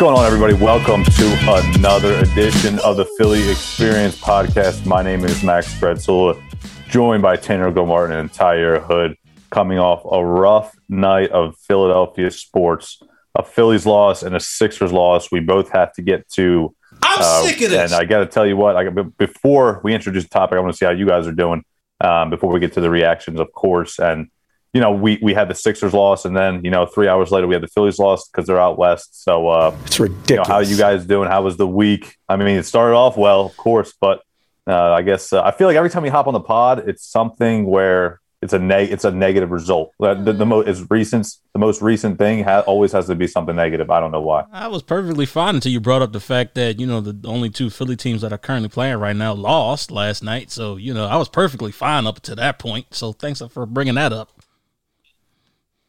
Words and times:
Going 0.00 0.16
on, 0.16 0.24
everybody? 0.24 0.54
Welcome 0.54 1.04
to 1.04 1.72
another 1.76 2.14
edition 2.20 2.78
of 2.78 2.96
the 2.96 3.04
Philly 3.18 3.50
Experience 3.50 4.18
podcast. 4.18 4.86
My 4.86 5.02
name 5.02 5.26
is 5.26 5.42
Max 5.42 5.78
Bretzula, 5.78 6.42
joined 6.88 7.20
by 7.20 7.36
Tanner 7.36 7.70
Gomartin 7.70 8.18
and 8.18 8.32
Tyre 8.32 8.80
Hood, 8.80 9.18
coming 9.50 9.78
off 9.78 10.02
a 10.10 10.24
rough 10.24 10.74
night 10.88 11.28
of 11.32 11.54
Philadelphia 11.68 12.30
sports, 12.30 13.02
a 13.34 13.42
Phillies 13.42 13.84
loss 13.84 14.22
and 14.22 14.34
a 14.34 14.40
Sixers 14.40 14.90
loss. 14.90 15.30
We 15.30 15.40
both 15.40 15.68
have 15.72 15.92
to 15.92 16.02
get 16.02 16.26
to. 16.30 16.74
I'm 17.02 17.18
uh, 17.20 17.42
sick 17.42 17.60
of 17.60 17.68
this. 17.68 17.92
And 17.92 18.00
I 18.00 18.06
got 18.06 18.20
to 18.20 18.26
tell 18.26 18.46
you 18.46 18.56
what, 18.56 18.76
I, 18.76 18.88
before 18.88 19.82
we 19.84 19.92
introduce 19.92 20.22
the 20.22 20.30
topic, 20.30 20.56
I 20.56 20.60
want 20.60 20.72
to 20.72 20.78
see 20.78 20.86
how 20.86 20.92
you 20.92 21.06
guys 21.06 21.26
are 21.26 21.32
doing 21.32 21.62
um, 22.00 22.30
before 22.30 22.50
we 22.50 22.58
get 22.58 22.72
to 22.72 22.80
the 22.80 22.88
reactions, 22.88 23.38
of 23.38 23.52
course. 23.52 23.98
And 23.98 24.30
you 24.72 24.80
know, 24.80 24.92
we 24.92 25.18
we 25.20 25.34
had 25.34 25.48
the 25.48 25.54
Sixers 25.54 25.92
loss, 25.92 26.24
and 26.24 26.36
then 26.36 26.64
you 26.64 26.70
know, 26.70 26.86
three 26.86 27.08
hours 27.08 27.30
later 27.30 27.46
we 27.46 27.54
had 27.54 27.62
the 27.62 27.68
Phillies 27.68 27.98
loss 27.98 28.28
because 28.28 28.46
they're 28.46 28.60
out 28.60 28.78
west. 28.78 29.24
So 29.24 29.48
uh, 29.48 29.76
it's 29.86 29.98
ridiculous. 29.98 30.30
You 30.30 30.36
know, 30.36 30.44
how 30.46 30.54
are 30.54 30.62
you 30.62 30.76
guys 30.76 31.04
doing? 31.04 31.28
How 31.28 31.42
was 31.42 31.56
the 31.56 31.66
week? 31.66 32.16
I 32.28 32.36
mean, 32.36 32.56
it 32.56 32.64
started 32.64 32.94
off 32.94 33.16
well, 33.16 33.46
of 33.46 33.56
course, 33.56 33.92
but 34.00 34.22
uh, 34.66 34.92
I 34.92 35.02
guess 35.02 35.32
uh, 35.32 35.42
I 35.42 35.50
feel 35.50 35.66
like 35.66 35.76
every 35.76 35.90
time 35.90 36.02
we 36.04 36.08
hop 36.08 36.26
on 36.28 36.34
the 36.34 36.40
pod, 36.40 36.88
it's 36.88 37.04
something 37.04 37.66
where 37.66 38.20
it's 38.42 38.52
a 38.52 38.58
neg- 38.58 38.90
it's 38.90 39.04
a 39.04 39.10
negative 39.10 39.50
result. 39.50 39.92
The, 40.00 40.14
the, 40.14 40.32
the 40.32 40.46
most 40.46 40.86
recent 40.88 41.26
the 41.52 41.58
most 41.58 41.82
recent 41.82 42.18
thing 42.18 42.44
ha- 42.44 42.60
always 42.60 42.92
has 42.92 43.06
to 43.08 43.14
be 43.14 43.26
something 43.26 43.54
negative. 43.54 43.90
I 43.90 44.00
don't 44.00 44.12
know 44.12 44.22
why. 44.22 44.44
I 44.52 44.68
was 44.68 44.82
perfectly 44.82 45.26
fine 45.26 45.56
until 45.56 45.72
you 45.72 45.80
brought 45.80 46.00
up 46.00 46.12
the 46.12 46.20
fact 46.20 46.54
that 46.54 46.80
you 46.80 46.86
know 46.86 47.00
the 47.00 47.28
only 47.28 47.50
two 47.50 47.68
Philly 47.68 47.96
teams 47.96 48.22
that 48.22 48.32
are 48.32 48.38
currently 48.38 48.68
playing 48.68 48.98
right 48.98 49.16
now 49.16 49.34
lost 49.34 49.90
last 49.90 50.22
night. 50.22 50.50
So 50.50 50.76
you 50.76 50.94
know 50.94 51.06
I 51.06 51.16
was 51.16 51.28
perfectly 51.28 51.72
fine 51.72 52.06
up 52.06 52.20
to 52.20 52.34
that 52.36 52.58
point. 52.58 52.94
So 52.94 53.12
thanks 53.12 53.42
for 53.50 53.66
bringing 53.66 53.96
that 53.96 54.12
up. 54.12 54.30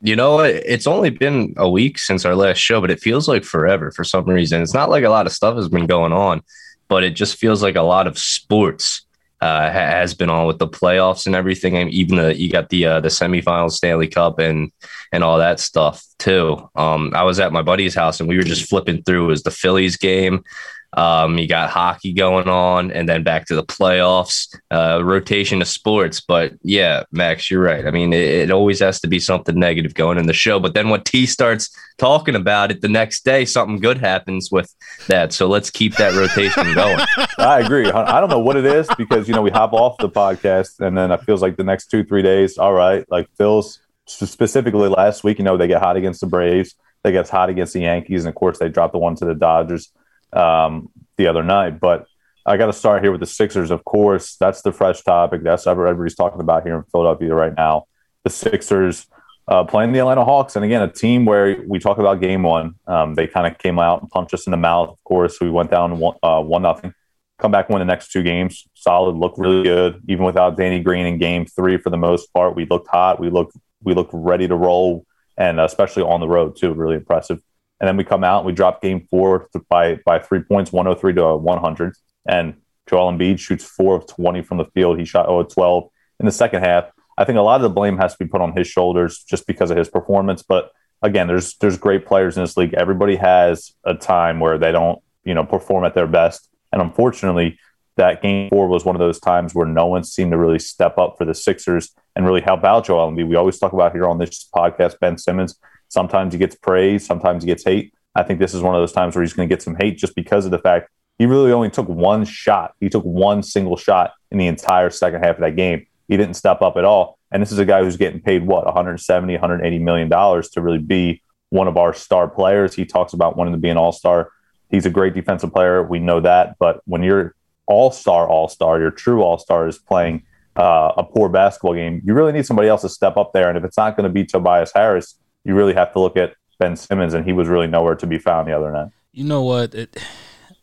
You 0.02 0.16
know, 0.16 0.40
it's 0.40 0.88
only 0.88 1.12
been 1.12 1.54
a 1.58 1.70
week 1.70 2.00
since 2.00 2.26
our 2.26 2.36
last 2.36 2.58
show, 2.58 2.82
but 2.82 2.90
it 2.90 3.00
feels 3.00 3.28
like 3.28 3.44
forever 3.44 3.92
for 3.92 4.04
some 4.04 4.26
reason. 4.26 4.62
It's 4.62 4.74
not 4.74 4.90
like 4.90 5.04
a 5.04 5.10
lot 5.10 5.28
of 5.28 5.32
stuff 5.32 5.56
has 5.56 5.70
been 5.70 5.86
going 5.86 6.12
on, 6.12 6.42
but 6.88 7.04
it 7.04 7.12
just 7.12 7.38
feels 7.38 7.62
like 7.62 7.76
a 7.76 7.84
lot 7.84 8.08
of 8.08 8.18
sports 8.18 9.06
uh, 9.42 9.72
has 9.72 10.14
been 10.14 10.30
on 10.30 10.46
with 10.46 10.60
the 10.60 10.68
playoffs 10.68 11.26
and 11.26 11.36
everything. 11.36 11.76
And 11.76 11.90
even 11.92 12.18
the 12.18 12.38
you 12.38 12.52
got 12.52 12.70
the 12.70 12.86
uh, 12.86 13.00
the 13.00 13.10
semifinals, 13.10 13.72
Stanley 13.72 14.08
Cup, 14.08 14.40
and 14.40 14.72
and 15.12 15.24
all 15.24 15.38
that 15.40 15.60
stuff 15.60 16.04
too. 16.20 16.70
Um, 16.76 17.12
I 17.16 17.24
was 17.24 17.40
at 17.40 17.52
my 17.52 17.62
buddy's 17.62 17.96
house 17.96 18.20
and 18.20 18.30
we 18.30 18.38
were 18.38 18.44
just 18.44 18.70
flipping 18.70 19.04
through. 19.04 19.26
It 19.26 19.28
was 19.28 19.44
the 19.44 19.52
Phillies 19.52 19.98
game, 19.98 20.44
um, 20.94 21.38
you 21.38 21.48
got 21.48 21.70
hockey 21.70 22.12
going 22.12 22.50
on, 22.50 22.92
and 22.92 23.08
then 23.08 23.24
back 23.24 23.46
to 23.46 23.56
the 23.56 23.64
playoffs, 23.64 24.54
uh, 24.72 25.02
rotation 25.02 25.62
of 25.62 25.68
sports. 25.70 26.20
But 26.20 26.54
yeah, 26.64 27.04
Max, 27.12 27.50
you're 27.50 27.62
right. 27.62 27.88
I 27.88 27.92
mean, 27.92 28.12
it, 28.12 28.22
it, 28.22 28.52
always 28.52 28.80
has 28.80 29.00
to 29.02 29.08
be 29.08 29.18
something 29.20 29.58
negative 29.58 29.94
going 29.94 30.18
in 30.18 30.28
the 30.28 30.34
show. 30.34 30.60
But 30.60 30.74
then 30.74 30.90
when 30.90 31.04
T 31.04 31.26
starts 31.26 31.70
talking 31.98 32.36
about 32.36 32.72
it 32.72 32.82
the 32.82 32.90
next 32.90 33.24
day, 33.24 33.46
something 33.46 33.80
good 33.80 34.00
happens 34.00 34.52
with 34.52 34.74
that. 35.08 35.32
So 35.32 35.48
let's 35.48 35.70
keep 35.70 35.96
that 35.96 36.14
rotation 36.14 36.74
going. 36.76 37.00
I 37.38 37.62
agree. 37.62 37.90
I 37.90 38.20
don't 38.20 38.30
know 38.30 38.40
what 38.40 38.58
it 38.58 38.66
is 38.66 38.90
because 38.98 39.30
you 39.30 39.34
know 39.34 39.42
we 39.42 39.52
hop 39.52 39.72
off 39.72 39.98
the 39.98 40.10
podcast, 40.10 40.82
and 40.82 40.98
then 40.98 41.12
it 41.12 41.22
feels 41.22 41.42
like 41.42 41.56
the 41.56 41.64
next 41.64 41.88
two 41.88 42.04
three 42.04 42.22
days. 42.22 42.58
All 42.58 42.74
right, 42.74 43.06
like 43.10 43.30
Phil's 43.38 43.80
specifically 44.08 44.90
last 44.90 45.24
week. 45.24 45.38
You 45.38 45.46
know 45.46 45.56
they 45.56 45.68
get 45.68 45.82
hot 45.82 45.96
against 45.96 46.20
the 46.20 46.28
Braves. 46.28 46.76
They 47.04 47.14
get 47.14 47.30
hot 47.30 47.50
against 47.50 47.72
the 47.72 47.80
Yankees, 47.80 48.26
and 48.26 48.30
of 48.30 48.36
course 48.36 48.60
they 48.60 48.68
drop 48.68 48.92
the 48.92 48.98
one 48.98 49.16
to 49.16 49.26
the 49.26 49.36
Dodgers 49.36 49.90
um, 50.34 50.90
the 51.18 51.28
other 51.28 51.44
night. 51.44 51.80
But 51.80 52.06
I 52.46 52.58
got 52.58 52.68
to 52.68 52.74
start 52.74 53.04
here 53.04 53.12
with 53.12 53.22
the 53.22 53.28
Sixers. 53.28 53.72
Of 53.72 53.86
course, 53.86 54.36
that's 54.38 54.62
the 54.62 54.72
fresh 54.72 55.02
topic. 55.02 55.44
That's 55.44 55.66
what 55.66 55.78
everybody's 55.78 56.16
talking 56.16 56.42
about 56.42 56.64
here 56.64 56.76
in 56.76 56.84
Philadelphia 56.92 57.34
right 57.34 57.54
now. 57.56 57.86
The 58.24 58.30
Sixers 58.30 59.08
uh, 59.48 59.64
playing 59.64 59.92
the 59.92 60.00
Atlanta 60.00 60.24
Hawks, 60.24 60.56
and 60.56 60.64
again, 60.64 60.82
a 60.82 60.88
team 60.88 61.26
where 61.26 61.62
we 61.68 61.80
talk 61.80 61.98
about 61.98 62.22
Game 62.22 62.44
One. 62.44 62.76
Um, 62.88 63.16
they 63.16 63.28
kind 63.28 63.48
of 63.48 63.58
came 63.58 63.80
out 63.80 64.02
and 64.02 64.10
punched 64.10 64.34
us 64.34 64.48
in 64.48 64.52
the 64.52 64.58
mouth. 64.58 64.90
Of 64.90 65.04
course, 65.04 65.40
we 65.42 65.50
went 65.50 65.70
down 65.72 66.00
one, 66.00 66.16
uh, 66.24 66.42
nothing. 66.60 66.94
Come 67.40 67.52
back, 67.52 67.70
win 67.70 67.80
the 67.80 67.86
next 67.86 68.12
two 68.12 68.24
games. 68.24 68.68
Solid, 68.76 69.16
looked 69.16 69.40
really 69.40 69.64
good. 69.64 70.02
Even 70.08 70.26
without 70.26 70.58
Danny 70.58 70.80
Green 70.80 71.06
in 71.06 71.18
Game 71.18 71.46
Three, 71.46 71.78
for 71.78 71.90
the 71.90 71.98
most 71.98 72.32
part, 72.34 72.56
we 72.56 72.66
looked 72.66 72.88
hot. 72.88 73.20
We 73.20 73.30
looked 73.30 73.58
we 73.84 73.94
looked 73.94 74.12
ready 74.14 74.48
to 74.48 74.56
roll, 74.56 75.06
and 75.38 75.60
especially 75.60 76.04
on 76.04 76.20
the 76.20 76.28
road 76.28 76.56
too. 76.56 76.74
Really 76.74 76.96
impressive. 76.96 77.42
And 77.82 77.88
then 77.88 77.98
we 77.98 78.04
come 78.04 78.24
out 78.24 78.38
and 78.38 78.46
we 78.46 78.54
drop 78.54 78.80
game 78.82 79.08
four 79.10 79.50
by 79.68 79.96
by 80.06 80.20
three 80.20 80.42
points, 80.42 80.72
103 80.72 81.14
to 81.16 81.36
100. 81.36 81.96
And 82.28 82.54
Joel 82.88 83.12
Embiid 83.12 83.40
shoots 83.40 83.66
four 83.66 83.96
of 83.96 84.06
20 84.06 84.44
from 84.44 84.60
the 84.60 84.66
field. 84.66 85.00
He 85.00 85.06
shot 85.06 85.26
0 85.26 85.44
12 85.44 85.90
in 86.20 86.28
the 86.28 86.32
second 86.32 86.64
half. 86.64 86.92
I 87.18 87.26
think 87.26 87.40
a 87.40 87.42
lot 87.42 87.56
of 87.56 87.64
the 87.64 87.70
blame 87.70 87.98
has 87.98 88.14
to 88.14 88.24
be 88.24 88.30
put 88.30 88.40
on 88.40 88.56
his 88.56 88.68
shoulders 88.68 89.24
just 89.28 89.48
because 89.48 89.72
of 89.72 89.78
his 89.78 89.90
performance. 89.90 90.44
But 90.44 90.72
again, 91.02 91.26
there's 91.28 91.56
there's 91.58 91.78
great 91.78 92.06
players 92.06 92.38
in 92.38 92.44
this 92.44 92.56
league. 92.56 92.76
Everybody 92.76 93.16
has 93.16 93.74
a 93.84 93.96
time 93.96 94.40
where 94.40 94.60
they 94.60 94.72
don't, 94.72 95.02
you 95.24 95.34
know, 95.34 95.44
perform 95.44 95.84
at 95.84 95.96
their 95.96 96.08
best. 96.08 96.50
And 96.72 96.84
unfortunately, 96.84 97.58
that 97.96 98.22
game 98.22 98.50
four 98.50 98.68
was 98.68 98.86
one 98.86 98.96
of 98.96 99.00
those 99.00 99.20
times 99.20 99.56
where 99.56 99.68
no 99.68 99.88
one 99.88 100.04
seemed 100.04 100.34
to 100.34 100.38
really 100.38 100.60
step 100.60 101.00
up 101.00 101.16
for 101.18 101.26
the 101.26 101.34
Sixers 101.34 101.96
and 102.16 102.28
really 102.28 102.42
help 102.42 102.64
out 102.64 102.86
Joel 102.86 103.12
Embiid. 103.12 103.28
We 103.28 103.36
always 103.36 103.58
talk 103.58 103.74
about 103.74 103.94
here 103.94 104.06
on 104.06 104.20
this 104.20 104.48
podcast, 104.56 105.00
Ben 105.00 105.18
Simmons 105.18 105.58
Sometimes 105.92 106.34
he 106.34 106.40
gets 106.40 106.56
praise, 106.56 107.06
sometimes 107.06 107.44
he 107.44 107.48
gets 107.48 107.66
hate. 107.66 107.94
I 108.16 108.24
think 108.24 108.40
this 108.40 108.54
is 108.54 108.62
one 108.62 108.76
of 108.76 108.82
those 108.82 108.94
times 108.94 109.14
where 109.14 109.24
he's 109.24 109.34
going 109.34 109.48
to 109.48 109.54
get 109.54 109.62
some 109.62 109.76
hate 109.76 109.98
just 109.98 110.16
because 110.16 110.46
of 110.46 110.52
the 110.52 110.60
fact 110.60 110.90
he 111.20 111.26
really 111.26 111.52
only 111.52 111.70
took 111.70 111.90
one 111.90 112.24
shot. 112.24 112.76
He 112.80 112.88
took 112.88 113.04
one 113.04 113.44
single 113.44 113.76
shot 113.76 114.14
in 114.32 114.38
the 114.38 114.48
entire 114.48 114.90
second 114.90 115.22
half 115.22 115.36
of 115.36 115.42
that 115.42 115.58
game. 115.58 115.86
He 116.08 116.16
didn't 116.16 116.36
step 116.36 116.62
up 116.62 116.78
at 116.78 116.86
all. 116.86 117.20
And 117.30 117.42
this 117.42 117.52
is 117.52 117.60
a 117.60 117.66
guy 117.66 117.84
who's 117.84 117.98
getting 117.98 118.22
paid 118.22 118.48
what 118.48 118.66
170, 118.66 119.34
180 119.34 119.80
million 119.80 120.08
dollars 120.08 120.50
to 120.52 120.62
really 120.62 120.78
be 120.78 121.22
one 121.50 121.68
of 121.68 121.76
our 121.76 121.94
star 121.94 122.30
players. 122.30 122.74
He 122.74 122.86
talks 122.86 123.12
about 123.12 123.36
wanting 123.36 123.54
to 123.54 123.60
be 123.60 123.70
an 123.70 123.78
all-star. 123.78 124.32
He's 124.70 124.86
a 124.86 124.90
great 124.90 125.14
defensive 125.14 125.52
player. 125.52 125.84
We 125.84 126.00
know 126.00 126.22
that. 126.22 126.56
But 126.58 126.82
when 126.86 127.04
you're 127.04 127.36
all-star, 127.66 128.30
all-star, 128.30 128.80
your 128.80 128.92
true 128.92 129.22
all-star 129.22 129.68
is 129.68 129.78
playing 129.78 130.24
uh, 130.56 130.94
a 130.98 131.04
poor 131.04 131.30
basketball 131.30 131.76
game, 131.76 132.02
you 132.06 132.14
really 132.14 132.32
need 132.32 132.46
somebody 132.46 132.70
else 132.70 132.82
to 132.82 132.90
step 132.90 133.18
up 133.18 133.34
there. 133.34 133.50
And 133.50 133.58
if 133.58 133.64
it's 133.64 133.78
not 133.78 133.96
going 133.96 134.06
to 134.06 134.14
be 134.14 134.26
Tobias 134.26 134.72
Harris, 134.74 135.18
you 135.44 135.56
really 135.56 135.74
have 135.74 135.94
to 135.94 136.00
look 136.00 136.18
at 136.18 136.36
Ben 136.60 136.76
Simmons, 136.76 137.14
and 137.14 137.26
he 137.26 137.34
was 137.34 137.48
really 137.48 137.68
nowhere 137.68 137.96
to 137.96 138.08
be 138.08 138.18
found 138.18 138.48
the 138.48 138.56
other 138.56 138.72
night. 138.72 138.92
You 139.12 139.24
know 139.24 139.42
what? 139.42 139.74
It, 139.74 139.98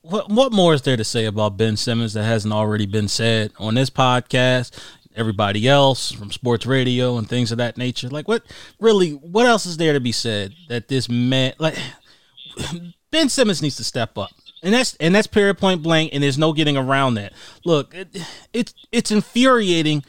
what 0.03 0.31
what 0.31 0.53
more 0.53 0.75
is 0.75 0.83
there 0.83 0.97
to 0.97 1.05
say 1.05 1.25
about 1.25 1.57
Ben 1.57 1.77
Simmons 1.77 2.15
that 2.15 2.25
hasn't 2.25 2.55
already 2.55 2.87
been 2.87 3.09
said 3.09 3.53
on 3.59 3.75
this 3.75 3.91
podcast? 3.91 4.79
Everybody 5.17 5.67
else 5.69 6.13
from 6.13 6.31
sports 6.31 6.65
radio 6.65 7.19
and 7.19 7.29
things 7.29 7.51
of 7.51 7.59
that 7.59 7.77
nature. 7.77 8.09
Like, 8.09 8.29
what 8.29 8.45
really? 8.79 9.13
What 9.13 9.47
else 9.47 9.67
is 9.67 9.77
there 9.77 9.93
to 9.93 10.01
be 10.01 10.13
said 10.13 10.55
that 10.69 10.89
this 10.89 11.09
man, 11.09 11.55
like 11.59 11.77
Ben 13.11 13.29
Simmons, 13.29 13.61
needs 13.61 13.77
to 13.77 13.85
step 13.85 14.17
up? 14.17 14.31
and 14.63 14.75
that's 14.75 14.97
and 14.97 15.15
that's 15.15 15.27
period 15.27 15.59
point 15.59 15.83
blank 15.83 16.11
and 16.13 16.23
there's 16.23 16.39
no 16.39 16.53
getting 16.53 16.77
around 16.77 17.15
that 17.15 17.33
look 17.65 17.95
it, 17.95 18.09
it's 18.53 18.75
it's 18.93 19.11
infuriating 19.11 20.03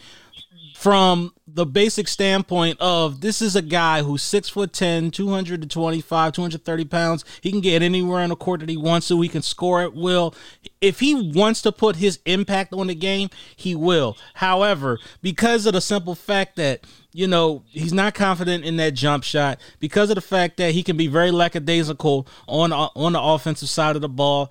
from 0.79 1.34
the 1.45 1.66
basic 1.66 2.07
standpoint 2.07 2.78
of 2.79 3.19
this 3.19 3.41
is 3.41 3.53
a 3.53 3.62
guy 3.62 4.01
who's 4.01 4.22
six 4.22 4.47
foot 4.47 4.72
10 4.72 5.12
225 5.12 6.31
230 6.31 6.85
pounds. 6.85 7.25
He 7.41 7.51
can 7.51 7.59
get 7.59 7.81
anywhere 7.81 8.22
on 8.22 8.29
the 8.29 8.38
court 8.38 8.62
that 8.62 8.69
he 8.69 8.78
wants 8.78 9.09
to. 9.09 9.19
He 9.19 9.28
can 9.28 9.41
score 9.41 9.81
at 9.81 9.94
will. 9.94 10.34
If 10.79 11.01
he 11.01 11.31
wants 11.34 11.62
to 11.63 11.73
put 11.73 11.97
his 11.97 12.19
impact 12.25 12.72
on 12.72 12.88
the 12.88 12.95
game 12.95 13.29
he 13.57 13.75
will. 13.75 14.16
However 14.35 15.00
because 15.22 15.66
of 15.66 15.73
the 15.73 15.81
simple 15.81 16.16
fact 16.16 16.56
that 16.56 16.85
you 17.12 17.28
know 17.28 17.62
he's 17.68 17.91
not 17.91 18.13
confident 18.13 18.63
in 18.63 18.78
that 18.78 18.94
jump 18.94 19.25
shot 19.25 19.59
because 19.81 20.09
of 20.09 20.16
the 20.16 20.22
fact 20.22 20.56
that 20.57 20.72
he 20.72 20.81
can 20.81 20.95
be 20.95 21.07
very 21.07 21.31
lackadaisical 21.31 22.25
on 22.48 22.71
uh, 22.71 22.88
on 22.95 23.12
the 23.12 23.21
offensive 23.21 23.68
side 23.68 23.98
of 23.98 24.01
the 24.01 24.07
ball 24.07 24.50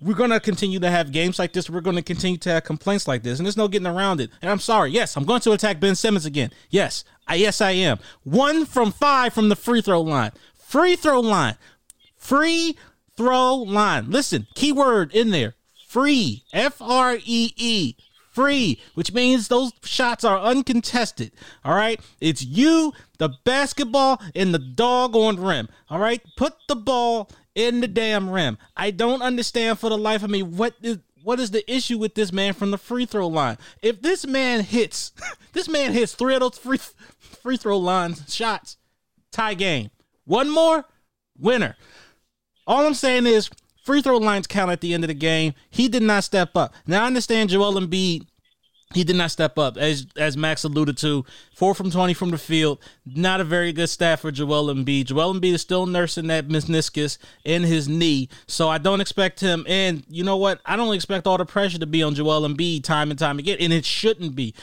we're 0.00 0.14
going 0.14 0.30
to 0.30 0.40
continue 0.40 0.78
to 0.80 0.90
have 0.90 1.10
games 1.10 1.38
like 1.38 1.52
this. 1.52 1.70
We're 1.70 1.80
going 1.80 1.96
to 1.96 2.02
continue 2.02 2.36
to 2.38 2.50
have 2.50 2.64
complaints 2.64 3.08
like 3.08 3.22
this, 3.22 3.38
and 3.38 3.46
there's 3.46 3.56
no 3.56 3.68
getting 3.68 3.86
around 3.86 4.20
it. 4.20 4.30
And 4.42 4.50
I'm 4.50 4.58
sorry. 4.58 4.90
Yes, 4.90 5.16
I'm 5.16 5.24
going 5.24 5.40
to 5.40 5.52
attack 5.52 5.80
Ben 5.80 5.94
Simmons 5.94 6.26
again. 6.26 6.50
Yes, 6.70 7.04
I, 7.26 7.36
yes, 7.36 7.60
I 7.60 7.70
am. 7.72 7.98
One 8.22 8.66
from 8.66 8.92
five 8.92 9.32
from 9.32 9.48
the 9.48 9.56
free 9.56 9.80
throw 9.80 10.00
line. 10.00 10.32
Free 10.54 10.96
throw 10.96 11.20
line. 11.20 11.56
Free 12.16 12.76
throw 13.16 13.54
line. 13.56 14.10
Listen, 14.10 14.46
keyword 14.54 15.14
in 15.14 15.30
there. 15.30 15.54
Free. 15.88 16.44
F 16.52 16.82
R 16.82 17.16
E 17.24 17.52
E. 17.56 17.94
Free, 18.32 18.78
which 18.92 19.14
means 19.14 19.48
those 19.48 19.72
shots 19.82 20.22
are 20.22 20.38
uncontested. 20.38 21.32
All 21.64 21.74
right. 21.74 21.98
It's 22.20 22.44
you, 22.44 22.92
the 23.16 23.30
basketball, 23.44 24.20
and 24.34 24.52
the 24.52 24.58
dog 24.58 25.16
on 25.16 25.36
rim. 25.36 25.70
All 25.88 25.98
right. 25.98 26.20
Put 26.36 26.52
the 26.68 26.76
ball 26.76 27.30
in 27.56 27.80
the 27.80 27.88
damn 27.88 28.30
rim. 28.30 28.58
I 28.76 28.92
don't 28.92 29.22
understand 29.22 29.80
for 29.80 29.90
the 29.90 29.98
life 29.98 30.22
of 30.22 30.30
me 30.30 30.44
what 30.44 30.74
is 30.80 30.98
what 31.24 31.40
is 31.40 31.50
the 31.50 31.68
issue 31.68 31.98
with 31.98 32.14
this 32.14 32.30
man 32.30 32.52
from 32.52 32.70
the 32.70 32.78
free 32.78 33.04
throw 33.04 33.26
line? 33.26 33.58
If 33.82 34.00
this 34.00 34.24
man 34.24 34.60
hits, 34.60 35.10
this 35.54 35.68
man 35.68 35.92
hits 35.92 36.14
three 36.14 36.34
of 36.34 36.40
those 36.40 36.58
free 36.58 36.78
free 37.18 37.56
throw 37.56 37.78
lines 37.78 38.32
shots, 38.32 38.76
tie 39.32 39.54
game. 39.54 39.90
One 40.24 40.48
more, 40.48 40.84
winner. 41.36 41.76
All 42.66 42.86
I'm 42.86 42.94
saying 42.94 43.26
is 43.26 43.50
free 43.82 44.02
throw 44.02 44.18
lines 44.18 44.46
count 44.46 44.70
at 44.70 44.80
the 44.80 44.94
end 44.94 45.02
of 45.02 45.08
the 45.08 45.14
game. 45.14 45.54
He 45.70 45.88
did 45.88 46.02
not 46.02 46.24
step 46.24 46.56
up. 46.56 46.74
Now 46.86 47.02
I 47.02 47.06
understand 47.06 47.50
Joel 47.50 47.80
Embiid 47.80 48.26
he 48.94 49.02
did 49.02 49.16
not 49.16 49.30
step 49.30 49.58
up, 49.58 49.76
as 49.76 50.06
as 50.16 50.36
Max 50.36 50.62
alluded 50.64 50.96
to. 50.98 51.24
Four 51.54 51.74
from 51.74 51.90
twenty 51.90 52.14
from 52.14 52.30
the 52.30 52.38
field, 52.38 52.78
not 53.04 53.40
a 53.40 53.44
very 53.44 53.72
good 53.72 53.88
stat 53.88 54.20
for 54.20 54.30
Joel 54.30 54.72
Embiid. 54.72 55.06
Joel 55.06 55.34
Embiid 55.34 55.54
is 55.54 55.60
still 55.60 55.86
nursing 55.86 56.28
that 56.28 56.48
meniscus 56.48 57.18
in 57.44 57.64
his 57.64 57.88
knee, 57.88 58.28
so 58.46 58.68
I 58.68 58.78
don't 58.78 59.00
expect 59.00 59.40
him. 59.40 59.64
And 59.68 60.04
you 60.08 60.22
know 60.22 60.36
what? 60.36 60.60
I 60.64 60.76
don't 60.76 60.94
expect 60.94 61.26
all 61.26 61.36
the 61.36 61.44
pressure 61.44 61.78
to 61.78 61.86
be 61.86 62.02
on 62.02 62.14
Joel 62.14 62.48
Embiid 62.48 62.84
time 62.84 63.10
and 63.10 63.18
time 63.18 63.38
again, 63.38 63.58
and 63.60 63.72
it 63.72 63.84
shouldn't 63.84 64.36
be. 64.36 64.54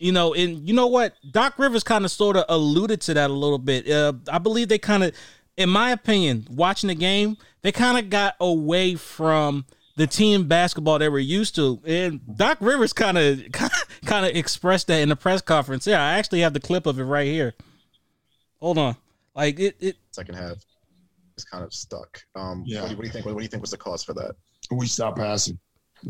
You 0.00 0.12
know, 0.12 0.34
and 0.34 0.66
you 0.68 0.74
know 0.74 0.86
what? 0.86 1.14
Doc 1.30 1.58
Rivers 1.58 1.82
kind 1.82 2.04
of 2.04 2.10
sort 2.10 2.36
of 2.36 2.44
alluded 2.48 3.00
to 3.02 3.14
that 3.14 3.30
a 3.30 3.32
little 3.32 3.58
bit. 3.58 3.88
Uh, 3.90 4.12
I 4.30 4.38
believe 4.38 4.68
they 4.68 4.78
kind 4.78 5.02
of, 5.02 5.12
in 5.56 5.68
my 5.68 5.90
opinion, 5.90 6.46
watching 6.50 6.88
the 6.88 6.94
game, 6.94 7.36
they 7.62 7.72
kind 7.72 7.98
of 7.98 8.10
got 8.10 8.34
away 8.40 8.94
from 8.94 9.66
the 9.98 10.06
team 10.06 10.46
basketball 10.46 10.98
they 10.98 11.08
were 11.08 11.18
used 11.18 11.56
to. 11.56 11.80
And 11.84 12.20
Doc 12.36 12.58
Rivers 12.60 12.92
kind 12.92 13.18
of 13.18 13.42
kind 14.06 14.24
of 14.24 14.34
expressed 14.34 14.86
that 14.86 15.00
in 15.00 15.10
the 15.10 15.16
press 15.16 15.42
conference. 15.42 15.86
Yeah, 15.86 16.02
I 16.02 16.14
actually 16.14 16.40
have 16.40 16.54
the 16.54 16.60
clip 16.60 16.86
of 16.86 16.98
it 16.98 17.04
right 17.04 17.26
here. 17.26 17.54
Hold 18.60 18.78
on, 18.78 18.96
like 19.34 19.58
it. 19.60 19.76
it 19.80 19.96
Second 20.12 20.36
half 20.36 20.56
is 21.36 21.44
kind 21.44 21.64
of 21.64 21.74
stuck. 21.74 22.22
Um, 22.34 22.62
yeah. 22.64 22.82
What 22.82 22.90
do, 22.90 22.96
what 22.96 23.02
do 23.02 23.06
you 23.08 23.12
think? 23.12 23.26
What, 23.26 23.34
what, 23.34 23.40
do 23.40 23.44
you 23.44 23.48
think 23.48 23.60
was 23.60 23.72
the 23.72 23.76
cause 23.76 24.02
for 24.02 24.14
that? 24.14 24.34
We 24.70 24.86
stopped 24.86 25.18
passing. 25.18 25.58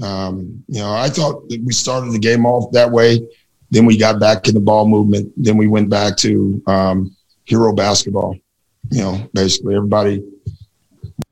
Um, 0.03 0.63
you 0.69 0.81
know, 0.81 0.93
I 0.93 1.09
thought 1.09 1.49
that 1.49 1.63
we 1.65 1.73
started 1.73 2.13
the 2.13 2.19
game 2.19 2.45
off 2.45 2.71
that 2.73 2.91
way. 2.91 3.27
Then 3.71 3.87
we 3.87 3.97
got 3.97 4.21
back 4.21 4.49
in 4.49 4.55
the 4.55 4.61
ball 4.61 4.87
movement. 4.87 5.33
Then 5.37 5.57
we 5.57 5.67
went 5.67 5.89
back 5.89 6.17
to 6.19 6.63
um, 6.67 7.17
hero 7.45 7.73
basketball. 7.73 8.37
You 8.91 9.03
know, 9.03 9.31
basically 9.35 9.77
everybody 9.77 10.23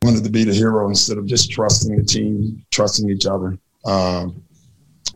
wanted 0.03 0.25
to 0.25 0.31
be 0.31 0.45
the 0.45 0.55
hero 0.55 0.89
instead 0.89 1.19
of 1.19 1.27
just 1.27 1.51
trusting 1.51 1.97
the 1.97 2.05
team, 2.05 2.65
trusting 2.71 3.09
each 3.11 3.27
other. 3.27 3.59
Um, 3.85 4.43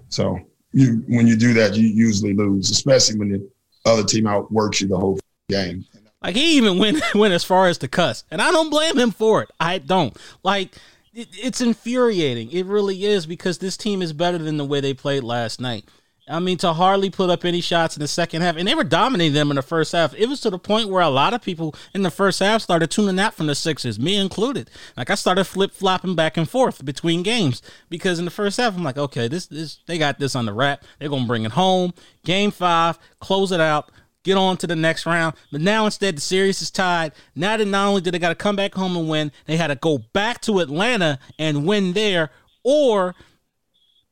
so 0.08 0.38
you, 0.72 1.04
when 1.08 1.26
you 1.26 1.36
do 1.36 1.52
that, 1.54 1.74
you 1.74 1.86
usually 1.86 2.34
lose, 2.34 2.70
especially 2.70 3.18
when 3.18 3.30
the 3.30 3.50
other 3.84 4.04
team 4.04 4.26
outworks 4.26 4.80
you 4.80 4.88
the 4.88 4.98
whole 4.98 5.18
game. 5.48 5.84
Like 6.22 6.36
he 6.36 6.56
even 6.56 6.78
went 6.78 7.02
went 7.14 7.34
as 7.34 7.44
far 7.44 7.68
as 7.68 7.78
to 7.78 7.88
cuss, 7.88 8.24
and 8.30 8.42
I 8.42 8.50
don't 8.50 8.70
blame 8.70 8.98
him 8.98 9.10
for 9.10 9.42
it. 9.42 9.50
I 9.58 9.78
don't 9.78 10.16
like. 10.42 10.76
It, 11.12 11.28
it's 11.32 11.60
infuriating. 11.60 12.52
It 12.52 12.66
really 12.66 13.04
is 13.04 13.26
because 13.26 13.58
this 13.58 13.76
team 13.76 14.00
is 14.02 14.12
better 14.12 14.38
than 14.38 14.58
the 14.58 14.64
way 14.64 14.80
they 14.80 14.94
played 14.94 15.24
last 15.24 15.60
night. 15.60 15.84
I 16.30 16.38
mean, 16.38 16.56
to 16.58 16.72
hardly 16.72 17.10
put 17.10 17.28
up 17.28 17.44
any 17.44 17.60
shots 17.60 17.96
in 17.96 18.00
the 18.00 18.08
second 18.08 18.42
half, 18.42 18.56
and 18.56 18.66
they 18.66 18.74
were 18.74 18.84
dominating 18.84 19.34
them 19.34 19.50
in 19.50 19.56
the 19.56 19.62
first 19.62 19.92
half. 19.92 20.14
It 20.14 20.28
was 20.28 20.40
to 20.42 20.50
the 20.50 20.58
point 20.58 20.88
where 20.88 21.02
a 21.02 21.10
lot 21.10 21.34
of 21.34 21.42
people 21.42 21.74
in 21.92 22.02
the 22.02 22.10
first 22.10 22.38
half 22.38 22.62
started 22.62 22.90
tuning 22.90 23.18
out 23.18 23.34
from 23.34 23.46
the 23.46 23.54
Sixers, 23.54 23.98
me 23.98 24.16
included. 24.16 24.70
Like 24.96 25.10
I 25.10 25.14
started 25.16 25.44
flip 25.44 25.72
flopping 25.72 26.14
back 26.14 26.36
and 26.36 26.48
forth 26.48 26.84
between 26.84 27.22
games 27.22 27.62
because 27.88 28.18
in 28.18 28.24
the 28.24 28.30
first 28.30 28.56
half, 28.56 28.76
I'm 28.76 28.84
like, 28.84 28.98
okay, 28.98 29.28
this 29.28 29.46
this 29.46 29.80
they 29.86 29.98
got 29.98 30.18
this 30.18 30.36
on 30.36 30.46
the 30.46 30.52
wrap. 30.52 30.84
They're 30.98 31.08
gonna 31.08 31.26
bring 31.26 31.44
it 31.44 31.52
home. 31.52 31.92
Game 32.24 32.50
five, 32.50 32.98
close 33.20 33.52
it 33.52 33.60
out 33.60 33.90
get 34.22 34.36
on 34.36 34.56
to 34.58 34.66
the 34.66 34.76
next 34.76 35.06
round. 35.06 35.34
But 35.50 35.60
now 35.60 35.86
instead, 35.86 36.16
the 36.16 36.20
series 36.20 36.60
is 36.60 36.70
tied. 36.70 37.12
Now 37.34 37.56
that 37.56 37.64
not 37.64 37.88
only 37.88 38.00
did 38.00 38.14
they 38.14 38.18
got 38.18 38.30
to 38.30 38.34
come 38.34 38.56
back 38.56 38.74
home 38.74 38.96
and 38.96 39.08
win, 39.08 39.32
they 39.46 39.56
had 39.56 39.68
to 39.68 39.76
go 39.76 39.98
back 40.12 40.40
to 40.42 40.60
Atlanta 40.60 41.18
and 41.38 41.66
win 41.66 41.92
there, 41.94 42.30
or 42.62 43.14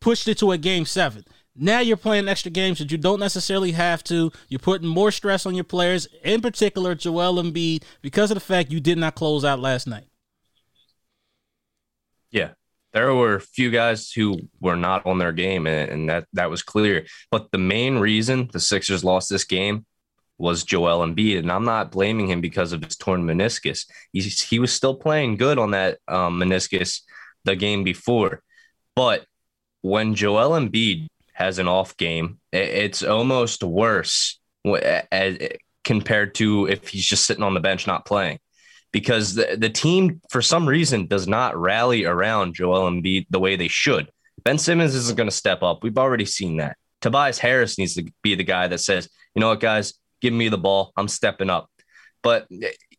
pushed 0.00 0.28
it 0.28 0.38
to 0.38 0.52
a 0.52 0.58
game 0.58 0.86
seven. 0.86 1.24
Now 1.60 1.80
you're 1.80 1.96
playing 1.96 2.28
extra 2.28 2.52
games 2.52 2.78
that 2.78 2.92
you 2.92 2.98
don't 2.98 3.18
necessarily 3.18 3.72
have 3.72 4.04
to. 4.04 4.30
You're 4.48 4.60
putting 4.60 4.86
more 4.86 5.10
stress 5.10 5.44
on 5.44 5.56
your 5.56 5.64
players, 5.64 6.06
in 6.22 6.40
particular 6.40 6.94
Joel 6.94 7.42
Embiid, 7.42 7.82
because 8.00 8.30
of 8.30 8.36
the 8.36 8.40
fact 8.40 8.70
you 8.70 8.78
did 8.78 8.96
not 8.96 9.16
close 9.16 9.44
out 9.44 9.58
last 9.58 9.88
night. 9.88 10.06
Yeah, 12.30 12.50
there 12.92 13.12
were 13.12 13.34
a 13.34 13.40
few 13.40 13.70
guys 13.72 14.12
who 14.12 14.38
were 14.60 14.76
not 14.76 15.04
on 15.04 15.18
their 15.18 15.32
game, 15.32 15.66
and 15.66 16.08
that 16.08 16.26
that 16.34 16.48
was 16.48 16.62
clear. 16.62 17.06
But 17.30 17.50
the 17.50 17.58
main 17.58 17.98
reason 17.98 18.48
the 18.52 18.60
Sixers 18.60 19.02
lost 19.02 19.28
this 19.28 19.44
game 19.44 19.84
was 20.38 20.62
Joel 20.62 21.04
Embiid, 21.04 21.40
and 21.40 21.50
I'm 21.50 21.64
not 21.64 21.90
blaming 21.90 22.28
him 22.28 22.40
because 22.40 22.72
of 22.72 22.84
his 22.84 22.94
torn 22.94 23.24
meniscus. 23.24 23.86
He 24.12 24.20
he 24.20 24.60
was 24.60 24.72
still 24.72 24.94
playing 24.94 25.38
good 25.38 25.58
on 25.58 25.72
that 25.72 25.98
um, 26.06 26.40
meniscus 26.40 27.00
the 27.44 27.56
game 27.56 27.82
before, 27.82 28.42
but 28.94 29.24
when 29.80 30.14
Joel 30.14 30.50
Embiid 30.50 31.08
has 31.38 31.60
an 31.60 31.68
off 31.68 31.96
game, 31.96 32.40
it's 32.52 33.04
almost 33.04 33.62
worse 33.62 34.40
compared 35.84 36.34
to 36.34 36.66
if 36.66 36.88
he's 36.88 37.06
just 37.06 37.26
sitting 37.26 37.44
on 37.44 37.54
the 37.54 37.60
bench 37.60 37.86
not 37.86 38.04
playing. 38.04 38.40
Because 38.90 39.36
the, 39.36 39.56
the 39.56 39.70
team, 39.70 40.20
for 40.30 40.42
some 40.42 40.68
reason, 40.68 41.06
does 41.06 41.28
not 41.28 41.56
rally 41.56 42.04
around 42.04 42.54
Joel 42.54 42.90
Embiid 42.90 43.26
the 43.30 43.38
way 43.38 43.54
they 43.54 43.68
should. 43.68 44.10
Ben 44.42 44.58
Simmons 44.58 44.96
isn't 44.96 45.16
going 45.16 45.28
to 45.28 45.34
step 45.34 45.62
up. 45.62 45.84
We've 45.84 45.96
already 45.96 46.24
seen 46.24 46.56
that. 46.56 46.76
Tobias 47.00 47.38
Harris 47.38 47.78
needs 47.78 47.94
to 47.94 48.10
be 48.22 48.34
the 48.34 48.42
guy 48.42 48.66
that 48.66 48.80
says, 48.80 49.08
you 49.36 49.40
know 49.40 49.50
what, 49.50 49.60
guys, 49.60 49.94
give 50.20 50.32
me 50.32 50.48
the 50.48 50.58
ball. 50.58 50.92
I'm 50.96 51.06
stepping 51.06 51.50
up. 51.50 51.70
But 52.20 52.48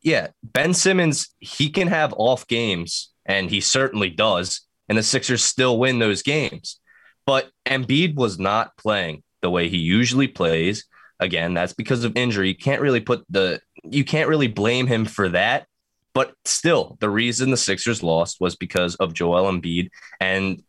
yeah, 0.02 0.28
Ben 0.44 0.74
Simmons, 0.74 1.36
he 1.40 1.70
can 1.72 1.90
have 1.90 2.14
off 2.16 2.48
games, 2.48 3.12
and 3.26 3.50
he 3.50 3.60
certainly 3.60 4.10
does. 4.10 4.62
And 4.88 4.98
the 4.98 5.04
Sixers 5.04 5.44
still 5.44 5.78
win 5.78 6.00
those 6.00 6.22
games. 6.22 6.80
But 7.30 7.52
Embiid 7.68 8.16
was 8.16 8.40
not 8.40 8.76
playing 8.76 9.22
the 9.44 9.52
way 9.52 9.70
he 9.70 9.78
usually 9.78 10.28
plays. 10.28 10.86
Again, 11.20 11.54
that's 11.54 11.74
because 11.74 12.04
of 12.04 12.18
injury. 12.18 12.48
You 12.48 12.56
can't 12.56 12.82
really 12.82 13.02
put 13.02 13.24
the 13.30 13.62
you 13.84 14.04
can't 14.04 14.28
really 14.28 14.48
blame 14.48 14.88
him 14.88 15.06
for 15.06 15.30
that. 15.30 15.68
But 16.16 16.34
still, 16.44 16.98
the 17.00 17.10
reason 17.12 17.52
the 17.52 17.56
Sixers 17.56 18.02
lost 18.02 18.38
was 18.42 18.56
because 18.56 18.96
of 18.96 19.14
Joel 19.14 19.46
Embiid, 19.46 19.92
and 20.20 20.64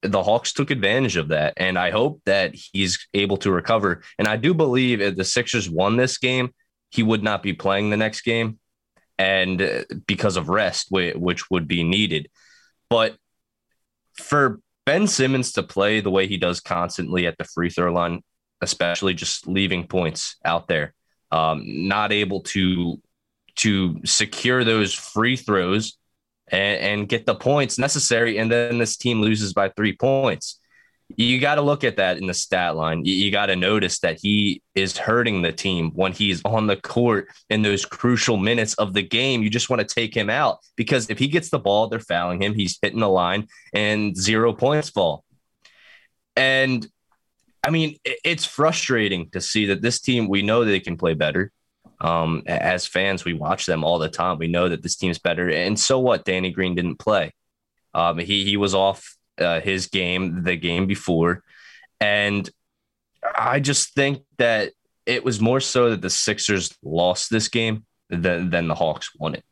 the 0.00 0.22
Hawks 0.22 0.54
took 0.54 0.70
advantage 0.70 1.18
of 1.18 1.28
that. 1.28 1.52
And 1.58 1.78
I 1.78 1.90
hope 1.90 2.22
that 2.24 2.54
he's 2.54 3.06
able 3.12 3.36
to 3.36 3.52
recover. 3.52 4.02
And 4.18 4.26
I 4.26 4.36
do 4.36 4.54
believe 4.54 5.02
if 5.02 5.16
the 5.16 5.24
Sixers 5.24 5.68
won 5.68 5.98
this 5.98 6.16
game, 6.16 6.54
he 6.88 7.02
would 7.02 7.22
not 7.22 7.42
be 7.42 7.52
playing 7.52 7.90
the 7.90 7.98
next 7.98 8.22
game, 8.22 8.58
and 9.18 9.60
uh, 9.60 9.84
because 10.06 10.38
of 10.38 10.48
rest, 10.48 10.88
which 10.90 11.50
would 11.50 11.68
be 11.68 11.84
needed. 11.84 12.30
But 12.88 13.18
for 14.14 14.60
Ben 14.86 15.06
Simmons 15.06 15.52
to 15.52 15.62
play 15.62 16.00
the 16.00 16.10
way 16.10 16.26
he 16.26 16.38
does 16.38 16.60
constantly 16.60 17.26
at 17.26 17.36
the 17.36 17.44
free 17.44 17.68
throw 17.68 17.92
line, 17.92 18.22
especially 18.62 19.14
just 19.14 19.46
leaving 19.46 19.86
points 19.86 20.36
out 20.44 20.68
there, 20.68 20.94
um, 21.32 21.88
not 21.88 22.12
able 22.12 22.40
to 22.42 23.00
to 23.56 24.00
secure 24.04 24.64
those 24.64 24.94
free 24.94 25.34
throws 25.34 25.98
and, 26.48 26.78
and 26.80 27.08
get 27.08 27.26
the 27.26 27.34
points 27.34 27.78
necessary, 27.78 28.38
and 28.38 28.50
then 28.50 28.78
this 28.78 28.96
team 28.96 29.20
loses 29.20 29.52
by 29.52 29.68
three 29.70 29.96
points 29.96 30.60
you 31.14 31.38
got 31.38 31.54
to 31.54 31.62
look 31.62 31.84
at 31.84 31.96
that 31.96 32.18
in 32.18 32.26
the 32.26 32.34
stat 32.34 32.74
line. 32.74 33.04
You, 33.04 33.14
you 33.14 33.30
got 33.30 33.46
to 33.46 33.56
notice 33.56 34.00
that 34.00 34.18
he 34.20 34.62
is 34.74 34.98
hurting 34.98 35.42
the 35.42 35.52
team 35.52 35.92
when 35.94 36.12
he's 36.12 36.42
on 36.44 36.66
the 36.66 36.76
court 36.76 37.28
in 37.48 37.62
those 37.62 37.84
crucial 37.84 38.36
minutes 38.36 38.74
of 38.74 38.92
the 38.92 39.02
game. 39.02 39.42
You 39.42 39.50
just 39.50 39.70
want 39.70 39.86
to 39.86 39.94
take 39.94 40.14
him 40.14 40.28
out 40.28 40.58
because 40.74 41.08
if 41.08 41.18
he 41.18 41.28
gets 41.28 41.50
the 41.50 41.60
ball, 41.60 41.86
they're 41.86 42.00
fouling 42.00 42.42
him. 42.42 42.54
He's 42.54 42.78
hitting 42.82 43.00
the 43.00 43.08
line 43.08 43.46
and 43.72 44.16
zero 44.16 44.52
points 44.52 44.90
fall. 44.90 45.24
And 46.34 46.86
I 47.62 47.70
mean, 47.70 47.98
it's 48.04 48.44
frustrating 48.44 49.30
to 49.30 49.40
see 49.40 49.66
that 49.66 49.82
this 49.82 50.00
team, 50.00 50.28
we 50.28 50.42
know 50.42 50.64
they 50.64 50.80
can 50.80 50.96
play 50.96 51.14
better. 51.14 51.52
Um, 52.00 52.42
as 52.46 52.86
fans, 52.86 53.24
we 53.24 53.32
watch 53.32 53.64
them 53.64 53.82
all 53.82 53.98
the 53.98 54.08
time. 54.08 54.38
We 54.38 54.48
know 54.48 54.68
that 54.68 54.82
this 54.82 54.96
team's 54.96 55.18
better. 55.18 55.50
And 55.50 55.78
so 55.78 55.98
what? 55.98 56.24
Danny 56.24 56.50
Green 56.50 56.74
didn't 56.74 56.98
play. 56.98 57.32
Um, 57.94 58.18
he 58.18 58.44
he 58.44 58.58
was 58.58 58.74
off 58.74 59.15
uh, 59.38 59.60
his 59.60 59.86
game 59.86 60.42
the 60.42 60.56
game 60.56 60.86
before. 60.86 61.42
And 62.00 62.48
I 63.36 63.60
just 63.60 63.94
think 63.94 64.22
that 64.38 64.72
it 65.06 65.24
was 65.24 65.40
more 65.40 65.60
so 65.60 65.90
that 65.90 66.02
the 66.02 66.10
Sixers 66.10 66.76
lost 66.82 67.30
this 67.30 67.48
game 67.48 67.84
than, 68.10 68.50
than 68.50 68.68
the 68.68 68.74
Hawks 68.74 69.10
won 69.18 69.34
it. 69.34 69.44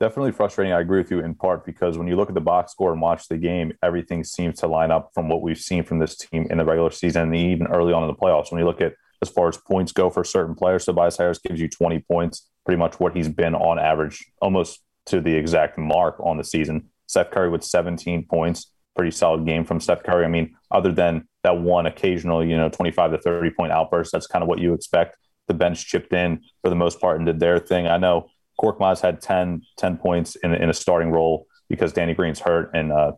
Definitely 0.00 0.32
frustrating. 0.32 0.72
I 0.72 0.80
agree 0.80 0.98
with 0.98 1.10
you 1.10 1.20
in 1.20 1.34
part 1.34 1.66
because 1.66 1.98
when 1.98 2.08
you 2.08 2.16
look 2.16 2.30
at 2.30 2.34
the 2.34 2.40
box 2.40 2.72
score 2.72 2.90
and 2.92 3.02
watch 3.02 3.28
the 3.28 3.36
game, 3.36 3.74
everything 3.82 4.24
seems 4.24 4.58
to 4.60 4.66
line 4.66 4.90
up 4.90 5.10
from 5.12 5.28
what 5.28 5.42
we've 5.42 5.58
seen 5.58 5.84
from 5.84 5.98
this 5.98 6.16
team 6.16 6.46
in 6.48 6.56
the 6.56 6.64
regular 6.64 6.90
season 6.90 7.24
and 7.24 7.36
even 7.36 7.66
early 7.66 7.92
on 7.92 8.02
in 8.02 8.08
the 8.08 8.14
playoffs. 8.14 8.50
When 8.50 8.60
you 8.60 8.66
look 8.66 8.80
at 8.80 8.94
as 9.20 9.28
far 9.28 9.48
as 9.48 9.58
points 9.58 9.92
go 9.92 10.08
for 10.08 10.24
certain 10.24 10.54
players, 10.54 10.86
Tobias 10.86 11.18
Harris 11.18 11.38
gives 11.38 11.60
you 11.60 11.68
20 11.68 11.98
points, 12.00 12.48
pretty 12.64 12.78
much 12.78 12.98
what 12.98 13.14
he's 13.14 13.28
been 13.28 13.54
on 13.54 13.78
average, 13.78 14.24
almost 14.40 14.80
to 15.06 15.20
the 15.20 15.34
exact 15.34 15.76
mark 15.76 16.16
on 16.20 16.38
the 16.38 16.44
season. 16.44 16.88
Seth 17.10 17.32
Curry 17.32 17.50
with 17.50 17.64
17 17.64 18.26
points, 18.26 18.70
pretty 18.94 19.10
solid 19.10 19.44
game 19.44 19.64
from 19.64 19.80
Steph 19.80 20.04
Curry. 20.04 20.24
I 20.24 20.28
mean, 20.28 20.54
other 20.70 20.92
than 20.92 21.26
that 21.42 21.58
one 21.58 21.86
occasional, 21.86 22.44
you 22.44 22.56
know, 22.56 22.68
25 22.68 23.12
to 23.12 23.18
30 23.18 23.50
point 23.50 23.72
outburst, 23.72 24.12
that's 24.12 24.28
kind 24.28 24.42
of 24.42 24.48
what 24.48 24.60
you 24.60 24.74
expect. 24.74 25.16
The 25.48 25.54
bench 25.54 25.86
chipped 25.86 26.12
in 26.12 26.42
for 26.62 26.68
the 26.68 26.76
most 26.76 27.00
part 27.00 27.16
and 27.16 27.26
did 27.26 27.40
their 27.40 27.58
thing. 27.58 27.88
I 27.88 27.98
know 27.98 28.30
Korkmaz 28.60 29.00
had 29.00 29.20
10, 29.20 29.62
10 29.76 29.96
points 29.96 30.36
in, 30.36 30.54
in 30.54 30.70
a 30.70 30.74
starting 30.74 31.10
role 31.10 31.48
because 31.68 31.92
Danny 31.92 32.14
Green's 32.14 32.38
hurt 32.38 32.70
and 32.74 32.92
uh, 32.92 33.12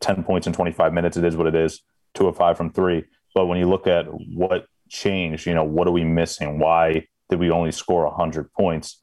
10 0.00 0.22
points 0.22 0.46
in 0.46 0.52
25 0.52 0.92
minutes. 0.92 1.16
It 1.16 1.24
is 1.24 1.36
what 1.36 1.48
it 1.48 1.56
is, 1.56 1.80
two 2.14 2.28
of 2.28 2.36
five 2.36 2.56
from 2.56 2.72
three. 2.72 3.04
But 3.34 3.46
when 3.46 3.58
you 3.58 3.68
look 3.68 3.88
at 3.88 4.06
what 4.06 4.66
changed, 4.88 5.46
you 5.46 5.54
know, 5.54 5.64
what 5.64 5.88
are 5.88 5.92
we 5.92 6.04
missing? 6.04 6.60
Why 6.60 7.08
did 7.28 7.40
we 7.40 7.50
only 7.50 7.72
score 7.72 8.04
100 8.04 8.52
points? 8.52 9.00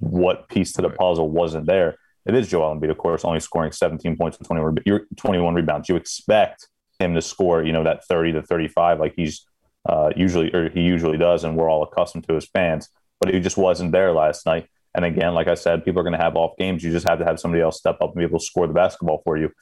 What 0.00 0.48
piece 0.48 0.72
to 0.72 0.82
the 0.82 0.90
puzzle 0.90 1.30
wasn't 1.30 1.66
there? 1.66 1.98
It 2.26 2.34
is 2.34 2.48
Joel 2.48 2.74
Embiid, 2.74 2.90
of 2.90 2.98
course, 2.98 3.24
only 3.24 3.40
scoring 3.40 3.70
17 3.70 4.16
points 4.16 4.36
and 4.38 4.46
21, 4.46 5.06
21 5.16 5.54
rebounds. 5.54 5.88
You 5.88 5.96
expect 5.96 6.68
him 6.98 7.14
to 7.14 7.22
score, 7.22 7.62
you 7.62 7.72
know, 7.72 7.84
that 7.84 8.04
30 8.04 8.32
to 8.32 8.42
35 8.42 8.98
like 8.98 9.14
he's 9.14 9.46
uh, 9.88 10.10
usually 10.16 10.52
or 10.52 10.68
he 10.68 10.80
usually 10.80 11.18
does, 11.18 11.44
and 11.44 11.56
we're 11.56 11.70
all 11.70 11.84
accustomed 11.84 12.26
to 12.28 12.36
as 12.36 12.46
fans. 12.46 12.88
But 13.20 13.32
he 13.32 13.40
just 13.40 13.56
wasn't 13.56 13.92
there 13.92 14.12
last 14.12 14.44
night. 14.44 14.66
And 14.94 15.04
again, 15.04 15.34
like 15.34 15.46
I 15.46 15.54
said, 15.54 15.84
people 15.84 16.00
are 16.00 16.02
going 16.02 16.18
to 16.18 16.22
have 16.22 16.36
off 16.36 16.56
games. 16.58 16.82
You 16.82 16.90
just 16.90 17.06
have 17.06 17.18
to 17.20 17.24
have 17.24 17.38
somebody 17.38 17.62
else 17.62 17.78
step 17.78 17.98
up 18.00 18.10
and 18.10 18.16
be 18.16 18.24
able 18.24 18.40
to 18.40 18.44
score 18.44 18.66
the 18.66 18.72
basketball 18.72 19.20
for 19.24 19.36
you. 19.36 19.52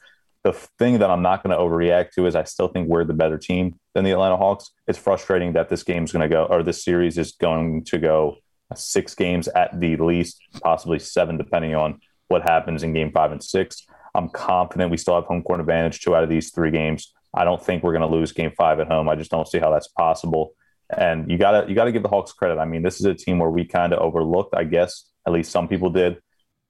The 0.43 0.53
thing 0.53 0.99
that 0.99 1.11
I'm 1.11 1.23
not 1.23 1.43
going 1.43 1.57
to 1.57 1.63
overreact 1.63 2.13
to 2.13 2.27
is 2.27 2.37
I 2.37 2.45
still 2.45 2.69
think 2.69 2.89
we're 2.89 3.05
the 3.05 3.15
better 3.15 3.37
team 3.37 3.79
than 3.95 4.05
the 4.05 4.13
Atlanta 4.13 4.37
Hawks. 4.37 4.71
It's 4.87 4.99
frustrating 4.99 5.55
that 5.55 5.69
this 5.69 5.83
game's 5.83 6.13
going 6.13 6.29
to 6.29 6.33
go, 6.33 6.45
or 6.45 6.63
this 6.63 6.85
series 6.85 7.19
is 7.19 7.33
going 7.33 7.85
to 7.85 7.99
go 7.99 8.37
six 8.75 9.15
games 9.15 9.49
at 9.49 9.79
the 9.79 9.97
least, 9.97 10.41
possibly 10.63 10.99
seven, 10.99 11.37
depending 11.37 11.75
on 11.75 12.01
what 12.29 12.43
happens 12.43 12.83
in 12.83 12.93
game 12.93 13.13
five 13.13 13.33
and 13.33 13.43
six. 13.43 13.87
I'm 14.15 14.29
confident 14.29 14.91
we 14.91 14.97
still 14.97 15.15
have 15.15 15.25
home 15.25 15.43
court 15.43 15.61
advantage 15.61 16.01
two 16.01 16.15
out 16.15 16.23
of 16.23 16.31
these 16.31 16.51
three 16.51 16.71
games. 16.71 17.13
I 17.35 17.45
don't 17.45 17.63
think 17.63 17.83
we're 17.83 17.93
going 17.93 18.09
to 18.09 18.17
lose 18.17 18.33
game 18.33 18.53
five 18.57 18.79
at 18.79 18.87
home. 18.87 19.09
I 19.09 19.17
just 19.17 19.31
don't 19.31 19.49
see 19.49 19.59
how 19.59 19.71
that's 19.71 19.89
possible. 19.89 20.55
And 20.97 21.31
you 21.31 21.39
gotta 21.39 21.69
you 21.69 21.75
gotta 21.75 21.93
give 21.93 22.03
the 22.03 22.09
Hawks 22.09 22.33
credit. 22.33 22.59
I 22.59 22.67
mean, 22.67 22.83
this 22.83 23.01
is 23.01 23.07
a 23.07 23.15
team 23.15 23.39
where 23.39 23.51
we 23.51 23.65
kind 23.65 23.93
of 23.93 24.01
overlooked, 24.01 24.55
I 24.55 24.65
guess, 24.65 25.11
at 25.27 25.33
least 25.33 25.51
some 25.51 25.67
people 25.67 25.91
did. 25.91 26.19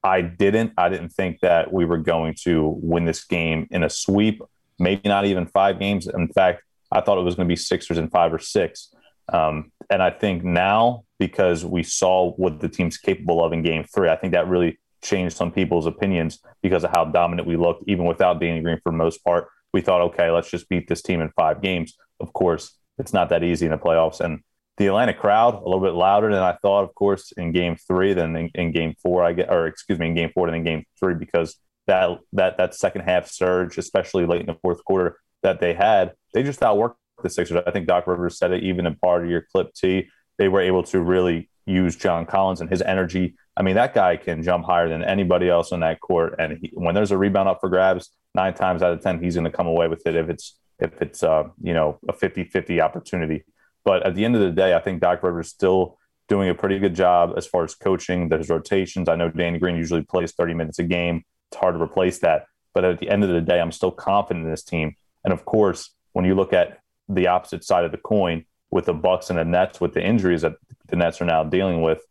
I 0.03 0.21
didn't. 0.21 0.73
I 0.77 0.89
didn't 0.89 1.09
think 1.09 1.41
that 1.41 1.71
we 1.73 1.83
were 1.85 1.97
going 1.97 2.35
to 2.43 2.77
win 2.81 3.05
this 3.05 3.25
game 3.25 3.67
in 3.71 3.83
a 3.83 3.89
sweep, 3.89 4.41
maybe 4.79 5.07
not 5.07 5.25
even 5.25 5.47
five 5.47 5.79
games. 5.79 6.07
In 6.07 6.27
fact, 6.29 6.63
I 6.91 7.01
thought 7.01 7.17
it 7.17 7.23
was 7.23 7.35
going 7.35 7.47
to 7.47 7.51
be 7.51 7.57
Sixers 7.57 7.97
in 7.97 8.09
five 8.09 8.33
or 8.33 8.39
six. 8.39 8.93
Um, 9.31 9.71
and 9.89 10.01
I 10.01 10.11
think 10.11 10.43
now, 10.43 11.03
because 11.19 11.65
we 11.65 11.83
saw 11.83 12.31
what 12.33 12.59
the 12.59 12.69
team's 12.69 12.97
capable 12.97 13.43
of 13.43 13.51
in 13.51 13.63
game 13.63 13.83
three, 13.83 14.09
I 14.09 14.15
think 14.15 14.33
that 14.33 14.47
really 14.47 14.79
changed 15.05 15.37
some 15.37 15.51
people's 15.51 15.85
opinions 15.85 16.39
because 16.61 16.83
of 16.83 16.91
how 16.91 17.05
dominant 17.05 17.47
we 17.47 17.55
looked, 17.55 17.83
even 17.87 18.05
without 18.05 18.39
Danny 18.39 18.61
Green 18.61 18.79
for 18.83 18.91
the 18.91 18.97
most 18.97 19.23
part. 19.23 19.47
We 19.71 19.81
thought, 19.81 20.01
okay, 20.01 20.31
let's 20.31 20.49
just 20.49 20.67
beat 20.67 20.87
this 20.87 21.01
team 21.01 21.21
in 21.21 21.29
five 21.35 21.61
games. 21.61 21.95
Of 22.19 22.33
course, 22.33 22.77
it's 22.97 23.13
not 23.13 23.29
that 23.29 23.43
easy 23.43 23.65
in 23.65 23.71
the 23.71 23.77
playoffs. 23.77 24.19
And 24.19 24.39
the 24.77 24.87
Atlanta 24.87 25.13
crowd, 25.13 25.53
a 25.55 25.65
little 25.65 25.79
bit 25.79 25.93
louder 25.93 26.31
than 26.31 26.43
I 26.43 26.57
thought, 26.61 26.83
of 26.83 26.95
course, 26.95 27.31
in 27.33 27.51
game 27.51 27.77
three 27.87 28.13
than 28.13 28.35
in, 28.35 28.49
in 28.55 28.71
game 28.71 28.93
four, 29.01 29.23
I 29.23 29.33
get, 29.33 29.49
or 29.49 29.67
excuse 29.67 29.99
me, 29.99 30.07
in 30.07 30.15
game 30.15 30.31
four 30.33 30.47
than 30.47 30.55
in 30.55 30.63
game 30.63 30.83
three, 30.99 31.13
because 31.13 31.55
that, 31.87 32.19
that, 32.33 32.57
that 32.57 32.75
second 32.75 33.01
half 33.01 33.29
surge, 33.29 33.77
especially 33.77 34.25
late 34.25 34.41
in 34.41 34.47
the 34.47 34.57
fourth 34.61 34.83
quarter 34.83 35.17
that 35.43 35.59
they 35.59 35.73
had, 35.73 36.13
they 36.33 36.43
just 36.43 36.61
outworked 36.61 36.95
the 37.23 37.29
Sixers. 37.29 37.61
I 37.65 37.71
think 37.71 37.87
Doc 37.87 38.07
Rivers 38.07 38.37
said 38.37 38.51
it 38.51 38.63
even 38.63 38.85
in 38.85 38.95
part 38.95 39.23
of 39.23 39.29
your 39.29 39.45
clip 39.51 39.73
T. 39.73 40.07
They 40.37 40.49
were 40.49 40.61
able 40.61 40.83
to 40.83 40.99
really 40.99 41.49
use 41.65 41.95
John 41.95 42.25
Collins 42.25 42.59
and 42.61 42.69
his 42.69 42.81
energy. 42.81 43.35
I 43.57 43.63
mean, 43.63 43.75
that 43.75 43.93
guy 43.93 44.17
can 44.17 44.43
jump 44.43 44.65
higher 44.65 44.89
than 44.89 45.03
anybody 45.03 45.49
else 45.49 45.71
on 45.71 45.79
that 45.79 46.01
court. 46.01 46.35
And 46.39 46.57
he, 46.61 46.71
when 46.73 46.93
there's 46.93 47.11
a 47.11 47.17
rebound 47.17 47.47
up 47.47 47.59
for 47.61 47.69
grabs, 47.69 48.09
nine 48.33 48.53
times 48.53 48.81
out 48.81 48.93
of 48.93 49.01
ten, 49.01 49.21
he's 49.21 49.35
going 49.35 49.45
to 49.45 49.51
come 49.51 49.67
away 49.67 49.87
with 49.87 50.05
it 50.05 50.15
if 50.15 50.29
it's 50.29 50.57
if 50.79 51.01
it's 51.01 51.23
uh, 51.23 51.43
you 51.61 51.73
know 51.73 51.99
a 52.07 52.13
50-50 52.13 52.81
opportunity. 52.81 53.43
But 53.85 54.05
at 54.05 54.15
the 54.15 54.25
end 54.25 54.35
of 54.35 54.41
the 54.41 54.51
day, 54.51 54.73
I 54.73 54.79
think 54.79 54.99
Doc 54.99 55.23
Rivers 55.23 55.49
still 55.49 55.97
doing 56.27 56.49
a 56.49 56.55
pretty 56.55 56.79
good 56.79 56.95
job 56.95 57.33
as 57.37 57.45
far 57.45 57.63
as 57.63 57.75
coaching. 57.75 58.29
There's 58.29 58.49
rotations. 58.49 59.07
I 59.07 59.15
know 59.15 59.29
Danny 59.29 59.59
Green 59.59 59.75
usually 59.75 60.01
plays 60.01 60.31
30 60.31 60.55
minutes 60.55 60.79
a 60.79 60.83
game. 60.83 61.23
It's 61.51 61.59
hard 61.59 61.75
to 61.75 61.81
replace 61.81 62.19
that. 62.19 62.47
But 62.73 62.83
at 62.83 62.99
the 62.99 63.09
end 63.09 63.23
of 63.23 63.29
the 63.29 63.41
day, 63.41 63.61
I'm 63.61 63.71
still 63.71 63.91
confident 63.91 64.43
in 64.45 64.51
this 64.51 64.63
team. 64.63 64.95
And 65.23 65.31
of 65.31 65.45
course, 65.45 65.91
when 66.13 66.25
you 66.25 66.35
look 66.35 66.51
at 66.51 66.79
the 67.07 67.27
opposite 67.27 67.63
side 67.63 67.85
of 67.85 67.91
the 67.91 67.97
coin 67.97 68.45
with 68.71 68.85
the 68.85 68.93
Bucks 68.93 69.29
and 69.29 69.37
the 69.37 69.45
Nets 69.45 69.79
with 69.79 69.93
the 69.93 70.03
injuries 70.03 70.41
that 70.41 70.55
the 70.87 70.95
Nets 70.95 71.21
are 71.21 71.25
now 71.25 71.43
dealing 71.43 71.81
with, 71.81 72.01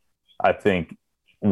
I 0.40 0.52
think 0.52 0.96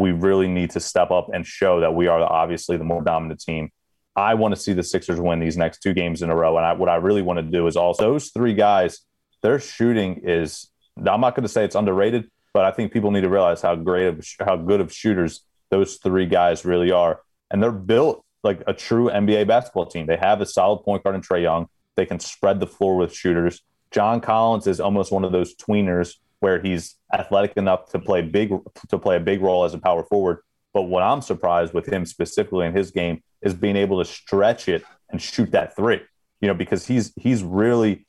we 0.01 0.13
really 0.13 0.49
need 0.49 0.71
to 0.71 0.81
step 0.81 1.11
up 1.11 1.29
and 1.33 1.47
show 1.47 1.81
that 1.81 1.95
we 1.95 2.07
are 2.07 2.21
obviously 2.21 2.77
the 2.77 2.85
more 2.85 3.03
dominant 3.03 3.41
team. 3.41 3.71
I 4.17 4.35
want 4.35 4.55
to 4.55 4.61
see 4.61 4.73
the 4.73 4.83
Sixers 4.83 5.21
win 5.21 5.41
these 5.41 5.57
next 5.57 5.83
two 5.83 5.95
games 5.95 6.23
in 6.23 6.31
a 6.31 6.37
row. 6.37 6.57
And 6.57 6.67
I, 6.67 6.73
what 6.73 6.89
I 6.89 6.97
really 6.97 7.23
want 7.23 7.39
to 7.39 7.43
do 7.43 7.67
is 7.67 7.77
also 7.77 8.03
those 8.03 8.31
three 8.31 8.55
guys, 8.55 9.01
their 9.43 9.59
shooting 9.59 10.23
is, 10.25 10.71
I'm 10.97 11.21
not 11.21 11.35
going 11.35 11.45
to 11.45 11.49
say 11.49 11.65
it's 11.65 11.75
underrated, 11.75 12.31
but 12.53 12.65
I 12.65 12.71
think 12.71 12.93
people 12.93 13.11
need 13.11 13.23
to 13.23 13.29
realize 13.29 13.63
how 13.63 13.75
great 13.75 14.07
of, 14.07 14.27
how 14.41 14.57
good 14.57 14.81
of 14.81 14.93
shooters 14.93 15.45
those 15.71 15.97
three 15.97 16.27
guys 16.27 16.65
really 16.65 16.91
are. 16.91 17.21
And 17.51 17.63
they're 17.63 17.73
built 17.73 18.25
like 18.43 18.63
a 18.67 18.75
true 18.75 19.09
NBA 19.09 19.47
basketball 19.47 19.87
team. 19.87 20.07
They 20.07 20.17
have 20.17 20.41
a 20.41 20.47
solid 20.47 20.85
point 20.85 21.05
guard 21.05 21.17
in 21.17 21.23
Trae 21.23 21.43
Young. 21.43 21.69
They 21.97 22.07
can 22.07 22.19
spread 22.19 22.61
the 22.61 22.67
floor 22.67 22.97
with 22.97 23.15
shooters. 23.15 23.63
John 23.91 24.21
Collins 24.21 24.67
is 24.67 24.81
almost 24.81 25.13
one 25.13 25.25
of 25.25 25.33
those 25.33 25.55
tweeners 25.55 26.17
where 26.43 26.61
he's 26.61 26.97
athletic 27.15 27.53
enough 27.57 27.89
to 27.93 28.01
play 28.01 28.21
big 28.21 28.53
to 28.89 28.99
play 28.99 29.15
a 29.15 29.21
big 29.21 29.41
role 29.41 29.65
as 29.65 29.75
a 29.75 29.79
power 29.79 30.03
forward. 30.03 30.39
But 30.75 30.83
what 30.83 31.05
I'm 31.05 31.23
surprised 31.23 31.73
with 31.73 31.87
him 31.87 32.05
specifically 32.05 32.67
in 32.67 32.75
his 32.75 32.91
game 32.91 33.23
is 33.43 33.55
being 33.55 33.77
able 33.77 34.03
to 34.03 34.05
stretch 34.05 34.69
it 34.69 34.83
and 35.09 35.23
shoot 35.23 35.53
that 35.53 35.77
three. 35.77 36.01
You 36.41 36.49
know, 36.49 36.55
because 36.55 36.85
he's 36.85 37.13
he's 37.17 37.45
really, 37.45 38.09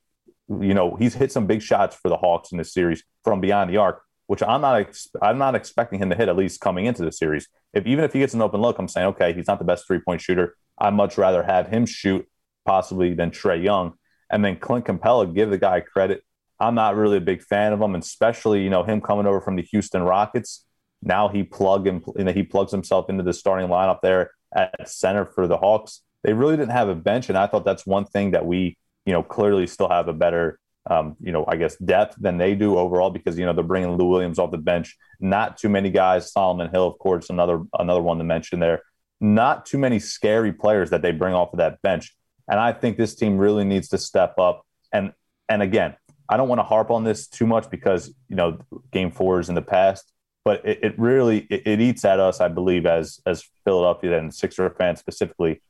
you 0.49 0.73
know, 0.73 0.95
he's 0.95 1.13
hit 1.13 1.31
some 1.31 1.45
big 1.45 1.61
shots 1.61 1.95
for 1.95 2.09
the 2.09 2.17
Hawks 2.17 2.51
in 2.51 2.57
this 2.57 2.73
series 2.73 3.03
from 3.23 3.39
beyond 3.39 3.69
the 3.69 3.77
arc, 3.77 4.01
which 4.25 4.41
I'm 4.41 4.61
not 4.61 4.79
ex- 4.81 5.11
I'm 5.21 5.37
not 5.37 5.53
expecting 5.53 5.99
him 5.99 6.09
to 6.09 6.15
hit 6.15 6.27
at 6.27 6.35
least 6.35 6.59
coming 6.59 6.87
into 6.87 7.05
the 7.05 7.11
series. 7.11 7.47
If 7.71 7.85
even 7.85 8.03
if 8.03 8.13
he 8.13 8.19
gets 8.19 8.33
an 8.33 8.41
open 8.41 8.61
look, 8.61 8.79
I'm 8.79 8.87
saying 8.87 9.07
okay, 9.09 9.33
he's 9.33 9.47
not 9.47 9.59
the 9.59 9.65
best 9.65 9.85
three 9.85 9.99
point 9.99 10.21
shooter. 10.21 10.55
I'd 10.79 10.95
much 10.95 11.19
rather 11.19 11.43
have 11.43 11.67
him 11.67 11.85
shoot 11.85 12.27
possibly 12.65 13.13
than 13.13 13.29
Trae 13.29 13.63
Young. 13.63 13.93
And 14.31 14.43
then 14.43 14.57
Clint 14.57 14.85
Capela, 14.85 15.31
give 15.31 15.51
the 15.51 15.59
guy 15.59 15.81
credit. 15.81 16.23
I'm 16.63 16.75
not 16.75 16.95
really 16.95 17.17
a 17.17 17.21
big 17.21 17.43
fan 17.43 17.73
of 17.73 17.81
him, 17.81 17.93
and 17.93 18.03
especially 18.03 18.63
you 18.63 18.69
know 18.69 18.83
him 18.83 19.01
coming 19.01 19.25
over 19.25 19.41
from 19.41 19.55
the 19.55 19.63
Houston 19.63 20.03
Rockets. 20.03 20.65
Now 21.01 21.27
he 21.27 21.43
plug 21.43 21.87
and 21.87 22.01
you 22.15 22.23
know, 22.23 22.31
he 22.31 22.43
plugs 22.43 22.71
himself 22.71 23.09
into 23.09 23.23
the 23.23 23.33
starting 23.33 23.67
lineup 23.67 23.99
there 24.01 24.31
at 24.55 24.87
center 24.89 25.25
for 25.25 25.47
the 25.47 25.57
Hawks. 25.57 26.01
They 26.23 26.33
really 26.33 26.55
didn't 26.55 26.71
have 26.71 26.87
a 26.87 26.95
bench, 26.95 27.29
and 27.29 27.37
I 27.37 27.47
thought 27.47 27.65
that's 27.65 27.85
one 27.85 28.05
thing 28.05 28.31
that 28.31 28.45
we 28.45 28.77
you 29.05 29.13
know 29.13 29.23
clearly 29.23 29.67
still 29.67 29.89
have 29.89 30.07
a 30.07 30.13
better 30.13 30.59
um, 30.89 31.15
you 31.21 31.31
know 31.31 31.45
I 31.47 31.57
guess 31.57 31.75
depth 31.77 32.15
than 32.19 32.37
they 32.37 32.55
do 32.55 32.77
overall 32.77 33.09
because 33.09 33.37
you 33.37 33.45
know 33.45 33.53
they're 33.53 33.63
bringing 33.63 33.97
Lou 33.97 34.07
Williams 34.07 34.39
off 34.39 34.51
the 34.51 34.57
bench. 34.57 34.97
Not 35.19 35.57
too 35.57 35.69
many 35.69 35.89
guys. 35.89 36.31
Solomon 36.31 36.69
Hill, 36.71 36.87
of 36.87 36.97
course, 36.99 37.29
another 37.29 37.61
another 37.77 38.01
one 38.01 38.17
to 38.19 38.23
mention 38.23 38.59
there. 38.59 38.83
Not 39.19 39.65
too 39.65 39.77
many 39.77 39.99
scary 39.99 40.53
players 40.53 40.89
that 40.91 41.01
they 41.01 41.11
bring 41.11 41.33
off 41.33 41.53
of 41.53 41.59
that 41.59 41.81
bench. 41.81 42.15
And 42.49 42.59
I 42.59 42.73
think 42.73 42.97
this 42.97 43.15
team 43.15 43.37
really 43.37 43.63
needs 43.63 43.89
to 43.89 43.97
step 43.97 44.37
up. 44.37 44.65
And 44.91 45.13
and 45.49 45.61
again, 45.61 45.95
I 46.29 46.37
don't 46.37 46.47
want 46.47 46.59
to 46.59 46.63
harp 46.63 46.91
on 46.91 47.03
this 47.03 47.27
too 47.27 47.45
much 47.45 47.69
because 47.69 48.13
you 48.29 48.35
know 48.35 48.59
game 48.91 49.11
fours 49.11 49.49
in 49.49 49.55
the 49.55 49.61
past, 49.61 50.11
but 50.45 50.65
it, 50.65 50.79
it 50.83 50.99
really 50.99 51.47
it, 51.49 51.63
it, 51.65 51.81
eats 51.81 52.05
at 52.05 52.19
us, 52.19 52.39
I 52.41 52.47
believe, 52.47 52.85
as 52.85 53.19
as 53.25 53.43
Philadelphia 53.65 54.17
and 54.17 54.33
Sixer 54.33 54.69
fans 54.71 54.99
specifically, 54.99 55.61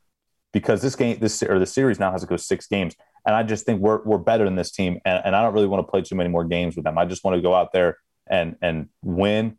because 0.52 0.82
this 0.82 0.96
game 0.96 1.18
this 1.18 1.42
or 1.42 1.58
the 1.58 1.66
series 1.66 1.98
now 1.98 2.12
has 2.12 2.22
to 2.22 2.26
go 2.26 2.36
six 2.36 2.66
games, 2.66 2.94
and 3.26 3.34
I 3.34 3.42
just 3.42 3.66
think 3.66 3.80
we're 3.80 4.02
we're 4.04 4.18
better 4.18 4.44
than 4.44 4.56
this 4.56 4.70
team, 4.70 5.00
and, 5.04 5.22
and 5.24 5.36
I 5.36 5.42
don't 5.42 5.54
really 5.54 5.66
want 5.66 5.86
to 5.86 5.90
play 5.90 6.02
too 6.02 6.14
many 6.14 6.28
more 6.28 6.44
games 6.44 6.76
with 6.76 6.84
them. 6.84 6.98
I 6.98 7.04
just 7.04 7.24
want 7.24 7.36
to 7.36 7.42
go 7.42 7.54
out 7.54 7.72
there 7.72 7.98
and 8.26 8.56
and 8.62 8.88
win. 9.02 9.58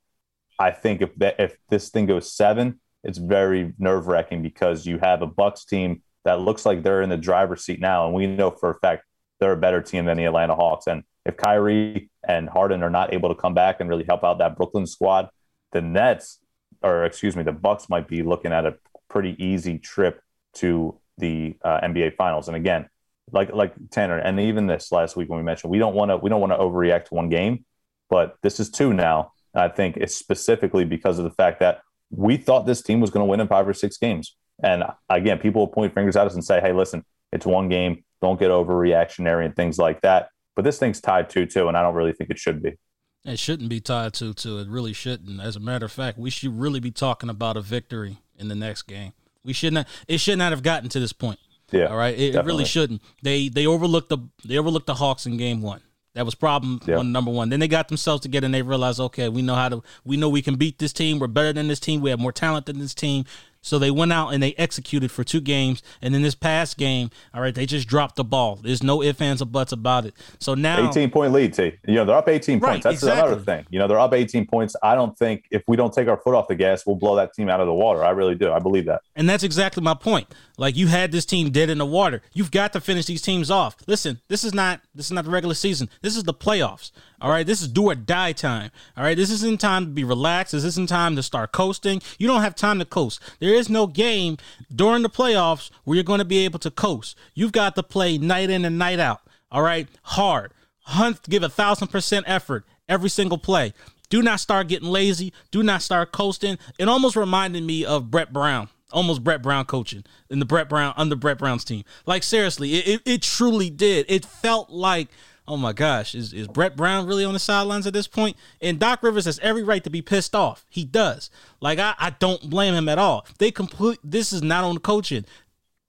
I 0.58 0.72
think 0.72 1.02
if 1.02 1.14
that 1.16 1.40
if 1.40 1.58
this 1.70 1.90
thing 1.90 2.06
goes 2.06 2.32
seven, 2.32 2.80
it's 3.04 3.18
very 3.18 3.74
nerve 3.78 4.08
wracking 4.08 4.42
because 4.42 4.86
you 4.86 4.98
have 5.00 5.22
a 5.22 5.28
Bucks 5.28 5.66
team 5.66 6.02
that 6.24 6.40
looks 6.40 6.66
like 6.66 6.84
they're 6.84 7.02
in 7.02 7.10
the 7.10 7.18
driver's 7.18 7.64
seat 7.64 7.80
now. 7.80 8.06
And 8.08 8.16
we 8.16 8.28
know 8.28 8.52
for 8.52 8.72
a 8.72 8.80
fact 8.80 9.04
they're 9.40 9.52
a 9.52 9.58
better 9.58 9.82
team 9.82 10.06
than 10.06 10.18
the 10.18 10.26
Atlanta 10.26 10.56
Hawks. 10.56 10.88
And 10.88 11.04
if 11.26 11.38
Kyrie 11.38 12.10
and 12.28 12.50
Harden 12.50 12.84
are 12.84 12.90
not 12.90 13.14
able 13.14 13.30
to 13.30 13.36
come 13.36 13.54
back 13.54 13.80
and 13.80 13.90
really 13.90 14.06
help 14.08 14.24
out 14.24 14.40
that 14.40 14.56
Brooklyn 14.56 14.86
squad, 14.86 15.30
the 15.72 15.82
Nets, 15.82 16.40
or 16.82 17.06
excuse 17.06 17.36
me, 17.36 17.44
the 17.44 17.52
Bucks 17.52 17.90
might 17.90 18.08
be 18.08 18.24
looking 18.24 18.54
at 18.54 18.66
a 18.66 18.76
pretty 19.10 19.36
easy 19.44 19.80
trip 19.80 20.22
to 20.54 21.00
the 21.18 21.56
uh, 21.64 21.82
NBA 21.82 22.16
Finals. 22.16 22.48
And 22.48 22.56
again, 22.56 22.88
like 23.32 23.52
like 23.54 23.74
Tanner, 23.90 24.18
and 24.18 24.40
even 24.40 24.68
this 24.68 24.92
last 24.92 25.16
week 25.16 25.30
when 25.30 25.40
we 25.40 25.44
mentioned, 25.44 25.72
we 25.72 25.80
don't 25.80 25.96
want 25.96 26.12
to 26.12 26.18
we 26.18 26.30
don't 26.30 26.42
want 26.42 26.54
to 26.54 26.58
overreact 26.58 27.12
one 27.12 27.30
game, 27.30 27.66
but 28.10 28.38
this 28.44 28.60
is 28.60 28.70
two 28.70 28.94
now. 28.94 29.32
And 29.54 29.64
I 29.64 29.70
think 29.70 29.98
it's 29.98 30.16
specifically 30.16 30.86
because 30.86 31.18
of 31.18 31.24
the 31.24 31.32
fact 31.32 31.60
that 31.62 31.82
we 32.12 32.38
thought 32.38 32.66
this 32.66 32.82
team 32.82 33.00
was 33.00 33.10
going 33.10 33.26
to 33.26 33.30
win 33.30 33.40
in 33.40 33.48
five 33.48 33.68
or 33.68 33.74
six 33.74 33.98
games. 33.98 34.36
And 34.62 34.84
again, 35.10 35.40
people 35.40 35.62
will 35.62 35.68
point 35.68 35.94
fingers 35.94 36.16
at 36.16 36.28
us 36.28 36.36
and 36.36 36.44
say, 36.44 36.62
hey, 36.62 36.72
listen, 36.72 37.04
it's 37.36 37.46
one 37.46 37.70
game. 37.70 38.04
Don't 38.22 38.40
get 38.40 38.50
overreactionary 38.50 39.46
and 39.46 39.56
things 39.56 39.78
like 39.78 40.02
that. 40.02 40.30
But 40.56 40.64
this 40.64 40.80
thing's 40.80 41.02
tied 41.02 41.30
2 41.30 41.46
2, 41.46 41.68
and 41.68 41.78
I 41.78 41.82
don't 41.82 41.96
really 41.96 42.14
think 42.14 42.30
it 42.30 42.40
should 42.40 42.64
be. 42.64 42.78
It 43.26 43.40
shouldn't 43.40 43.70
be 43.70 43.82
tied 43.82 44.14
2 44.14 44.34
2. 44.34 44.60
It 44.60 44.68
really 44.70 44.94
shouldn't. 44.94 45.42
As 45.42 45.56
a 45.56 45.60
matter 45.60 45.86
of 45.86 45.92
fact, 45.92 46.18
we 46.18 46.30
should 46.30 46.58
really 46.58 46.80
be 46.80 46.92
talking 46.92 47.30
about 47.30 47.58
a 47.58 47.62
victory 47.62 48.18
in 48.38 48.48
the 48.48 48.56
next 48.56 48.84
game. 48.84 49.14
We 49.44 49.54
should 49.54 49.74
not, 49.74 49.88
it 50.08 50.20
should 50.20 50.38
not 50.38 50.52
have 50.52 50.64
gotten 50.64 50.90
to 50.90 51.00
this 51.00 51.14
point. 51.14 51.40
Yeah. 51.72 51.88
All 51.88 51.98
right. 51.98 52.18
It, 52.18 52.36
it 52.36 52.46
really 52.46 52.66
shouldn't. 52.66 53.02
They 53.22 53.50
they 53.50 53.68
overlooked 53.68 54.10
the 54.10 54.20
they 54.46 54.58
overlooked 54.58 54.88
the 54.88 54.96
Hawks 54.96 55.26
in 55.26 55.38
game 55.38 55.62
one. 55.62 55.82
That 56.14 56.24
was 56.24 56.34
problem 56.34 56.80
yep. 56.86 56.98
one 56.98 57.12
number 57.12 57.30
one. 57.30 57.50
Then 57.50 57.60
they 57.60 57.68
got 57.68 57.90
themselves 57.90 58.22
together 58.22 58.46
and 58.46 58.54
they 58.54 58.62
realized, 58.62 59.02
okay, 59.02 59.28
we 59.28 59.42
know 59.42 59.56
how 59.56 59.68
to 59.68 59.84
we 60.06 60.16
know 60.16 60.30
we 60.30 60.42
can 60.42 60.56
beat 60.56 60.80
this 60.80 60.94
team. 60.94 61.20
We're 61.20 61.28
better 61.28 61.52
than 61.52 61.68
this 61.68 61.80
team. 61.80 62.00
We 62.00 62.10
have 62.10 62.20
more 62.20 62.32
talent 62.32 62.68
than 62.68 62.80
this 62.80 62.94
team. 62.94 63.26
So 63.66 63.80
they 63.80 63.90
went 63.90 64.14
out 64.14 64.30
and 64.30 64.44
they 64.44 64.54
executed 64.60 65.10
for 65.10 65.24
two 65.24 65.42
games. 65.42 65.82
And 66.00 66.14
then 66.14 66.22
this 66.22 66.36
past 66.36 66.78
game, 66.78 67.10
all 67.34 67.42
right, 67.42 67.54
they 67.54 67.66
just 67.66 67.88
dropped 67.88 68.16
the 68.16 68.24
ball. 68.24 68.60
There's 68.62 68.84
no 68.84 69.02
ifs, 69.02 69.20
ands, 69.20 69.42
or 69.42 69.48
buts 69.48 69.72
about 69.72 70.06
it. 70.06 70.14
So 70.38 70.54
now 70.54 70.88
18 70.88 71.10
point 71.10 71.34
lead, 71.34 71.56
T. 71.56 71.74
You 71.88 71.96
know, 71.96 72.06
they're 72.06 72.16
up 72.16 72.30
18 72.30 72.60
Right, 72.60 72.70
points. 72.74 72.84
That's 72.84 72.98
exactly. 72.98 73.28
another 73.28 73.42
thing. 73.42 73.66
You 73.72 73.80
know, 73.80 73.88
they're 73.88 74.00
up 74.00 74.14
18 74.14 74.46
points. 74.46 74.76
I 74.84 74.94
don't 74.94 75.18
think 75.18 75.46
if 75.50 75.64
we 75.68 75.76
don't 75.76 75.92
take 75.92 76.08
our 76.08 76.18
foot 76.18 76.36
off 76.36 76.48
the 76.48 76.54
gas, 76.54 76.86
we'll 76.86 76.96
blow 76.96 77.16
that 77.16 77.34
team 77.34 77.50
out 77.50 77.60
of 77.60 77.66
the 77.66 77.74
water. 77.74 78.06
I 78.06 78.12
really 78.12 78.36
do. 78.36 78.52
I 78.52 78.60
believe 78.60 78.86
that. 78.86 79.02
And 79.16 79.28
that's 79.28 79.44
exactly 79.44 79.82
my 79.82 79.96
point. 79.96 80.28
Like 80.60 80.76
you 80.76 80.86
had 80.86 81.12
this 81.12 81.26
team 81.26 81.50
dead 81.50 81.72
in 81.72 81.80
the 81.80 81.88
water. 81.88 82.22
You've 82.34 82.52
got 82.52 82.72
to 82.74 82.82
finish 82.82 83.08
these 83.08 83.24
teams 83.24 83.50
off. 83.50 83.78
Listen, 83.88 84.22
this 84.28 84.44
is 84.44 84.54
not 84.54 84.82
this 84.94 85.08
is 85.08 85.12
not 85.12 85.26
the 85.26 85.32
regular 85.32 85.56
season. 85.56 85.90
This 86.04 86.16
is 86.16 86.24
the 86.24 86.36
playoffs. 86.36 86.92
All 87.26 87.32
right, 87.32 87.48
this 87.48 87.64
is 87.64 87.70
do 87.70 87.90
or 87.90 87.96
die 87.96 88.34
time. 88.34 88.70
All 88.96 89.04
right, 89.04 89.18
this 89.18 89.32
isn't 89.32 89.60
time 89.60 89.86
to 89.86 89.92
be 89.92 90.04
relaxed. 90.04 90.52
This 90.52 90.64
isn't 90.64 90.90
time 90.90 91.16
to 91.16 91.24
start 91.24 91.52
coasting. 91.52 92.04
You 92.20 92.28
don't 92.28 92.44
have 92.44 92.54
time 92.54 92.78
to 92.78 92.86
coast. 92.86 93.20
There 93.40 93.56
is 93.56 93.68
no 93.68 93.88
game 93.88 94.38
during 94.72 95.02
the 95.02 95.10
playoffs 95.10 95.72
where 95.86 95.96
you're 95.96 96.04
going 96.04 96.20
to 96.20 96.24
be 96.24 96.46
able 96.46 96.60
to 96.60 96.70
coast. 96.70 97.18
You've 97.34 97.52
got 97.52 97.74
to 97.78 97.82
play 97.82 98.20
night 98.20 98.52
in 98.52 98.64
and 98.64 98.78
night 98.78 99.00
out. 99.00 99.22
All 99.50 99.64
right, 99.64 99.88
hard. 100.04 100.54
Hunt, 100.82 101.28
give 101.28 101.42
a 101.42 101.50
thousand 101.50 101.88
percent 101.88 102.26
effort 102.28 102.64
every 102.88 103.10
single 103.10 103.40
play. 103.40 103.74
Do 104.10 104.22
not 104.22 104.40
start 104.40 104.68
getting 104.68 104.90
lazy. 104.90 105.34
Do 105.50 105.64
not 105.64 105.82
start 105.82 106.12
coasting. 106.12 106.60
It 106.78 106.88
almost 106.88 107.16
reminded 107.16 107.64
me 107.64 107.86
of 107.86 108.12
Brett 108.12 108.34
Brown, 108.34 108.70
almost 108.92 109.24
Brett 109.24 109.42
Brown 109.42 109.66
coaching 109.66 110.04
in 110.30 110.38
the 110.38 110.46
Brett 110.46 110.70
Brown 110.70 110.94
under 110.96 111.16
Brett 111.16 111.40
Brown's 111.40 111.66
team. 111.66 111.86
Like 112.06 112.22
seriously, 112.22 112.76
it, 112.76 112.88
it, 112.88 113.02
it 113.04 113.22
truly 113.24 113.72
did. 113.72 114.06
It 114.10 114.26
felt 114.26 114.70
like, 114.70 115.08
oh 115.48 115.58
my 115.58 115.74
gosh, 115.74 116.16
is, 116.16 116.34
is 116.34 116.48
Brett 116.48 116.76
Brown 116.76 117.06
really 117.06 117.26
on 117.26 117.34
the 117.34 117.40
sidelines 117.40 117.86
at 117.88 117.94
this 117.94 118.08
point? 118.08 118.38
And 118.62 118.80
Doc 118.80 119.04
Rivers 119.04 119.26
has 119.26 119.40
every 119.40 119.64
right 119.64 119.84
to 119.84 119.90
be 119.90 120.02
pissed 120.02 120.36
off. 120.36 120.66
He 120.70 120.84
does. 120.84 121.30
Like 121.62 121.80
I, 121.80 121.96
I 122.00 122.10
don't 122.12 122.50
blame 122.50 122.74
him 122.74 122.90
at 122.90 122.98
all. 122.98 123.26
They 123.38 123.52
complete. 123.52 124.00
This 124.04 124.34
is 124.34 124.42
not 124.42 124.64
on 124.64 124.76
the 124.76 124.80
coaching. 124.80 125.26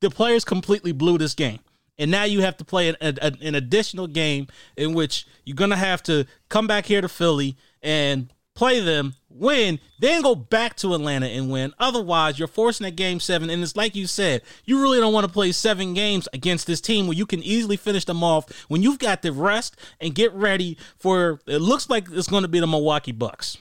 The 0.01 0.11
players 0.11 0.45
completely 0.45 0.93
blew 0.93 1.19
this 1.19 1.35
game. 1.35 1.61
And 1.99 2.11
now 2.11 2.25
you 2.25 2.43
have 2.43 2.59
to 2.59 2.65
play 2.65 2.89
an, 2.89 2.97
an, 3.01 3.39
an 3.41 3.55
additional 3.55 4.07
game 4.07 4.49
in 4.77 4.93
which 4.93 5.27
you're 5.45 5.55
going 5.55 5.71
to 5.71 5.77
have 5.77 6.03
to 6.05 6.27
come 6.51 6.67
back 6.67 6.85
here 6.85 7.01
to 7.01 7.09
Philly 7.09 7.57
and 7.83 8.31
play 8.57 8.81
them, 8.81 9.15
win, 9.29 9.79
then 10.01 10.23
go 10.23 10.35
back 10.35 10.75
to 10.77 10.95
Atlanta 10.95 11.27
and 11.27 11.51
win. 11.51 11.73
Otherwise, 11.79 12.39
you're 12.39 12.49
forcing 12.49 12.87
a 12.87 12.91
game 12.91 13.21
seven. 13.21 13.51
And 13.51 13.63
it's 13.63 13.77
like 13.77 13.95
you 13.95 14.07
said, 14.07 14.43
you 14.65 14.81
really 14.83 14.99
don't 14.99 15.13
want 15.13 15.27
to 15.27 15.33
play 15.33 15.53
seven 15.53 15.95
games 15.95 16.27
against 16.33 16.67
this 16.67 16.81
team 16.81 17.07
where 17.07 17.17
you 17.17 17.27
can 17.27 17.43
easily 17.43 17.77
finish 17.77 18.05
them 18.05 18.25
off 18.25 18.67
when 18.69 18.83
you've 18.83 18.99
got 18.99 19.23
the 19.23 19.33
rest 19.33 19.77
and 20.01 20.15
get 20.15 20.33
ready 20.33 20.77
for 20.97 21.41
it 21.47 21.59
looks 21.59 21.89
like 21.89 22.09
it's 22.11 22.29
going 22.29 22.43
to 22.43 22.49
be 22.49 22.59
the 22.59 22.67
Milwaukee 22.67 23.13
Bucks. 23.13 23.59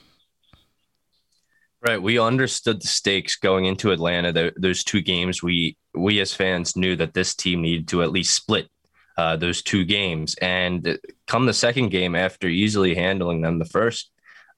Right. 1.86 2.02
We 2.02 2.18
understood 2.18 2.82
the 2.82 2.88
stakes 2.88 3.36
going 3.36 3.66
into 3.66 3.92
Atlanta. 3.92 4.32
Th 4.32 4.54
those 4.56 4.82
two 4.82 5.02
games, 5.02 5.42
we 5.42 5.76
we 5.94 6.20
as 6.20 6.32
fans 6.34 6.74
knew 6.74 6.96
that 6.96 7.14
this 7.14 7.34
team 7.34 7.62
needed 7.62 7.86
to 7.88 8.02
at 8.02 8.10
least 8.10 8.34
split 8.34 8.68
uh, 9.16 9.36
those 9.36 9.62
two 9.62 9.84
games. 9.84 10.34
And 10.40 10.98
come 11.26 11.46
the 11.46 11.52
second 11.52 11.90
game, 11.90 12.16
after 12.16 12.48
easily 12.48 12.94
handling 12.94 13.42
them 13.42 13.58
the 13.58 13.66
first 13.66 14.10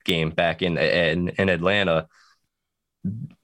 game 0.08 0.30
back 0.30 0.62
in 0.62 0.76
in, 0.76 1.28
in 1.28 1.48
Atlanta, 1.48 2.08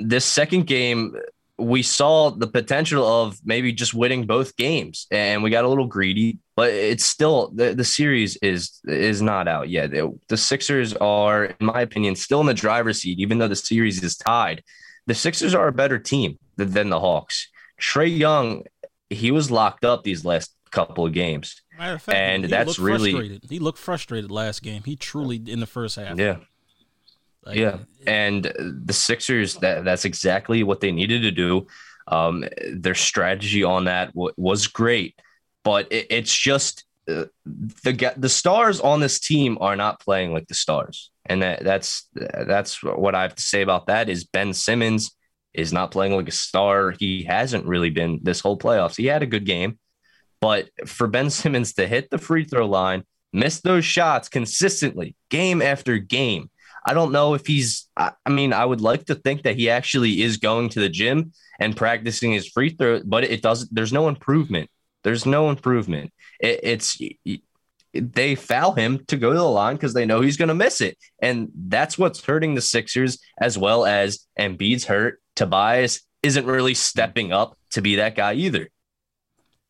this 0.00 0.24
second 0.24 0.66
game 0.66 1.14
we 1.56 1.82
saw 1.82 2.30
the 2.30 2.48
potential 2.48 3.06
of 3.06 3.38
maybe 3.44 3.72
just 3.72 3.94
winning 3.94 4.26
both 4.26 4.56
games, 4.56 5.06
and 5.12 5.40
we 5.42 5.50
got 5.50 5.64
a 5.64 5.68
little 5.68 5.86
greedy. 5.86 6.38
But 6.56 6.70
it's 6.72 7.04
still 7.04 7.52
the, 7.54 7.74
the 7.74 7.84
series 7.84 8.36
is 8.38 8.80
is 8.84 9.22
not 9.22 9.46
out 9.46 9.68
yet. 9.68 9.92
The, 9.92 10.36
Sixers 10.36 10.94
are, 10.94 11.44
in 11.44 11.66
my 11.66 11.82
opinion, 11.82 12.16
still 12.16 12.40
in 12.40 12.46
the 12.46 12.54
driver's 12.54 13.02
seat, 13.02 13.20
even 13.20 13.38
though 13.38 13.48
the 13.48 13.56
series 13.56 14.02
is 14.02 14.16
tied. 14.16 14.64
The 15.06 15.14
Sixers 15.14 15.54
are 15.54 15.68
a 15.68 15.72
better 15.72 15.98
team 15.98 16.38
than, 16.56 16.72
than 16.72 16.90
the 16.90 16.98
Hawks. 16.98 17.48
Trae 17.80 18.16
Young, 18.16 18.64
he 19.10 19.30
was 19.30 19.50
locked 19.50 19.84
up 19.84 20.02
these 20.02 20.24
last 20.24 20.52
couple 20.70 21.06
of 21.06 21.12
games. 21.12 21.62
Matter 21.78 21.94
of 21.94 22.02
fact, 22.02 22.16
And 22.16 22.44
that's 22.44 22.78
really- 22.78 23.12
frustrated. 23.12 23.44
He 23.48 23.58
looked 23.58 23.78
frustrated 23.78 24.30
last 24.30 24.62
game. 24.62 24.82
He 24.84 24.96
truly 24.96 25.40
in 25.46 25.60
the 25.60 25.66
first 25.66 25.96
half. 25.96 26.18
Yeah. 26.18 26.38
Like, 27.44 27.56
Yeah, 27.56 27.78
and 28.06 28.44
the 28.84 28.92
Sixers 28.92 29.56
that 29.56 29.84
that's 29.84 30.04
exactly 30.04 30.62
what 30.62 30.80
they 30.80 30.92
needed 30.92 31.22
to 31.22 31.30
do. 31.30 31.66
Um, 32.06 32.44
their 32.72 32.94
strategy 32.94 33.64
on 33.64 33.84
that 33.84 34.12
w- 34.14 34.34
was 34.36 34.66
great, 34.66 35.18
but 35.62 35.90
it, 35.90 36.06
it's 36.10 36.36
just 36.36 36.84
uh, 37.08 37.24
the 37.44 38.14
the 38.16 38.28
stars 38.28 38.80
on 38.80 39.00
this 39.00 39.18
team 39.18 39.58
are 39.60 39.76
not 39.76 40.00
playing 40.00 40.32
like 40.32 40.48
the 40.48 40.54
stars, 40.54 41.10
and 41.26 41.42
that 41.42 41.64
that's 41.64 42.08
that's 42.14 42.82
what 42.82 43.14
I 43.14 43.22
have 43.22 43.34
to 43.34 43.42
say 43.42 43.62
about 43.62 43.86
that. 43.86 44.08
Is 44.08 44.24
Ben 44.24 44.52
Simmons 44.52 45.14
is 45.52 45.72
not 45.72 45.90
playing 45.90 46.14
like 46.14 46.28
a 46.28 46.32
star. 46.32 46.90
He 46.90 47.24
hasn't 47.24 47.66
really 47.66 47.90
been 47.90 48.20
this 48.22 48.40
whole 48.40 48.58
playoffs. 48.58 48.96
He 48.96 49.06
had 49.06 49.22
a 49.22 49.26
good 49.26 49.46
game, 49.46 49.78
but 50.40 50.68
for 50.86 51.06
Ben 51.06 51.30
Simmons 51.30 51.74
to 51.74 51.86
hit 51.86 52.10
the 52.10 52.18
free 52.18 52.44
throw 52.44 52.66
line, 52.66 53.04
miss 53.32 53.60
those 53.60 53.84
shots 53.84 54.28
consistently, 54.28 55.16
game 55.30 55.62
after 55.62 55.98
game. 55.98 56.50
I 56.84 56.94
don't 56.94 57.12
know 57.12 57.34
if 57.34 57.46
he's, 57.46 57.88
I 57.96 58.12
mean, 58.28 58.52
I 58.52 58.64
would 58.64 58.80
like 58.80 59.06
to 59.06 59.14
think 59.14 59.42
that 59.42 59.56
he 59.56 59.70
actually 59.70 60.22
is 60.22 60.36
going 60.36 60.68
to 60.70 60.80
the 60.80 60.88
gym 60.88 61.32
and 61.58 61.76
practicing 61.76 62.32
his 62.32 62.48
free 62.48 62.70
throw, 62.70 63.00
but 63.04 63.24
it 63.24 63.42
doesn't, 63.42 63.74
there's 63.74 63.92
no 63.92 64.08
improvement. 64.08 64.70
There's 65.02 65.26
no 65.26 65.50
improvement. 65.50 66.12
It, 66.40 66.60
it's, 66.62 66.98
they 67.92 68.34
foul 68.34 68.72
him 68.72 69.04
to 69.06 69.16
go 69.16 69.32
to 69.32 69.38
the 69.38 69.44
line 69.44 69.76
because 69.76 69.94
they 69.94 70.04
know 70.06 70.20
he's 70.20 70.36
going 70.36 70.48
to 70.48 70.54
miss 70.54 70.80
it. 70.80 70.98
And 71.20 71.50
that's 71.54 71.96
what's 71.96 72.24
hurting 72.24 72.54
the 72.54 72.60
Sixers 72.60 73.18
as 73.40 73.56
well 73.56 73.86
as 73.86 74.26
Embiid's 74.38 74.84
hurt. 74.84 75.20
Tobias 75.36 76.00
isn't 76.22 76.46
really 76.46 76.74
stepping 76.74 77.32
up 77.32 77.56
to 77.70 77.82
be 77.82 77.96
that 77.96 78.14
guy 78.16 78.34
either. 78.34 78.68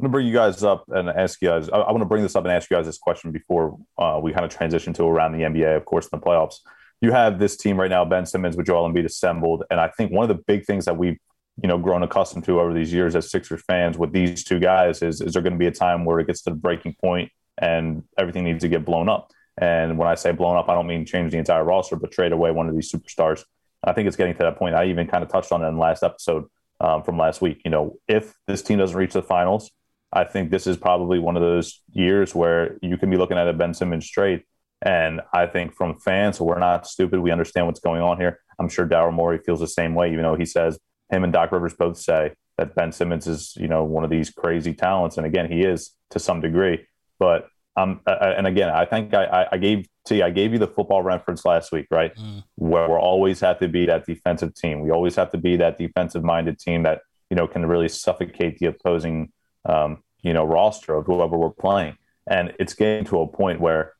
I'm 0.00 0.04
gonna 0.04 0.12
bring 0.12 0.26
you 0.26 0.32
guys 0.32 0.64
up 0.64 0.84
and 0.88 1.08
ask 1.08 1.40
you 1.40 1.48
guys. 1.48 1.68
I, 1.68 1.78
I 1.78 1.92
want 1.92 2.02
to 2.02 2.06
bring 2.06 2.24
this 2.24 2.34
up 2.34 2.44
and 2.44 2.52
ask 2.52 2.68
you 2.68 2.76
guys 2.76 2.86
this 2.86 2.98
question 2.98 3.30
before 3.30 3.78
uh, 3.96 4.18
we 4.20 4.32
kind 4.32 4.44
of 4.44 4.50
transition 4.50 4.92
to 4.94 5.04
around 5.04 5.32
the 5.32 5.38
NBA, 5.38 5.76
of 5.76 5.84
course, 5.84 6.08
in 6.12 6.18
the 6.18 6.24
playoffs. 6.24 6.56
You 7.04 7.12
have 7.12 7.38
this 7.38 7.54
team 7.58 7.78
right 7.78 7.90
now, 7.90 8.02
Ben 8.06 8.24
Simmons 8.24 8.56
with 8.56 8.64
Joel 8.64 8.90
Embiid 8.90 9.04
assembled, 9.04 9.62
and 9.70 9.78
I 9.78 9.88
think 9.88 10.10
one 10.10 10.22
of 10.28 10.34
the 10.34 10.42
big 10.42 10.64
things 10.64 10.86
that 10.86 10.96
we've 10.96 11.18
you 11.62 11.68
know 11.68 11.76
grown 11.76 12.02
accustomed 12.02 12.46
to 12.46 12.58
over 12.58 12.72
these 12.72 12.94
years 12.94 13.14
as 13.14 13.30
Sixers 13.30 13.62
fans 13.68 13.98
with 13.98 14.10
these 14.10 14.42
two 14.42 14.58
guys 14.58 15.02
is 15.02 15.20
is 15.20 15.34
there 15.34 15.42
going 15.42 15.52
to 15.52 15.58
be 15.58 15.66
a 15.66 15.70
time 15.70 16.06
where 16.06 16.18
it 16.18 16.26
gets 16.26 16.40
to 16.44 16.50
the 16.50 16.56
breaking 16.56 16.96
point 16.98 17.30
and 17.58 18.04
everything 18.16 18.44
needs 18.44 18.62
to 18.62 18.70
get 18.70 18.86
blown 18.86 19.10
up. 19.10 19.30
And 19.58 19.98
when 19.98 20.08
I 20.08 20.14
say 20.14 20.32
blown 20.32 20.56
up, 20.56 20.70
I 20.70 20.74
don't 20.74 20.86
mean 20.86 21.04
change 21.04 21.32
the 21.32 21.36
entire 21.36 21.62
roster, 21.62 21.96
but 21.96 22.10
trade 22.10 22.32
away 22.32 22.50
one 22.52 22.70
of 22.70 22.74
these 22.74 22.90
superstars. 22.90 23.44
I 23.84 23.92
think 23.92 24.08
it's 24.08 24.16
getting 24.16 24.32
to 24.36 24.42
that 24.44 24.56
point. 24.56 24.74
I 24.74 24.86
even 24.86 25.06
kind 25.06 25.22
of 25.22 25.28
touched 25.28 25.52
on 25.52 25.62
it 25.62 25.68
in 25.68 25.74
the 25.74 25.80
last 25.80 26.02
episode 26.02 26.46
um, 26.80 27.02
from 27.02 27.18
last 27.18 27.42
week. 27.42 27.60
You 27.66 27.70
know, 27.70 27.98
if 28.08 28.34
this 28.46 28.62
team 28.62 28.78
doesn't 28.78 28.96
reach 28.96 29.12
the 29.12 29.22
finals, 29.22 29.70
I 30.10 30.24
think 30.24 30.50
this 30.50 30.66
is 30.66 30.78
probably 30.78 31.18
one 31.18 31.36
of 31.36 31.42
those 31.42 31.82
years 31.92 32.34
where 32.34 32.78
you 32.80 32.96
can 32.96 33.10
be 33.10 33.18
looking 33.18 33.36
at 33.36 33.46
a 33.46 33.52
Ben 33.52 33.74
Simmons 33.74 34.10
trade. 34.10 34.44
And 34.84 35.22
I 35.32 35.46
think 35.46 35.74
from 35.74 35.98
fans, 35.98 36.40
we're 36.40 36.58
not 36.58 36.86
stupid. 36.86 37.20
We 37.20 37.30
understand 37.30 37.66
what's 37.66 37.80
going 37.80 38.02
on 38.02 38.18
here. 38.18 38.40
I'm 38.58 38.68
sure 38.68 38.86
Daryl 38.86 39.12
Morey 39.12 39.38
feels 39.38 39.60
the 39.60 39.66
same 39.66 39.94
way, 39.94 40.12
even 40.12 40.22
though 40.22 40.36
he 40.36 40.44
says 40.44 40.78
him 41.10 41.24
and 41.24 41.32
Doc 41.32 41.52
Rivers 41.52 41.74
both 41.74 41.96
say 41.96 42.34
that 42.58 42.74
Ben 42.74 42.92
Simmons 42.92 43.26
is, 43.26 43.56
you 43.56 43.66
know, 43.66 43.82
one 43.82 44.04
of 44.04 44.10
these 44.10 44.30
crazy 44.30 44.74
talents. 44.74 45.16
And 45.16 45.26
again, 45.26 45.50
he 45.50 45.62
is 45.62 45.92
to 46.10 46.18
some 46.18 46.40
degree. 46.40 46.86
But 47.18 47.48
um, 47.76 48.00
uh, 48.06 48.34
and 48.36 48.46
again, 48.46 48.68
I 48.68 48.84
think 48.84 49.14
I, 49.14 49.24
I, 49.24 49.46
I 49.52 49.58
gave 49.58 49.88
T, 50.06 50.22
I 50.22 50.30
gave 50.30 50.52
you 50.52 50.58
the 50.58 50.68
football 50.68 51.02
reference 51.02 51.44
last 51.44 51.72
week, 51.72 51.86
right? 51.90 52.14
Mm. 52.14 52.44
Where 52.56 52.88
we 52.88 52.94
always 52.94 53.40
have 53.40 53.58
to 53.60 53.68
be 53.68 53.86
that 53.86 54.06
defensive 54.06 54.54
team. 54.54 54.80
We 54.80 54.90
always 54.90 55.16
have 55.16 55.32
to 55.32 55.38
be 55.38 55.56
that 55.56 55.78
defensive 55.78 56.22
minded 56.22 56.58
team 56.58 56.84
that 56.84 57.00
you 57.30 57.36
know 57.36 57.48
can 57.48 57.66
really 57.66 57.88
suffocate 57.88 58.58
the 58.58 58.66
opposing, 58.66 59.32
um, 59.64 60.02
you 60.22 60.32
know, 60.32 60.44
roster 60.44 60.94
of 60.94 61.06
whoever 61.06 61.36
we're 61.36 61.50
playing. 61.50 61.96
And 62.28 62.52
it's 62.60 62.74
getting 62.74 63.04
to 63.06 63.20
a 63.20 63.26
point 63.26 63.60
where 63.60 63.94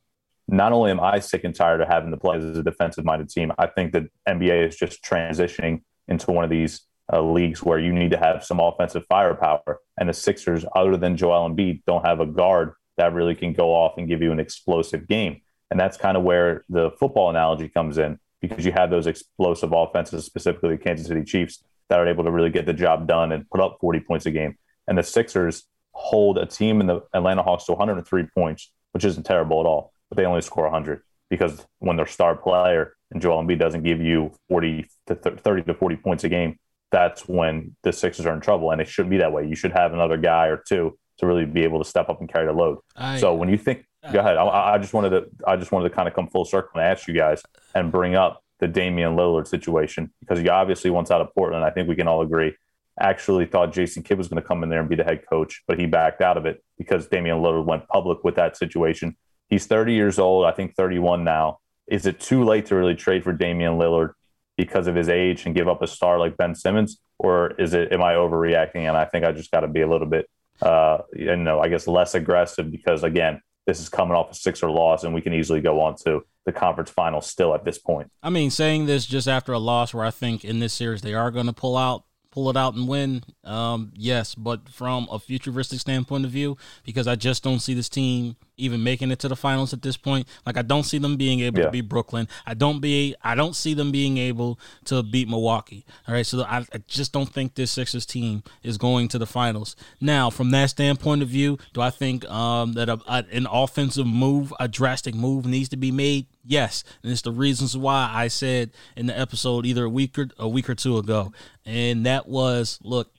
not 0.49 0.73
only 0.73 0.91
am 0.91 1.01
I 1.01 1.21
sick 1.21 1.45
and 1.45 1.55
tired 1.55 1.81
of 1.81 1.89
having 1.89 2.11
to 2.11 2.17
play 2.17 2.37
as 2.37 2.59
a 2.59 2.63
defensive 2.63 3.05
minded 3.05 3.31
team, 3.31 3.53
I 3.59 3.67
think 3.67 3.93
that 3.93 4.05
NBA 4.29 4.69
is 4.69 4.77
just 4.77 5.03
transitioning 5.03 5.83
into 6.09 6.31
one 6.31 6.45
of 6.45 6.51
these 6.51 6.83
uh, 7.13 7.23
leagues 7.23 7.63
where 7.63 7.79
you 7.79 7.93
need 7.93 8.11
to 8.11 8.19
have 8.19 8.45
some 8.45 8.61
offensive 8.61 9.05
firepower. 9.09 9.79
And 9.99 10.09
the 10.09 10.15
Sixers, 10.15 10.65
other 10.75 10.97
than 10.97 11.17
Joel 11.17 11.49
Embiid, 11.49 11.83
don't 11.87 12.05
have 12.05 12.21
a 12.21 12.27
guard 12.27 12.73
that 12.97 13.13
really 13.13 13.35
can 13.35 13.53
go 13.53 13.75
off 13.75 13.99
and 13.99 14.09
give 14.09 14.23
you 14.23 14.33
an 14.33 14.41
explosive 14.41 15.09
game. 15.09 15.41
And 15.71 15.81
that's 15.81 15.97
kind 15.97 16.17
of 16.17 16.23
where 16.23 16.65
the 16.69 16.91
football 16.99 17.31
analogy 17.31 17.69
comes 17.69 17.99
in 17.99 18.19
because 18.41 18.65
you 18.65 18.73
have 18.73 18.91
those 18.91 19.07
explosive 19.07 19.73
offenses, 19.73 20.25
specifically 20.25 20.77
the 20.77 20.83
Kansas 20.83 21.07
City 21.07 21.25
Chiefs, 21.25 21.63
that 21.89 21.99
are 21.99 22.07
able 22.07 22.25
to 22.25 22.31
really 22.31 22.51
get 22.51 22.67
the 22.67 22.73
job 22.73 23.07
done 23.07 23.33
and 23.33 23.49
put 23.51 23.61
up 23.61 23.79
40 23.81 24.01
points 24.01 24.27
a 24.27 24.31
game. 24.31 24.57
And 24.87 24.97
the 24.99 25.03
Sixers 25.03 25.65
hold 25.93 26.39
a 26.39 26.47
team 26.47 26.81
in 26.81 26.87
the 26.87 27.01
Atlanta 27.15 27.43
Hawks 27.43 27.65
to 27.65 27.73
103 27.73 28.27
points, 28.35 28.71
which 28.93 29.05
isn't 29.05 29.25
terrible 29.25 29.61
at 29.61 29.67
all, 29.67 29.93
but 30.15 30.23
they 30.23 30.27
only 30.27 30.43
score 30.43 30.65
100 30.65 31.03
because 31.31 31.67
when 31.79 31.97
their 31.97 32.07
star 32.07 32.37
player 32.37 32.95
and 33.11 33.21
Joel 33.21 33.43
Embiid 33.43 33.59
doesn't 33.59 33.83
give 33.83 34.01
you 34.01 34.33
40 34.49 34.87
to 35.09 35.15
30 35.15 35.63
to 35.65 35.75
40 35.75 35.97
points 35.97 36.25
a 36.25 36.29
game, 36.29 36.59
that's 36.93 37.29
when 37.29 37.75
the 37.83 37.93
Sixers 37.93 38.27
are 38.27 38.35
in 38.35 38.41
trouble. 38.41 38.71
And 38.71 38.81
it 38.81 38.89
shouldn't 38.89 39.11
be 39.11 39.19
that 39.19 39.33
way. 39.33 39.47
You 39.47 39.57
should 39.57 39.73
have 39.73 39.93
another 39.93 40.17
guy 40.17 40.47
or 40.47 40.63
two 40.67 40.97
to 41.19 41.27
really 41.27 41.45
be 41.45 41.63
able 41.63 41.83
to 41.83 41.89
step 41.89 42.09
up 42.09 42.21
and 42.21 42.33
carry 42.33 42.47
the 42.47 42.53
load. 42.53 42.79
I, 42.97 43.19
so 43.19 43.35
when 43.35 43.49
you 43.49 43.57
think, 43.57 43.87
go 44.13 44.19
ahead. 44.21 44.37
I, 44.37 44.75
I 44.75 44.79
just 44.79 44.93
wanted 44.93 45.11
to, 45.11 45.27
I 45.47 45.57
just 45.57 45.73
wanted 45.73 45.89
to 45.89 45.95
kind 45.95 46.09
of 46.09 46.15
come 46.15 46.29
full 46.29 46.45
circle 46.45 46.81
and 46.81 46.83
ask 46.83 47.09
you 47.09 47.15
guys 47.15 47.43
and 47.75 47.91
bring 47.91 48.15
up 48.15 48.43
the 48.61 48.69
Damian 48.69 49.17
Lillard 49.17 49.49
situation 49.49 50.13
because 50.21 50.39
he 50.39 50.49
obviously 50.49 50.91
wants 50.91 51.11
out 51.11 51.21
of 51.21 51.35
Portland. 51.35 51.65
I 51.65 51.71
think 51.71 51.89
we 51.89 51.97
can 51.97 52.09
all 52.09 52.23
agree. 52.23 52.55
Actually, 53.01 53.47
thought 53.47 53.73
Jason 53.73 54.05
Kidd 54.05 54.19
was 54.19 54.29
going 54.29 54.41
to 54.41 54.47
come 54.47 54.63
in 54.63 54.69
there 54.69 54.79
and 54.79 54.89
be 54.89 54.95
the 54.95 55.03
head 55.03 55.25
coach, 55.29 55.65
but 55.67 55.81
he 55.81 55.87
backed 55.87 56.21
out 56.21 56.37
of 56.37 56.47
it 56.47 56.63
because 56.79 57.09
Damian 57.09 57.39
Lillard 57.39 57.65
went 57.65 57.89
public 57.89 58.23
with 58.23 58.37
that 58.37 58.57
situation. 58.57 59.17
He's 59.49 59.67
30 59.67 59.93
years 59.93 60.19
old, 60.19 60.47
I 60.47 60.53
think 60.53 60.75
31 60.75 61.25
now. 61.25 61.59
Is 61.87 62.07
it 62.07 62.19
too 62.21 62.45
late 62.45 62.67
to 62.67 62.77
really 62.77 62.95
trade 62.95 63.25
for 63.25 63.33
Damian 63.33 63.75
Lillard 63.75 64.13
because 64.57 64.87
of 64.87 64.95
his 64.95 65.09
age 65.09 65.47
and 65.47 65.55
give 65.55 65.69
up 65.69 65.83
a 65.83 65.87
star 65.87 66.19
like 66.19 66.37
Ben 66.37 66.55
Simmons, 66.55 66.99
or 67.19 67.53
is 67.53 67.75
it 67.75 67.93
am 67.93 68.03
I 68.03 68.15
overreacting 68.15 68.89
and 68.89 68.97
I 68.97 69.05
think 69.05 69.25
I 69.25 69.33
just 69.33 69.51
got 69.51 69.61
to 69.61 69.69
be 69.69 69.83
a 69.83 69.89
little 69.89 70.07
bit, 70.07 70.29
uh, 70.63 70.99
you 71.13 71.37
know, 71.37 71.61
I 71.61 71.69
guess 71.69 71.87
less 71.87 72.15
aggressive 72.15 72.71
because 72.71 73.03
again, 73.03 73.41
this 73.67 73.81
is 73.81 73.89
coming 73.89 74.15
off 74.15 74.31
a 74.31 74.35
Sixer 74.35 74.71
loss, 74.71 75.05
and 75.05 75.15
we 75.15 75.23
can 75.23 75.33
easily 75.33 75.61
go 75.61 75.81
on 75.81 75.97
to 76.05 76.25
the 76.45 76.53
conference 76.53 76.91
final 76.91 77.21
still 77.21 77.55
at 77.55 77.65
this 77.65 77.79
point. 77.79 78.11
I 78.23 78.29
mean, 78.31 78.51
saying 78.51 78.87
this 78.87 79.07
just 79.07 79.27
after 79.27 79.53
a 79.53 79.59
loss 79.59 79.95
where 79.95 80.05
I 80.05 80.11
think 80.11 80.45
in 80.45 80.59
this 80.59 80.75
series 80.75 81.01
they 81.01 81.15
are 81.15 81.31
going 81.31 81.47
to 81.47 81.53
pull 81.53 81.77
out 81.77 82.05
pull 82.31 82.51
it 82.51 82.57
out 82.57 82.75
and 82.75 82.89
win, 82.89 83.23
um, 83.45 83.93
yes, 83.95 84.35
but 84.35 84.69
from 84.69 85.07
a 85.11 85.21
futuristic 85.21 85.79
standpoint 85.79 86.25
of 86.25 86.33
view, 86.33 86.59
because 86.85 87.07
I 87.07 87.15
just 87.15 87.45
don't 87.45 87.61
see 87.61 87.75
this 87.75 87.89
team 87.89 88.35
even 88.57 88.83
making 88.83 89.11
it 89.11 89.19
to 89.21 89.29
the 89.29 89.37
finals 89.37 89.73
at 89.73 89.83
this 89.83 89.97
point. 89.97 90.27
Like 90.47 90.57
I 90.57 90.63
don't 90.63 90.85
see 90.85 90.99
them 90.99 91.17
being 91.17 91.41
able 91.41 91.59
yeah. 91.59 91.67
to 91.67 91.71
beat 91.71 91.89
Brooklyn. 91.89 92.29
I 92.47 92.55
don't 92.55 92.81
be 92.81 93.15
I 93.23 93.35
don't 93.35 93.57
see 93.57 93.75
them 93.75 93.93
being 93.93 94.19
able 94.19 94.59
to 94.87 95.03
beat 95.03 95.29
Milwaukee. 95.29 95.85
All 96.07 96.15
right, 96.15 96.27
so 96.27 96.43
I, 96.43 96.59
I 96.73 96.79
just 96.87 97.13
don't 97.13 97.29
think 97.29 97.55
this 97.55 97.71
Sixers 97.71 98.07
team 98.07 98.43
is 98.63 98.79
going 98.79 99.09
to 99.09 99.19
the 99.19 99.27
finals. 99.27 99.77
Now, 100.01 100.31
from 100.31 100.51
that 100.51 100.71
standpoint 100.71 101.23
of 101.23 101.29
view, 101.29 101.59
do 101.73 101.81
I 101.81 101.91
think 101.91 102.25
um, 102.31 102.75
that 102.75 102.89
a, 102.89 103.01
a, 103.07 103.25
an 103.33 103.47
offensive 103.51 104.07
move, 104.07 104.53
a 104.61 104.69
drastic 104.69 105.15
move, 105.15 105.47
needs 105.47 105.69
to 105.71 105.77
be 105.77 105.91
made? 105.91 106.27
Yes, 106.45 106.85
and 107.03 107.11
it's 107.11 107.23
the 107.23 107.33
reasons 107.33 107.77
why 107.77 108.11
I 108.13 108.29
said 108.29 108.71
in 108.97 109.07
the 109.07 109.19
episode 109.19 109.65
either 109.65 109.85
a 109.85 109.91
week 109.91 110.19
or 110.19 110.29
a 110.39 110.49
week 110.49 110.69
or 110.69 110.75
two 110.75 110.99
ago, 110.99 111.33
and 111.65 112.05
that 112.07 112.29
was 112.29 112.79
look, 112.83 113.11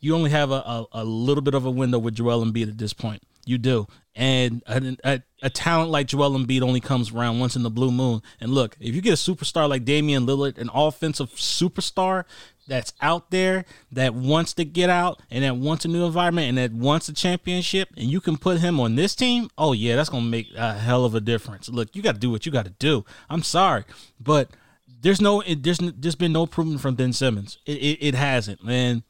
you 0.00 0.14
only 0.14 0.30
have 0.30 0.50
a, 0.50 0.54
a, 0.54 0.86
a 0.92 1.04
little 1.04 1.42
bit 1.42 1.54
of 1.54 1.64
a 1.64 1.70
window 1.70 1.98
with 1.98 2.14
Joel 2.14 2.44
Embiid 2.44 2.68
at 2.68 2.78
this 2.78 2.92
point. 2.92 3.22
You 3.44 3.58
do, 3.58 3.86
and 4.14 4.62
a, 4.66 4.96
a, 5.04 5.22
a, 5.42 5.50
talent 5.50 5.90
like 5.90 6.06
Joel 6.06 6.38
Embiid 6.38 6.62
only 6.62 6.80
comes 6.80 7.12
around 7.12 7.40
once 7.40 7.56
in 7.56 7.62
the 7.62 7.70
blue 7.70 7.90
moon. 7.90 8.22
And 8.40 8.52
look, 8.52 8.76
if 8.78 8.94
you 8.94 9.00
get 9.00 9.12
a 9.12 9.16
superstar 9.16 9.68
like 9.68 9.84
Damian 9.84 10.26
Lillard, 10.26 10.58
an 10.58 10.70
offensive 10.72 11.30
superstar 11.30 12.24
that's 12.68 12.92
out 13.00 13.30
there 13.30 13.64
that 13.90 14.14
wants 14.14 14.52
to 14.54 14.64
get 14.64 14.90
out 14.90 15.20
and 15.30 15.42
that 15.44 15.56
wants 15.56 15.84
a 15.84 15.88
new 15.88 16.04
environment 16.04 16.48
and 16.48 16.58
that 16.58 16.72
wants 16.72 17.08
a 17.08 17.14
championship, 17.14 17.88
and 17.96 18.10
you 18.10 18.20
can 18.20 18.36
put 18.36 18.60
him 18.60 18.78
on 18.78 18.96
this 18.96 19.14
team, 19.14 19.48
oh 19.56 19.72
yeah, 19.72 19.96
that's 19.96 20.10
gonna 20.10 20.26
make 20.26 20.48
a 20.56 20.74
hell 20.74 21.04
of 21.06 21.14
a 21.14 21.20
difference. 21.20 21.70
Look, 21.70 21.96
you 21.96 22.02
got 22.02 22.14
to 22.14 22.20
do 22.20 22.30
what 22.30 22.44
you 22.44 22.52
got 22.52 22.66
to 22.66 22.74
do. 22.78 23.04
I'm 23.30 23.42
sorry, 23.42 23.84
but 24.20 24.50
there's 25.00 25.22
no, 25.22 25.42
there's 25.42 25.78
there's 25.78 26.14
been 26.14 26.32
no 26.32 26.42
improvement 26.42 26.82
from 26.82 26.96
Ben 26.96 27.14
Simmons. 27.14 27.58
It, 27.64 27.78
it, 27.78 28.06
it 28.08 28.14
hasn't, 28.14 28.62
man. 28.62 29.04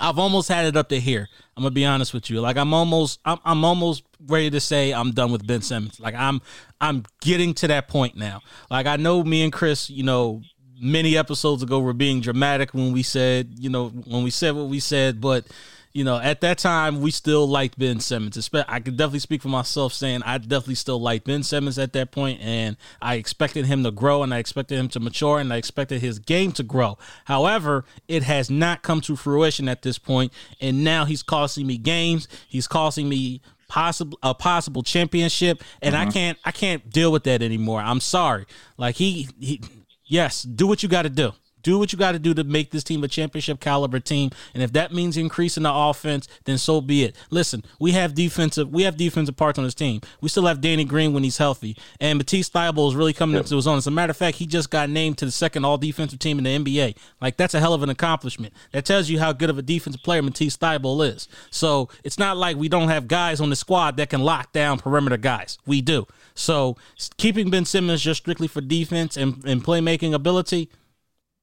I've 0.00 0.18
almost 0.18 0.48
had 0.48 0.66
it 0.66 0.76
up 0.76 0.88
to 0.88 0.98
here. 0.98 1.28
I'm 1.56 1.62
gonna 1.62 1.72
be 1.72 1.84
honest 1.84 2.12
with 2.12 2.30
you. 2.30 2.40
Like 2.40 2.56
I'm 2.56 2.74
almost, 2.74 3.20
I'm, 3.24 3.38
I'm 3.44 3.64
almost 3.64 4.02
ready 4.26 4.50
to 4.50 4.60
say 4.60 4.92
I'm 4.92 5.12
done 5.12 5.30
with 5.30 5.46
Ben 5.46 5.62
Simmons. 5.62 6.00
Like 6.00 6.14
I'm, 6.14 6.40
I'm 6.80 7.04
getting 7.20 7.54
to 7.54 7.68
that 7.68 7.88
point 7.88 8.16
now. 8.16 8.40
Like 8.70 8.86
I 8.86 8.96
know 8.96 9.22
me 9.22 9.42
and 9.42 9.52
Chris, 9.52 9.88
you 9.88 10.02
know, 10.02 10.42
many 10.80 11.16
episodes 11.16 11.62
ago 11.62 11.78
were 11.80 11.92
being 11.92 12.20
dramatic 12.20 12.74
when 12.74 12.92
we 12.92 13.02
said, 13.02 13.54
you 13.56 13.70
know, 13.70 13.88
when 13.88 14.24
we 14.24 14.30
said 14.30 14.54
what 14.54 14.66
we 14.66 14.80
said, 14.80 15.20
but 15.20 15.46
you 15.94 16.02
know, 16.02 16.18
at 16.18 16.40
that 16.40 16.58
time 16.58 17.00
we 17.00 17.12
still 17.12 17.46
liked 17.46 17.78
Ben 17.78 18.00
Simmons. 18.00 18.50
I 18.52 18.80
could 18.80 18.96
definitely 18.96 19.20
speak 19.20 19.42
for 19.42 19.48
myself 19.48 19.92
saying 19.92 20.22
I 20.24 20.38
definitely 20.38 20.74
still 20.74 21.00
liked 21.00 21.24
Ben 21.24 21.44
Simmons 21.44 21.78
at 21.78 21.92
that 21.92 22.10
point, 22.10 22.40
and 22.42 22.76
I 23.00 23.14
expected 23.14 23.66
him 23.66 23.84
to 23.84 23.92
grow, 23.92 24.24
and 24.24 24.34
I 24.34 24.38
expected 24.38 24.76
him 24.76 24.88
to 24.88 25.00
mature, 25.00 25.38
and 25.38 25.52
I 25.52 25.56
expected 25.56 26.00
his 26.00 26.18
game 26.18 26.50
to 26.52 26.64
grow. 26.64 26.98
However, 27.26 27.84
it 28.08 28.24
has 28.24 28.50
not 28.50 28.82
come 28.82 29.00
to 29.02 29.14
fruition 29.14 29.68
at 29.68 29.82
this 29.82 29.96
point, 29.96 30.32
and 30.60 30.82
now 30.82 31.04
he's 31.04 31.22
costing 31.22 31.66
me 31.68 31.78
games. 31.78 32.26
He's 32.48 32.66
costing 32.66 33.08
me 33.08 33.40
possible 33.68 34.18
a 34.24 34.34
possible 34.34 34.82
championship, 34.82 35.62
and 35.80 35.94
mm-hmm. 35.94 36.08
I 36.08 36.12
can't 36.12 36.38
I 36.44 36.50
can't 36.50 36.90
deal 36.90 37.12
with 37.12 37.22
that 37.24 37.40
anymore. 37.40 37.80
I'm 37.80 38.00
sorry. 38.00 38.46
Like 38.76 38.96
he 38.96 39.28
he 39.38 39.60
yes, 40.04 40.42
do 40.42 40.66
what 40.66 40.82
you 40.82 40.88
got 40.88 41.02
to 41.02 41.08
do. 41.08 41.34
Do 41.64 41.78
what 41.78 41.92
you 41.92 41.98
got 41.98 42.12
to 42.12 42.18
do 42.20 42.34
to 42.34 42.44
make 42.44 42.70
this 42.70 42.84
team 42.84 43.02
a 43.02 43.08
championship 43.08 43.58
caliber 43.58 43.98
team, 43.98 44.30
and 44.54 44.62
if 44.62 44.72
that 44.74 44.92
means 44.92 45.16
increasing 45.16 45.64
the 45.64 45.72
offense, 45.72 46.28
then 46.44 46.58
so 46.58 46.80
be 46.80 47.04
it. 47.04 47.16
Listen, 47.30 47.64
we 47.80 47.92
have 47.92 48.14
defensive, 48.14 48.70
we 48.70 48.84
have 48.84 48.96
defensive 48.96 49.36
parts 49.36 49.58
on 49.58 49.64
this 49.64 49.74
team. 49.74 50.00
We 50.20 50.28
still 50.28 50.46
have 50.46 50.60
Danny 50.60 50.84
Green 50.84 51.12
when 51.12 51.24
he's 51.24 51.38
healthy, 51.38 51.76
and 51.98 52.18
Matisse 52.18 52.50
Thybulle 52.50 52.88
is 52.88 52.94
really 52.94 53.12
coming 53.12 53.34
yep. 53.34 53.44
into 53.44 53.56
his 53.56 53.66
own. 53.66 53.78
As 53.78 53.86
a 53.86 53.90
matter 53.90 54.12
of 54.12 54.16
fact, 54.16 54.36
he 54.36 54.46
just 54.46 54.70
got 54.70 54.90
named 54.90 55.18
to 55.18 55.24
the 55.24 55.32
second 55.32 55.64
All 55.64 55.78
Defensive 55.78 56.18
team 56.18 56.38
in 56.38 56.44
the 56.44 56.58
NBA. 56.58 56.96
Like 57.20 57.36
that's 57.36 57.54
a 57.54 57.60
hell 57.60 57.74
of 57.74 57.82
an 57.82 57.88
accomplishment. 57.88 58.52
That 58.72 58.84
tells 58.84 59.08
you 59.08 59.18
how 59.18 59.32
good 59.32 59.50
of 59.50 59.58
a 59.58 59.62
defensive 59.62 60.02
player 60.02 60.22
Matisse 60.22 60.56
Thybulle 60.56 61.14
is. 61.14 61.28
So 61.50 61.88
it's 62.04 62.18
not 62.18 62.36
like 62.36 62.56
we 62.56 62.68
don't 62.68 62.88
have 62.88 63.08
guys 63.08 63.40
on 63.40 63.50
the 63.50 63.56
squad 63.56 63.96
that 63.96 64.10
can 64.10 64.20
lock 64.20 64.52
down 64.52 64.78
perimeter 64.78 65.16
guys. 65.16 65.58
We 65.66 65.80
do. 65.80 66.06
So 66.34 66.76
keeping 67.16 67.50
Ben 67.50 67.64
Simmons 67.64 68.02
just 68.02 68.22
strictly 68.22 68.48
for 68.48 68.60
defense 68.60 69.16
and, 69.16 69.44
and 69.44 69.64
playmaking 69.64 70.14
ability 70.14 70.68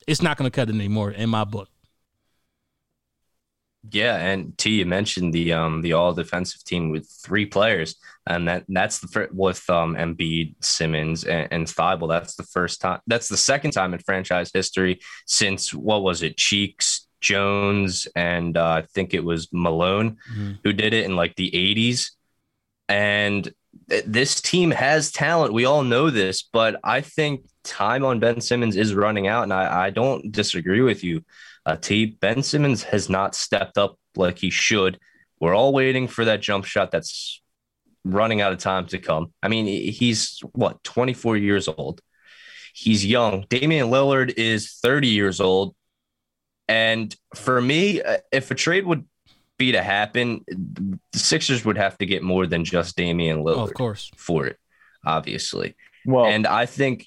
it's 0.08 0.22
not 0.22 0.38
going 0.38 0.50
to 0.50 0.56
cut 0.56 0.70
it 0.70 0.76
anymore 0.76 1.12
in 1.12 1.30
my 1.30 1.44
book. 1.44 1.70
Yeah, 3.90 4.16
and 4.16 4.56
T, 4.60 4.76
you 4.76 4.86
mentioned 4.86 5.34
the 5.34 5.54
um 5.54 5.82
the 5.82 5.94
all 5.94 6.14
defensive 6.14 6.64
team 6.64 6.92
with 6.92 7.10
three 7.10 7.48
players, 7.48 7.96
and 8.28 8.48
that 8.48 8.64
that's 8.68 9.00
the 9.00 9.08
first, 9.08 9.34
with 9.34 9.68
um 9.72 9.96
Embiid, 9.96 10.54
Simmons, 10.64 11.24
and, 11.24 11.48
and 11.52 11.66
Thybulle. 11.66 12.08
That's 12.08 12.36
the 12.36 12.44
first 12.44 12.80
time. 12.80 13.00
That's 13.08 13.28
the 13.28 13.38
second 13.38 13.72
time 13.72 13.96
in 13.96 14.00
franchise 14.00 14.52
history 14.54 15.00
since 15.26 15.74
what 15.74 16.04
was 16.04 16.22
it, 16.22 16.38
Cheeks, 16.38 17.08
Jones, 17.22 18.08
and 18.16 18.56
uh, 18.56 18.70
I 18.70 18.82
think 18.84 19.16
it 19.16 19.24
was 19.24 19.50
Malone 19.52 20.18
mm-hmm. 20.32 20.52
who 20.64 20.74
did 20.74 20.94
it 20.94 21.06
in 21.06 21.16
like 21.16 21.36
the 21.36 21.50
'80s. 21.50 22.12
And 22.88 23.52
this 24.06 24.42
team 24.42 24.72
has 24.72 25.12
talent. 25.12 25.54
We 25.54 25.66
all 25.66 25.84
know 25.84 26.10
this, 26.10 26.44
but 26.44 26.80
I 26.84 27.02
think 27.02 27.46
time 27.64 28.06
on 28.06 28.20
Ben 28.20 28.42
Simmons 28.42 28.76
is 28.76 28.96
running 28.96 29.28
out, 29.28 29.44
and 29.44 29.54
I, 29.54 29.88
I 29.88 29.90
don't 29.90 30.32
disagree 30.32 30.82
with 30.82 31.04
you. 31.04 31.24
Uh, 31.66 31.76
T. 31.76 32.06
Ben 32.06 32.42
Simmons 32.42 32.84
has 32.84 33.10
not 33.10 33.36
stepped 33.36 33.78
up 33.78 33.98
like 34.16 34.40
he 34.40 34.50
should. 34.50 35.00
We're 35.40 35.56
all 35.56 35.74
waiting 35.74 36.08
for 36.08 36.26
that 36.26 36.42
jump 36.42 36.66
shot 36.66 36.92
that's 36.92 37.42
running 38.04 38.42
out 38.42 38.52
of 38.52 38.60
time 38.60 38.88
to 38.88 38.98
come. 38.98 39.34
I 39.44 39.48
mean, 39.48 39.66
he's 39.66 40.40
what 40.54 40.84
24 40.84 41.38
years 41.38 41.68
old. 41.68 42.02
He's 42.74 43.06
young. 43.06 43.46
Damian 43.50 43.90
Lillard 43.90 44.34
is 44.38 44.80
30 44.82 45.08
years 45.08 45.40
old. 45.40 45.76
And 46.68 47.14
for 47.36 47.62
me, 47.62 48.02
uh, 48.02 48.20
if 48.32 48.50
a 48.50 48.56
trade 48.56 48.86
would 48.86 49.06
be 49.62 49.72
to 49.74 49.84
happen, 49.84 50.44
the 50.48 51.20
Sixers 51.20 51.64
would 51.64 51.78
have 51.78 51.96
to 52.00 52.06
get 52.08 52.24
more 52.24 52.48
than 52.48 52.66
just 52.66 52.98
Damian 52.98 53.44
Lillard, 53.44 53.58
oh, 53.58 53.64
of 53.64 53.74
course, 53.76 54.10
for 54.18 54.48
it, 54.48 54.58
obviously. 55.06 55.76
Well, 56.04 56.26
and 56.26 56.48
I 56.48 56.66
think 56.66 57.06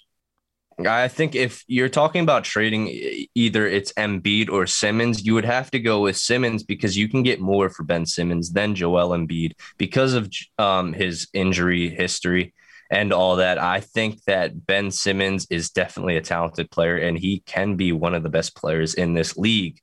I 0.79 1.09
think 1.09 1.35
if 1.35 1.65
you're 1.67 1.89
talking 1.89 2.23
about 2.23 2.45
trading 2.45 2.89
either 3.35 3.67
it's 3.67 3.93
Embiid 3.95 4.51
or 4.51 4.69
Simmons, 4.69 5.27
you 5.27 5.35
would 5.35 5.45
have 5.45 5.69
to 5.73 5.81
go 5.81 6.03
with 6.03 6.17
Simmons 6.17 6.63
because 6.63 6.97
you 6.97 7.09
can 7.09 7.25
get 7.25 7.41
more 7.41 7.69
for 7.71 7.83
Ben 7.83 8.07
Simmons 8.07 8.53
than 8.53 8.77
Joel 8.77 9.11
Embiid 9.11 9.55
because 9.77 10.15
of 10.15 10.31
um, 10.59 10.93
his 10.93 11.27
injury 11.33 11.89
history 11.89 12.55
and 12.89 13.13
all 13.13 13.37
that. 13.37 13.59
I 13.59 13.81
think 13.81 14.23
that 14.25 14.65
Ben 14.65 14.93
Simmons 14.93 15.49
is 15.51 15.71
definitely 15.71 16.17
a 16.17 16.21
talented 16.23 16.71
player 16.71 16.99
and 16.99 17.19
he 17.19 17.41
can 17.47 17.75
be 17.75 17.91
one 17.91 18.15
of 18.15 18.23
the 18.23 18.29
best 18.29 18.55
players 18.55 18.95
in 18.95 19.15
this 19.15 19.37
league. 19.37 19.81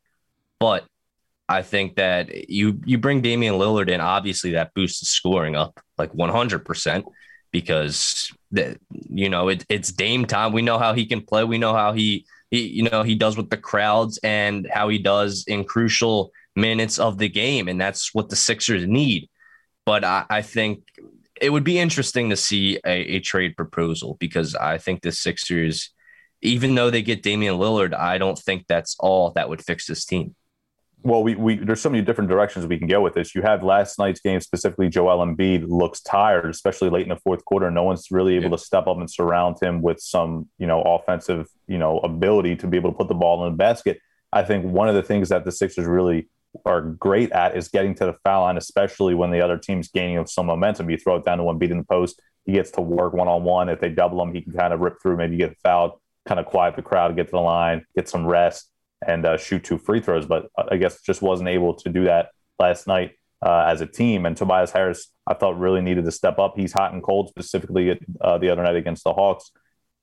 But 0.60 0.86
I 1.52 1.64
think 1.64 1.96
that 1.98 2.50
you 2.50 2.80
you 2.86 2.98
bring 2.98 3.22
Damian 3.22 3.56
Lillard 3.56 3.90
in, 3.90 4.00
obviously 4.00 4.52
that 4.52 4.74
boosts 4.74 5.02
the 5.02 5.06
scoring 5.06 5.56
up 5.56 5.82
like 5.98 6.14
100 6.14 6.64
percent 6.64 7.06
because 7.52 8.32
that 8.52 8.78
you 9.10 9.28
know 9.28 9.50
it, 9.50 9.66
it's 9.68 9.92
Dame 9.92 10.26
time. 10.26 10.54
We 10.54 10.62
know 10.62 10.80
how 10.80 10.94
he 10.94 11.06
can 11.06 11.22
play. 11.22 11.44
We 11.44 11.58
know 11.58 11.74
how 11.74 11.92
he, 11.92 12.26
he 12.52 12.68
you 12.68 12.84
know 12.84 13.04
he 13.04 13.16
does 13.16 13.36
with 13.36 13.50
the 13.50 13.58
crowds 13.58 14.18
and 14.24 14.66
how 14.74 14.88
he 14.88 14.98
does 14.98 15.44
in 15.46 15.66
crucial 15.66 16.32
minutes 16.56 17.00
of 17.00 17.18
the 17.18 17.28
game, 17.28 17.68
and 17.68 17.80
that's 17.80 18.14
what 18.14 18.30
the 18.30 18.38
Sixers 18.38 18.88
need. 18.88 19.30
But 19.86 20.06
I, 20.06 20.26
I 20.30 20.42
think 20.44 20.84
it 21.42 21.50
would 21.50 21.66
be 21.66 21.80
interesting 21.80 22.30
to 22.30 22.38
see 22.38 22.80
a, 22.86 23.16
a 23.16 23.20
trade 23.20 23.58
proposal 23.58 24.16
because 24.22 24.56
I 24.56 24.78
think 24.78 25.02
the 25.02 25.12
Sixers, 25.12 25.90
even 26.42 26.76
though 26.76 26.90
they 26.90 27.02
get 27.02 27.24
Damian 27.24 27.56
Lillard, 27.56 27.94
I 27.94 28.20
don't 28.20 28.40
think 28.40 28.68
that's 28.68 28.96
all 29.00 29.32
that 29.32 29.50
would 29.50 29.66
fix 29.66 29.86
this 29.86 30.06
team 30.06 30.34
well, 31.04 31.24
we, 31.24 31.36
we 31.36 31.56
there's 31.56 31.82
so 31.82 31.90
many 31.90 32.04
different 32.04 32.30
directions 32.30 32.66
we 32.68 32.78
can 32.78 32.88
go 32.88 33.02
with 33.02 33.14
this. 33.14 33.34
You 33.34 33.42
have 33.42 33.64
last 33.64 33.98
night's 33.98 34.20
game 34.20 34.40
specifically. 34.40 34.90
Joel 34.90 35.26
Embiid 35.26 35.66
looks 35.68 36.02
tired, 36.02 36.50
especially 36.50 36.90
late 36.90 37.04
in 37.04 37.10
the 37.10 37.16
fourth 37.18 37.44
quarter. 37.46 37.72
No 37.72 37.84
one's 37.84 38.12
really 38.12 38.36
able 38.36 38.52
yeah. 38.52 38.58
to 38.58 38.58
step 38.58 38.88
up 38.88 38.98
and 38.98 39.10
surround 39.10 39.58
him 39.62 39.82
with 39.82 40.00
some 40.00 40.48
you 40.58 40.68
know 40.68 40.82
offensive 40.82 41.48
you 41.68 41.78
know 41.78 42.00
ability 42.00 42.56
to 42.58 42.68
be 42.68 42.78
able 42.78 42.92
to 42.92 42.98
put 42.98 43.08
the 43.08 43.16
ball 43.16 43.46
in 43.46 43.54
the 43.54 43.58
basket. 43.58 44.00
I 44.32 44.44
think 44.44 44.66
one 44.66 44.90
of 44.90 44.96
the 44.96 45.04
things 45.04 45.30
that 45.30 45.44
the 45.44 45.52
Sixers 45.52 45.86
really 45.86 46.30
are 46.66 46.82
great 46.82 47.32
at 47.32 47.56
is 47.56 47.70
getting 47.70 47.96
to 47.96 48.06
the 48.06 48.16
foul 48.24 48.44
line, 48.44 48.58
especially 48.58 49.16
when 49.16 49.32
the 49.32 49.42
other 49.42 49.58
team's 49.58 49.88
gaining 49.88 50.26
some 50.28 50.46
momentum. 50.46 50.90
You 50.90 50.98
throw 50.98 51.16
it 51.16 51.26
down 51.26 51.40
to 51.40 51.46
Embiid 51.46 51.72
in 51.72 51.78
the 51.78 51.84
post, 51.84 52.22
he 52.46 52.54
gets 52.54 52.72
to 52.72 52.82
work 52.82 53.14
one 53.14 53.28
on 53.28 53.44
one. 53.44 53.70
If 53.70 53.80
they 53.80 53.90
double 53.90 54.22
him, 54.22 54.34
he 54.34 54.42
can 54.42 54.54
kind 54.54 54.74
of 54.74 54.80
rip 54.80 55.02
through, 55.02 55.18
maybe 55.18 55.38
get 55.38 55.58
fouled 55.64 55.94
kind 56.28 56.40
of 56.40 56.46
quiet 56.46 56.76
the 56.76 56.82
crowd, 56.82 57.16
get 57.16 57.28
to 57.28 57.32
the 57.32 57.40
line, 57.40 57.86
get 57.96 58.08
some 58.08 58.26
rest, 58.26 58.71
and 59.06 59.26
uh, 59.26 59.38
shoot 59.38 59.64
two 59.64 59.78
free 59.78 60.00
throws. 60.00 60.26
But 60.26 60.50
I 60.58 60.78
guess 60.78 61.02
just 61.02 61.22
wasn't 61.22 61.50
able 61.50 61.74
to 61.76 61.90
do 61.90 62.06
that 62.06 62.30
last 62.60 62.88
night 62.88 63.14
uh, 63.42 63.66
as 63.68 63.82
a 63.82 63.86
team. 63.86 64.26
And 64.26 64.36
Tobias 64.38 64.72
Harris, 64.72 65.12
I 65.28 65.34
thought 65.34 65.58
really 65.58 65.82
needed 65.82 66.06
to 66.06 66.12
step 66.12 66.40
up. 66.40 66.54
He's 66.56 66.74
hot 66.74 66.94
and 66.94 67.02
cold, 67.02 67.30
specifically 67.30 68.00
uh, 68.22 68.38
the 68.38 68.50
other 68.50 68.64
night 68.64 68.76
against 68.76 69.04
the 69.04 69.14
Hawks. 69.14 69.52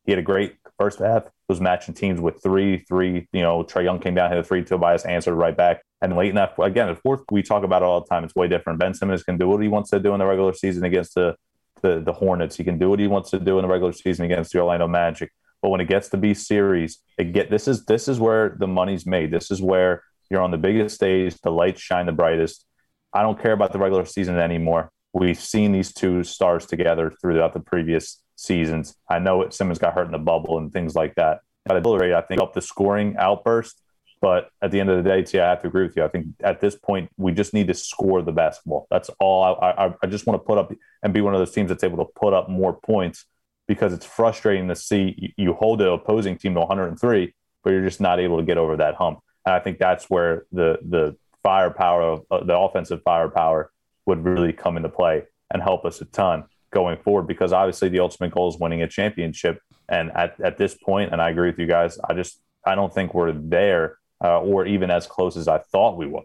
He 0.05 0.13
had 0.13 0.19
a 0.19 0.23
great 0.23 0.57
first 0.79 0.99
half. 1.01 1.25
Was 1.49 1.61
matching 1.61 1.95
teams 1.95 2.21
with 2.21 2.43
three, 2.43 2.85
three. 2.89 3.27
You 3.33 3.43
know, 3.43 3.65
Trae 3.65 3.85
Young 3.85 4.01
came 4.01 4.15
down, 4.15 4.31
hit 4.31 4.39
a 4.39 4.45
three. 4.45 4.63
Tobias 4.63 5.05
answered 5.05 5.35
right 5.35 5.57
back. 5.57 5.83
And 6.01 6.15
late 6.15 6.31
enough, 6.31 6.59
again, 6.59 6.89
the 6.89 6.95
fourth, 6.95 7.23
we 7.31 7.43
talk 7.43 7.65
about 7.65 7.83
it 7.83 7.87
all 7.87 8.01
the 8.01 8.07
time. 8.07 8.23
It's 8.23 8.35
way 8.35 8.49
different. 8.49 8.79
Ben 8.79 8.95
Simmons 8.95 9.23
can 9.23 9.39
do 9.39 9.49
what 9.49 9.63
he 9.63 9.69
wants 9.69 9.91
to 9.91 9.99
do 9.99 10.13
in 10.13 10.19
the 10.19 10.27
regular 10.27 10.53
season 10.53 10.85
against 10.85 11.15
the, 11.15 11.37
the, 11.83 12.01
the 12.01 12.13
Hornets. 12.13 12.57
He 12.57 12.65
can 12.65 12.79
do 12.79 12.91
what 12.91 13.01
he 13.01 13.07
wants 13.07 13.31
to 13.31 13.39
do 13.39 13.59
in 13.59 13.63
the 13.63 13.69
regular 13.69 13.93
season 13.93 14.27
against 14.27 14.53
the 14.53 14.61
Orlando 14.61 14.87
Magic. 14.87 15.33
But 15.63 15.71
when 15.71 15.81
it 15.81 15.89
gets 15.89 16.09
to 16.11 16.17
be 16.17 16.35
series, 16.35 16.99
it 17.19 17.33
get 17.33 17.51
this 17.51 17.67
is 17.67 17.85
this 17.87 18.09
is 18.09 18.21
where 18.21 18.57
the 18.59 18.67
money's 18.67 19.07
made. 19.07 19.31
This 19.31 19.51
is 19.51 19.61
where 19.61 20.03
you're 20.31 20.43
on 20.43 20.51
the 20.51 20.59
biggest 20.59 20.95
stage, 20.95 21.35
the 21.43 21.51
lights 21.51 21.81
shine 21.81 22.07
the 22.07 22.13
brightest. 22.13 22.65
I 23.13 23.23
don't 23.23 23.41
care 23.41 23.53
about 23.53 23.73
the 23.73 23.79
regular 23.79 24.05
season 24.05 24.37
anymore. 24.37 24.91
We've 25.13 25.41
seen 25.41 25.73
these 25.73 25.93
two 25.93 26.23
stars 26.23 26.67
together 26.67 27.13
throughout 27.21 27.55
the 27.55 27.61
previous 27.61 28.23
seasons. 28.37 28.95
I 29.09 29.19
know 29.19 29.43
it, 29.43 29.55
Simmons 29.55 29.79
got 29.79 29.95
hurt 29.95 30.07
in 30.07 30.13
the 30.13 30.19
bubble 30.19 30.59
and 30.59 30.73
things 30.73 30.95
like 30.95 31.15
that. 31.15 31.41
But 31.65 31.77
ability, 31.77 32.15
I 32.15 32.23
think, 32.23 32.41
up 32.41 32.53
the 32.53 32.63
scoring 32.63 33.17
outburst. 33.19 33.83
But 34.21 34.51
at 34.61 34.71
the 34.71 34.81
end 34.81 34.91
of 34.91 35.03
the 35.03 35.09
day, 35.09 35.23
T, 35.23 35.39
I 35.39 35.51
have 35.51 35.63
to 35.63 35.69
agree 35.69 35.85
with 35.85 35.97
you. 35.97 36.05
I 36.05 36.09
think 36.09 36.27
at 36.43 36.61
this 36.61 36.75
point, 36.77 37.11
we 37.17 37.33
just 37.33 37.55
need 37.55 37.69
to 37.69 37.75
score 37.75 38.21
the 38.21 38.33
basketball. 38.33 38.87
That's 38.91 39.11
all. 39.21 39.59
I, 39.63 39.71
I, 39.71 39.95
I 40.03 40.07
just 40.07 40.27
want 40.27 40.41
to 40.41 40.45
put 40.45 40.59
up 40.59 40.73
and 41.03 41.15
be 41.15 41.21
one 41.21 41.35
of 41.35 41.41
those 41.41 41.53
teams 41.53 41.69
that's 41.69 41.85
able 41.85 42.05
to 42.05 42.13
put 42.17 42.35
up 42.35 42.49
more 42.49 42.75
points 42.75 43.25
because 43.69 43.93
it's 43.93 44.07
frustrating 44.07 44.67
to 44.69 44.75
see 44.75 45.35
you 45.37 45.53
hold 45.53 45.79
the 45.79 45.91
opposing 45.91 46.37
team 46.37 46.55
to 46.55 46.61
103, 46.61 47.35
but 47.63 47.71
you're 47.71 47.85
just 47.85 48.01
not 48.01 48.19
able 48.19 48.39
to 48.39 48.43
get 48.43 48.59
over 48.59 48.77
that 48.79 48.97
hump. 48.97 49.21
And 49.47 49.55
I 49.55 49.61
think 49.61 49.79
that's 49.79 50.11
where 50.11 50.47
the 50.51 50.79
the 50.83 51.17
firepower 51.43 52.03
of 52.03 52.25
uh, 52.31 52.43
the 52.43 52.59
offensive 52.59 53.03
firepower 53.03 53.71
would 54.07 54.25
really 54.25 54.53
come 54.53 54.77
into 54.77 54.89
play 54.89 55.23
and 55.53 55.63
help 55.63 55.85
us 55.85 56.01
a 56.01 56.05
ton 56.07 56.45
going 56.71 56.99
forward 56.99 57.27
because 57.27 57.53
obviously 57.53 57.89
the 57.89 58.01
ultimate 58.01 58.33
goal 58.33 58.49
is 58.49 58.59
winning 58.59 58.83
a 58.83 58.89
championship 58.89 59.61
and 59.89 60.11
at, 60.15 60.39
at 60.41 60.59
this 60.59 60.75
point 60.75 61.13
and 61.13 61.23
i 61.23 61.31
agree 61.31 61.49
with 61.49 61.59
you 61.59 61.67
guys 61.67 61.99
i 62.09 62.13
just 62.13 62.41
i 62.67 62.75
don't 62.75 62.93
think 62.93 63.15
we're 63.15 63.33
there 63.33 63.97
uh, 64.23 64.41
or 64.41 64.67
even 64.67 64.91
as 64.91 65.07
close 65.07 65.37
as 65.37 65.49
i 65.49 65.57
thought 65.57 65.97
we 65.97 66.07
would 66.07 66.25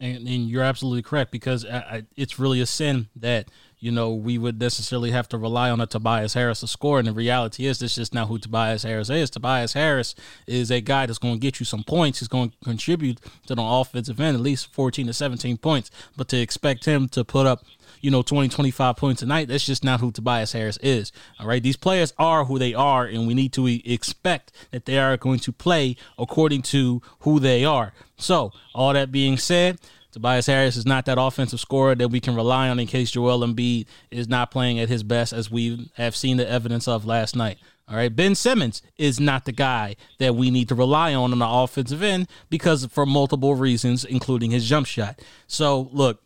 and, 0.00 0.28
and 0.28 0.48
you're 0.48 0.62
absolutely 0.62 1.02
correct 1.02 1.30
because 1.30 1.64
I, 1.64 1.78
I, 1.78 2.02
it's 2.16 2.38
really 2.38 2.60
a 2.60 2.66
sin 2.66 3.08
that 3.16 3.48
you 3.84 3.92
know 3.92 4.14
we 4.14 4.38
would 4.38 4.58
necessarily 4.58 5.10
have 5.10 5.28
to 5.28 5.36
rely 5.36 5.68
on 5.68 5.78
a 5.78 5.86
Tobias 5.86 6.32
Harris 6.32 6.60
to 6.60 6.66
score. 6.66 6.98
And 6.98 7.06
the 7.06 7.12
reality 7.12 7.66
is, 7.66 7.80
this 7.80 7.96
just 7.96 8.14
not 8.14 8.28
who 8.28 8.38
Tobias 8.38 8.82
Harris 8.82 9.10
is. 9.10 9.28
Tobias 9.28 9.74
Harris 9.74 10.14
is 10.46 10.70
a 10.70 10.80
guy 10.80 11.04
that's 11.04 11.18
going 11.18 11.34
to 11.34 11.40
get 11.40 11.60
you 11.60 11.66
some 11.66 11.84
points. 11.84 12.20
He's 12.20 12.28
going 12.28 12.50
to 12.50 12.56
contribute 12.64 13.20
to 13.46 13.54
the 13.54 13.62
offensive 13.62 14.18
end, 14.18 14.36
at 14.36 14.42
least 14.42 14.72
14 14.72 15.06
to 15.08 15.12
17 15.12 15.58
points. 15.58 15.90
But 16.16 16.28
to 16.28 16.38
expect 16.38 16.86
him 16.86 17.08
to 17.10 17.24
put 17.24 17.46
up 17.46 17.62
you 18.00 18.10
know, 18.10 18.22
20, 18.22 18.48
25 18.48 18.96
points 18.96 19.22
a 19.22 19.26
night. 19.26 19.48
That's 19.48 19.64
just 19.64 19.82
not 19.82 20.00
who 20.00 20.12
Tobias 20.12 20.52
Harris 20.52 20.76
is. 20.82 21.10
All 21.40 21.46
right. 21.46 21.62
These 21.62 21.78
players 21.78 22.12
are 22.18 22.44
who 22.44 22.58
they 22.58 22.74
are, 22.74 23.06
and 23.06 23.26
we 23.26 23.32
need 23.32 23.54
to 23.54 23.66
expect 23.66 24.52
that 24.72 24.84
they 24.84 24.98
are 24.98 25.16
going 25.16 25.38
to 25.40 25.52
play 25.52 25.96
according 26.18 26.62
to 26.62 27.00
who 27.20 27.40
they 27.40 27.64
are. 27.64 27.94
So, 28.18 28.52
all 28.74 28.92
that 28.92 29.10
being 29.10 29.38
said, 29.38 29.78
Tobias 30.14 30.46
Harris 30.46 30.76
is 30.76 30.86
not 30.86 31.06
that 31.06 31.18
offensive 31.20 31.58
scorer 31.58 31.96
that 31.96 32.08
we 32.08 32.20
can 32.20 32.36
rely 32.36 32.68
on 32.68 32.78
in 32.78 32.86
case 32.86 33.10
Joel 33.10 33.40
Embiid 33.40 33.86
is 34.12 34.28
not 34.28 34.52
playing 34.52 34.78
at 34.78 34.88
his 34.88 35.02
best, 35.02 35.32
as 35.32 35.50
we 35.50 35.90
have 35.96 36.14
seen 36.14 36.36
the 36.36 36.48
evidence 36.48 36.86
of 36.86 37.04
last 37.04 37.34
night. 37.34 37.58
All 37.88 37.96
right, 37.96 38.14
Ben 38.14 38.36
Simmons 38.36 38.80
is 38.96 39.18
not 39.18 39.44
the 39.44 39.50
guy 39.50 39.96
that 40.20 40.36
we 40.36 40.52
need 40.52 40.68
to 40.68 40.76
rely 40.76 41.14
on 41.14 41.32
on 41.32 41.40
the 41.40 41.48
offensive 41.48 42.00
end 42.00 42.28
because 42.48 42.86
for 42.86 43.04
multiple 43.04 43.56
reasons, 43.56 44.04
including 44.04 44.52
his 44.52 44.68
jump 44.68 44.86
shot. 44.86 45.20
So, 45.48 45.90
look, 45.90 46.22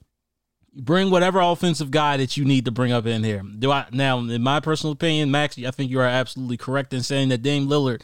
bring 0.74 1.10
whatever 1.10 1.40
offensive 1.40 1.90
guy 1.90 2.18
that 2.18 2.36
you 2.36 2.44
need 2.44 2.66
to 2.66 2.70
bring 2.70 2.92
up 2.92 3.06
in 3.06 3.24
here. 3.24 3.40
Do 3.40 3.72
I 3.72 3.86
now, 3.90 4.18
in 4.18 4.42
my 4.42 4.60
personal 4.60 4.92
opinion, 4.92 5.30
Max? 5.30 5.56
I 5.58 5.70
think 5.70 5.90
you 5.90 5.98
are 6.00 6.04
absolutely 6.04 6.58
correct 6.58 6.92
in 6.92 7.02
saying 7.02 7.30
that 7.30 7.40
Dame 7.40 7.66
Lillard. 7.66 8.02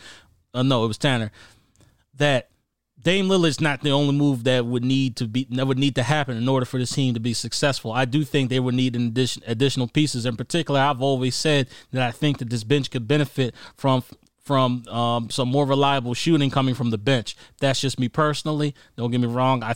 Uh, 0.55 0.63
no, 0.63 0.83
it 0.83 0.89
was 0.89 0.97
Tanner. 0.97 1.31
That 2.15 2.49
Dame 3.05 3.29
Lillard's 3.29 3.61
not 3.61 3.83
the 3.83 3.91
only 3.91 4.15
move 4.15 4.45
that 4.45 4.65
would 4.65 4.83
need 4.83 5.15
to 5.17 5.29
be 5.29 5.47
that 5.51 5.67
would 5.67 5.79
need 5.79 5.95
to 5.97 6.03
happen 6.03 6.39
in 6.39 6.49
order 6.49 6.65
for 6.65 6.79
this 6.79 6.91
team 6.91 7.13
to 7.13 7.21
be 7.21 7.35
successful. 7.35 7.93
I 7.93 8.07
do 8.07 8.25
think 8.25 8.49
they 8.49 8.59
would 8.59 8.75
need 8.75 8.97
an 8.97 9.09
addition, 9.09 9.43
additional 9.47 9.89
pieces. 9.89 10.25
In 10.25 10.37
particular, 10.37 10.81
I've 10.81 11.03
always 11.03 11.35
said 11.37 11.69
that 11.93 12.03
I 12.03 12.11
think 12.11 12.39
that 12.39 12.49
this 12.49 12.65
bench 12.65 12.91
could 12.91 13.07
benefit 13.07 13.55
from 13.77 14.03
from 14.43 14.87
um, 14.89 15.29
some 15.29 15.49
more 15.49 15.67
reliable 15.67 16.15
shooting 16.15 16.51
coming 16.51 16.75
from 16.75 16.91
the 16.91 16.99
bench. 16.99 17.37
That's 17.61 17.81
just 17.81 18.01
me 18.01 18.09
personally. 18.09 18.75
Don't 18.97 19.11
get 19.11 19.21
me 19.21 19.27
wrong. 19.27 19.63
I 19.63 19.75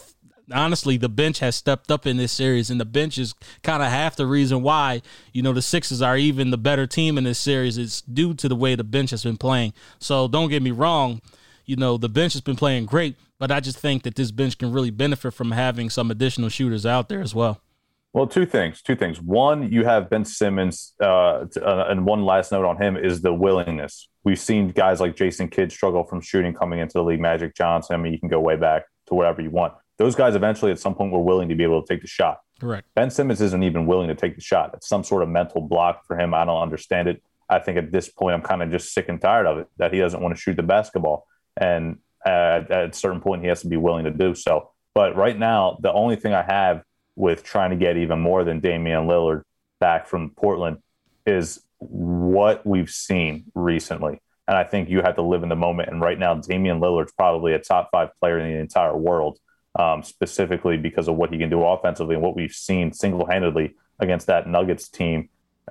honestly, 0.51 0.97
the 0.97 1.11
bench 1.11 1.41
has 1.41 1.55
stepped 1.55 1.91
up 1.91 2.07
in 2.07 2.17
this 2.17 2.33
series, 2.33 2.71
and 2.71 2.81
the 2.81 2.87
bench 2.87 3.19
is 3.19 3.35
kind 3.62 3.83
of 3.83 3.91
half 3.91 4.17
the 4.17 4.27
reason 4.27 4.62
why 4.62 5.03
you 5.35 5.43
know 5.43 5.53
the 5.53 5.61
Sixers 5.61 6.01
are 6.01 6.17
even 6.17 6.51
the 6.51 6.57
better 6.57 6.87
team 6.87 7.19
in 7.19 7.25
this 7.25 7.38
series. 7.38 7.77
It's 7.77 8.01
due 8.01 8.33
to 8.33 8.49
the 8.49 8.57
way 8.57 8.75
the 8.75 8.85
bench 8.85 9.11
has 9.11 9.23
been 9.23 9.37
playing. 9.37 9.75
So 9.99 10.29
don't 10.29 10.49
get 10.49 10.62
me 10.62 10.71
wrong, 10.71 11.21
you 11.69 11.77
know 11.77 11.97
the 11.97 12.09
bench 12.09 12.33
has 12.33 12.43
been 12.43 12.57
playing 12.57 12.87
great, 12.87 13.17
but 13.39 13.53
I 13.53 13.61
just 13.61 13.79
think 13.79 14.03
that 14.03 14.17
this 14.17 14.31
bench 14.31 14.59
can 14.59 14.73
really 14.73 14.91
benefit 14.91 15.33
from 15.33 15.53
having 15.53 15.91
some 15.91 16.11
additional 16.11 16.49
shooters 16.49 16.85
out 16.85 17.09
there 17.09 17.21
as 17.21 17.35
well. 17.35 17.61
Well, 18.13 18.27
two 18.27 18.47
things. 18.47 18.81
Two 18.83 18.97
things. 18.97 19.21
One, 19.21 19.71
you 19.71 19.85
have 19.85 20.09
Ben 20.09 20.25
Simmons, 20.25 20.95
uh, 21.01 21.45
uh, 21.61 21.85
and 21.89 22.07
one 22.07 22.25
last 22.25 22.51
note 22.51 22.65
on 22.65 22.81
him 22.81 22.97
is 22.97 23.21
the 23.21 23.33
willingness. 23.33 24.09
We've 24.25 24.41
seen 24.41 24.71
guys 24.71 25.01
like 25.01 25.15
Jason 25.15 25.49
Kidd 25.49 25.71
struggle 25.71 26.05
from 26.05 26.21
shooting 26.21 26.55
coming 26.55 26.81
into 26.81 26.95
the 26.95 27.05
league. 27.05 27.21
Magic 27.21 27.55
Johnson. 27.55 27.95
I 27.95 27.99
mean, 27.99 28.13
you 28.13 28.19
can 28.19 28.29
go 28.29 28.41
way 28.41 28.57
back 28.57 28.85
to 29.07 29.15
whatever 29.15 29.43
you 29.43 29.51
want 29.51 29.75
those 29.99 30.15
guys 30.15 30.35
eventually 30.35 30.71
at 30.71 30.79
some 30.79 30.95
point 30.95 31.13
were 31.13 31.21
willing 31.21 31.49
to 31.49 31.55
be 31.55 31.65
able 31.65 31.83
to 31.83 31.87
take 31.87 32.01
the 32.01 32.09
shot. 32.09 32.41
Correct. 32.61 32.89
Ben 32.95 33.11
Simmons 33.11 33.41
isn't 33.41 33.63
even 33.63 33.87
willing 33.87 34.09
to 34.09 34.15
take 34.15 34.37
the 34.37 34.41
shot. 34.41 34.71
It's 34.75 34.89
some 34.89 35.05
sort 35.05 35.23
of 35.23 35.29
mental 35.29 35.61
block 35.61 36.07
for 36.07 36.19
him. 36.19 36.35
I 36.35 36.45
don't 36.45 36.63
understand 36.63 37.09
it. 37.09 37.23
I 37.49 37.59
think 37.59 37.79
at 37.79 37.93
this 37.93 38.09
point, 38.09 38.35
I'm 38.35 38.43
kind 38.43 38.63
of 38.63 38.71
just 38.71 38.93
sick 38.93 39.09
and 39.09 39.21
tired 39.21 39.47
of 39.47 39.59
it 39.59 39.69
that 39.79 39.93
he 39.93 39.99
doesn't 39.99 40.21
want 40.21 40.35
to 40.35 40.41
shoot 40.41 40.57
the 40.57 40.63
basketball. 40.63 41.27
And 41.61 41.99
at, 42.25 42.71
at 42.71 42.90
a 42.90 42.92
certain 42.92 43.21
point, 43.21 43.42
he 43.42 43.49
has 43.49 43.62
to 43.62 43.68
be 43.68 43.77
willing 43.77 44.05
to 44.05 44.11
do 44.11 44.35
so. 44.35 44.71
But 44.94 45.16
right 45.16 45.38
now, 45.38 45.79
the 45.81 45.92
only 45.92 46.16
thing 46.16 46.33
I 46.33 46.42
have 46.42 46.83
with 47.16 47.42
trying 47.42 47.71
to 47.71 47.77
get 47.77 47.97
even 47.97 48.21
more 48.21 48.44
than 48.44 48.61
Damian 48.61 49.07
Lillard 49.07 49.42
back 49.81 50.07
from 50.07 50.31
Portland 50.31 50.79
is 51.27 51.61
what 51.79 52.66
we've 52.66 52.90
seen 52.90 53.44
recently. 53.55 54.21
And 54.47 54.57
I 54.57 54.64
think 54.64 54.88
you 54.88 55.03
have 55.03 55.16
to 55.16 55.23
live 55.23 55.42
in 55.42 55.49
the 55.49 55.57
moment. 55.57 55.90
And 55.90 56.01
right 56.01 56.18
now, 56.18 56.35
Damian 56.35 56.81
Lillard's 56.81 57.12
probably 57.12 57.53
a 57.53 57.59
top 57.59 57.90
five 57.92 58.11
player 58.18 58.38
in 58.38 58.51
the 58.51 58.59
entire 58.59 58.97
world 58.97 59.38
um, 59.79 60.03
specifically 60.03 60.77
because 60.77 61.09
of 61.09 61.16
what 61.16 61.31
he 61.31 61.38
can 61.38 61.51
do 61.51 61.62
offensively 61.62 62.14
and 62.14 62.25
what 62.25 62.35
we've 62.35 62.53
seen 62.53 62.92
single 62.92 63.27
handedly 63.27 63.75
against 64.01 64.27
that 64.27 64.49
Nuggets 64.49 64.88
team. 64.88 65.29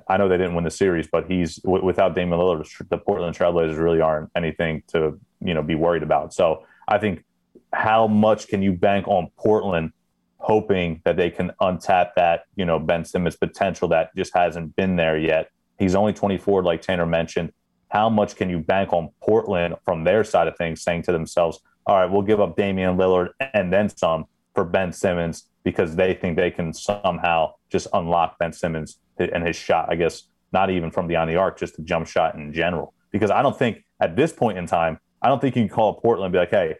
I 0.08 0.16
know 0.16 0.28
they 0.28 0.36
didn't 0.36 0.54
win 0.54 0.64
the 0.64 0.70
series, 0.70 1.06
but 1.06 1.30
he's 1.30 1.56
w- 1.56 1.84
without 1.84 2.14
Damian 2.14 2.38
Lillard, 2.38 2.88
the 2.88 2.98
Portland 2.98 3.36
Trailblazers 3.36 3.78
really 3.78 4.00
aren't 4.00 4.30
anything 4.36 4.82
to 4.88 5.18
you 5.40 5.54
know 5.54 5.62
be 5.62 5.74
worried 5.74 6.02
about. 6.02 6.34
So 6.34 6.64
I 6.86 6.98
think 6.98 7.24
how 7.72 8.06
much 8.06 8.48
can 8.48 8.62
you 8.62 8.72
bank 8.72 9.06
on 9.08 9.30
Portland, 9.36 9.92
hoping 10.38 11.00
that 11.04 11.16
they 11.16 11.30
can 11.30 11.52
untap 11.60 12.10
that 12.16 12.44
you 12.56 12.64
know 12.64 12.78
Ben 12.78 13.04
Simmons 13.04 13.36
potential 13.36 13.88
that 13.88 14.14
just 14.16 14.34
hasn't 14.34 14.76
been 14.76 14.96
there 14.96 15.18
yet. 15.18 15.50
He's 15.78 15.94
only 15.94 16.12
24, 16.12 16.62
like 16.62 16.82
Tanner 16.82 17.06
mentioned. 17.06 17.52
How 17.88 18.10
much 18.10 18.36
can 18.36 18.50
you 18.50 18.58
bank 18.58 18.92
on 18.92 19.10
Portland 19.22 19.76
from 19.84 20.04
their 20.04 20.24
side 20.24 20.48
of 20.48 20.56
things, 20.56 20.82
saying 20.82 21.02
to 21.04 21.12
themselves, 21.12 21.60
all 21.86 21.96
right, 21.96 22.10
we'll 22.10 22.22
give 22.22 22.40
up 22.40 22.56
Damian 22.56 22.96
Lillard 22.96 23.28
and 23.54 23.72
then 23.72 23.88
some 23.88 24.26
for 24.54 24.64
Ben 24.64 24.92
Simmons 24.92 25.48
because 25.64 25.96
they 25.96 26.14
think 26.14 26.36
they 26.36 26.50
can 26.50 26.72
somehow 26.72 27.54
just 27.70 27.86
unlock 27.92 28.38
Ben 28.38 28.52
Simmons 28.52 28.98
and 29.20 29.46
his 29.46 29.56
shot. 29.56 29.88
I 29.90 29.96
guess 29.96 30.24
not 30.52 30.70
even 30.70 30.90
from 30.90 31.06
beyond 31.06 31.30
the 31.30 31.36
arc, 31.36 31.58
just 31.58 31.76
the 31.76 31.82
jump 31.82 32.06
shot 32.06 32.34
in 32.34 32.52
general. 32.52 32.94
Because 33.10 33.30
I 33.30 33.42
don't 33.42 33.58
think 33.58 33.84
at 34.00 34.16
this 34.16 34.32
point 34.32 34.58
in 34.58 34.66
time, 34.66 34.98
I 35.22 35.28
don't 35.28 35.40
think 35.40 35.56
you 35.56 35.62
can 35.62 35.68
call 35.68 36.00
Portland 36.00 36.26
and 36.26 36.32
be 36.32 36.38
like, 36.38 36.50
hey, 36.50 36.76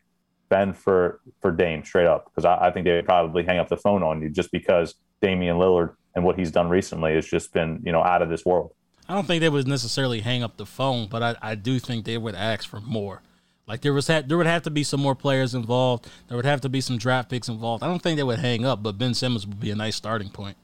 Ben 0.49 0.73
for 0.73 1.21
for 1.41 1.51
Dame 1.51 1.85
straight 1.85 2.07
up. 2.07 2.27
Because 2.27 2.45
I, 2.45 2.69
I 2.69 2.71
think 2.71 2.85
they 2.85 2.93
would 2.93 3.05
probably 3.05 3.45
hang 3.45 3.59
up 3.59 3.69
the 3.69 3.77
phone 3.77 4.03
on 4.03 4.23
you 4.23 4.31
just 4.31 4.51
because 4.53 4.95
Damian 5.21 5.57
Lillard 5.57 5.95
and 6.15 6.25
what 6.25 6.39
he's 6.39 6.51
done 6.51 6.69
recently 6.69 7.15
has 7.15 7.27
just 7.27 7.53
been, 7.53 7.83
you 7.85 7.93
know, 7.93 8.03
out 8.03 8.23
of 8.23 8.29
this 8.29 8.45
world. 8.45 8.73
I 9.09 9.15
don't 9.15 9.27
think 9.27 9.41
they 9.41 9.49
would 9.49 9.67
necessarily 9.67 10.21
hang 10.21 10.43
up 10.43 10.59
the 10.59 10.67
phone, 10.67 11.09
but 11.09 11.23
I, 11.23 11.37
I 11.41 11.55
do 11.55 11.79
think 11.79 12.05
they 12.05 12.19
would 12.19 12.35
ask 12.35 12.69
for 12.69 12.81
more. 12.81 13.23
Like 13.67 13.83
there 13.83 13.93
was 13.93 14.07
there 14.07 14.37
would 14.37 14.47
have 14.47 14.63
to 14.63 14.71
be 14.71 14.83
some 14.83 15.01
more 15.01 15.15
players 15.15 15.55
involved. 15.55 16.09
There 16.29 16.37
would 16.37 16.47
have 16.47 16.63
to 16.63 16.69
be 16.69 16.81
some 16.81 16.97
draft 16.97 17.29
picks 17.29 17.49
involved. 17.49 17.83
I 17.83 17.87
don't 17.87 18.03
think 18.03 18.17
they 18.17 18.23
would 18.23 18.39
hang 18.39 18.65
up, 18.65 18.83
but 18.83 18.99
Ben 18.99 19.15
Simmons 19.15 19.47
would 19.47 19.61
be 19.61 19.71
a 19.71 19.77
nice 19.77 19.97
starting 19.97 20.31
point. 20.31 20.57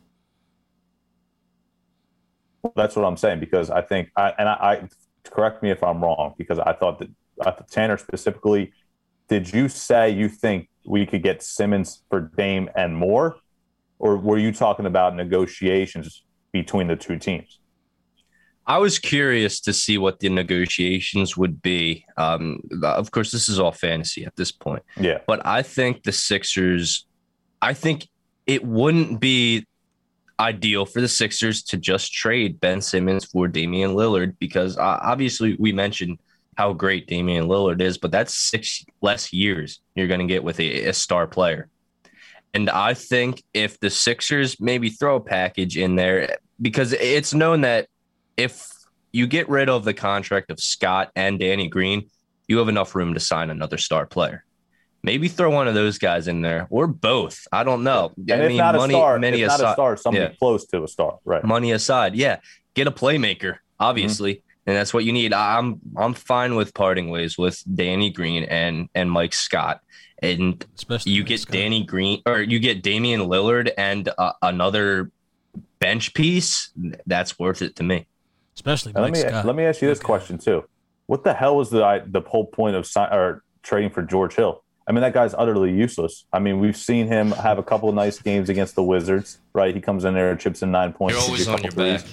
That's 2.77 2.96
what 2.96 3.05
I'm 3.05 3.16
saying 3.16 3.40
because 3.40 3.70
I 3.70 3.83
think 3.83 4.11
I 4.16 4.33
and 4.38 4.48
I, 4.48 4.53
I 4.53 4.88
correct 5.24 5.62
me 5.62 5.70
if 5.70 5.83
I'm 5.83 6.03
wrong 6.03 6.35
because 6.38 6.59
I 6.59 6.72
thought 6.72 6.98
that 7.00 7.11
I 7.40 7.50
thought 7.50 7.68
Tanner 7.70 7.98
specifically. 7.98 8.72
Did 9.29 9.53
you 9.53 9.68
say 9.68 10.11
you 10.11 10.29
think 10.29 10.68
we 10.85 11.07
could 11.07 11.22
get 11.22 11.42
Simmons 11.42 12.03
for 12.11 12.20
Dame 12.37 12.68
and 12.77 12.96
more, 12.96 13.37
or 13.98 14.16
were 14.16 14.38
you 14.38 14.53
talking 14.53 14.87
about 14.87 15.16
negotiations 15.16 16.24
between 16.53 16.88
the 16.88 16.96
two 16.96 17.18
teams? 17.18 17.59
I 18.66 18.79
was 18.79 18.98
curious 18.98 19.61
to 19.61 19.72
see 19.72 19.98
what 19.98 20.20
the 20.20 20.31
negotiations 20.31 21.37
would 21.37 21.61
be. 21.61 22.07
Um, 22.16 22.61
of 22.83 23.11
course, 23.11 23.31
this 23.31 23.48
is 23.48 23.59
all 23.59 23.72
fantasy 23.72 24.24
at 24.24 24.37
this 24.37 24.53
point. 24.53 24.83
Yeah. 24.98 25.18
But 25.27 25.44
I 25.44 25.62
think 25.62 26.03
the 26.05 26.12
Sixers, 26.12 27.07
I 27.61 27.74
think 27.74 28.09
it 28.46 28.64
wouldn't 28.64 29.20
be 29.20 29.66
ideal 30.40 30.85
for 30.85 31.01
the 31.01 31.09
Sixers 31.09 31.62
to 31.64 31.77
just 31.77 32.12
trade 32.12 32.61
Ben 32.61 32.81
Simmons 32.81 33.25
for 33.25 33.49
Damian 33.49 33.92
Lillard 33.92 34.37
because 34.38 34.77
uh, 34.77 34.99
obviously 35.03 35.57
we 35.59 35.73
mentioned 35.73 36.18
how 36.57 36.73
great 36.73 37.07
Damian 37.07 37.47
Lillard 37.47 37.81
is, 37.81 37.99
but 37.99 38.11
that's 38.11 38.35
six 38.35 38.85
less 39.01 39.33
years 39.33 39.81
you're 39.94 40.07
going 40.07 40.20
to 40.20 40.27
get 40.27 40.44
with 40.44 40.61
a, 40.61 40.87
a 40.87 40.92
star 40.92 41.27
player. 41.27 41.68
And 42.53 42.70
I 42.70 42.94
think 42.94 43.42
if 43.53 43.81
the 43.81 43.90
Sixers 43.90 44.61
maybe 44.61 44.88
throw 44.88 45.16
a 45.16 45.20
package 45.20 45.77
in 45.77 45.97
there, 45.97 46.37
because 46.62 46.92
it's 46.92 47.35
known 47.35 47.62
that 47.62 47.88
if 48.37 48.68
you 49.12 49.27
get 49.27 49.49
rid 49.49 49.68
of 49.68 49.85
the 49.85 49.94
contract 49.94 50.51
of 50.51 50.61
Scott 50.61 51.11
and 51.16 51.38
Danny 51.38 51.68
Green, 51.68 52.09
you 52.47 52.59
have 52.59 52.68
enough 52.68 52.94
room 52.94 53.14
to 53.14 53.20
sign 53.20 53.51
another 53.51 53.79
star 53.79 54.07
player. 54.07 54.44
Maybe 55.05 55.29
throw 55.29 55.51
one 55.51 55.69
of 55.69 55.75
those 55.75 55.99
guys 55.99 56.29
in 56.29 56.40
there 56.40 56.67
or 56.71 56.87
both. 56.87 57.47
I 57.53 57.62
don't 57.62 57.85
know. 57.85 58.14
And 58.17 58.43
I 58.43 58.49
mean, 58.49 58.57
not 58.57 58.75
money, 58.75 58.95
a 58.95 58.97
star, 58.97 59.19
money 59.19 59.43
aside, 59.43 59.61
not 59.61 59.71
a 59.71 59.73
star, 59.75 59.97
somebody 59.99 60.25
yeah. 60.25 60.38
close 60.38 60.64
to 60.69 60.83
a 60.83 60.88
star, 60.88 61.19
right? 61.27 61.45
Money 61.45 61.73
aside, 61.73 62.14
yeah. 62.14 62.38
Get 62.73 62.87
a 62.87 62.90
playmaker, 62.90 63.59
obviously, 63.79 64.37
mm-hmm. 64.37 64.71
and 64.71 64.77
that's 64.79 64.95
what 64.95 65.05
you 65.05 65.12
need. 65.12 65.35
I'm 65.35 65.79
I'm 65.95 66.14
fine 66.14 66.55
with 66.55 66.73
parting 66.73 67.11
ways 67.11 67.37
with 67.37 67.62
Danny 67.75 68.09
Green 68.09 68.45
and 68.45 68.88
and 68.95 69.11
Mike 69.11 69.35
Scott, 69.35 69.83
and 70.23 70.64
Especially 70.75 71.12
you 71.12 71.23
get 71.23 71.40
Scott. 71.40 71.53
Danny 71.53 71.85
Green 71.85 72.23
or 72.25 72.40
you 72.40 72.59
get 72.59 72.83
Damian 72.83 73.21
Lillard 73.21 73.73
and 73.77 74.09
uh, 74.17 74.33
another 74.40 75.11
bench 75.81 76.14
piece. 76.14 76.71
That's 77.05 77.38
worth 77.38 77.61
it 77.61 77.77
to 77.77 77.83
me. 77.83 78.07
Especially 78.55 78.95
let 78.95 79.12
me 79.12 79.19
Scott. 79.19 79.45
let 79.45 79.55
me 79.55 79.64
ask 79.64 79.83
you 79.83 79.88
this 79.88 79.99
okay. 79.99 80.07
question 80.07 80.38
too: 80.38 80.64
What 81.09 81.25
the 81.25 81.35
hell 81.35 81.57
was 81.57 81.69
the 81.69 82.05
the 82.07 82.23
whole 82.23 82.47
point 82.47 82.75
of 82.75 82.87
sign, 82.87 83.12
or 83.12 83.45
trading 83.62 83.90
for 83.90 84.03
George 84.03 84.35
Hill? 84.35 84.63
I 84.87 84.92
mean, 84.92 85.01
that 85.01 85.14
guy's 85.14 85.35
utterly 85.35 85.73
useless. 85.73 86.27
I 86.33 86.38
mean, 86.38 86.61
we've 86.61 86.77
seen 86.77 87.07
him 87.07 87.31
have 87.33 87.59
a 87.59 87.62
couple 87.62 87.88
of 87.88 87.94
nice 87.94 88.18
games 88.18 88.49
against 88.51 88.75
the 88.75 88.83
Wizards, 88.83 89.38
right? 89.55 89.75
He 89.75 89.81
comes 89.81 90.05
in 90.05 90.14
there 90.14 90.31
and 90.31 90.38
chips 90.38 90.62
in 90.62 90.70
nine 90.70 90.92
points. 90.92 91.14
You're 91.16 91.25
always 91.25 91.49
on 91.49 91.62
your 91.62 91.73
threes. 91.73 92.03
back. 92.03 92.12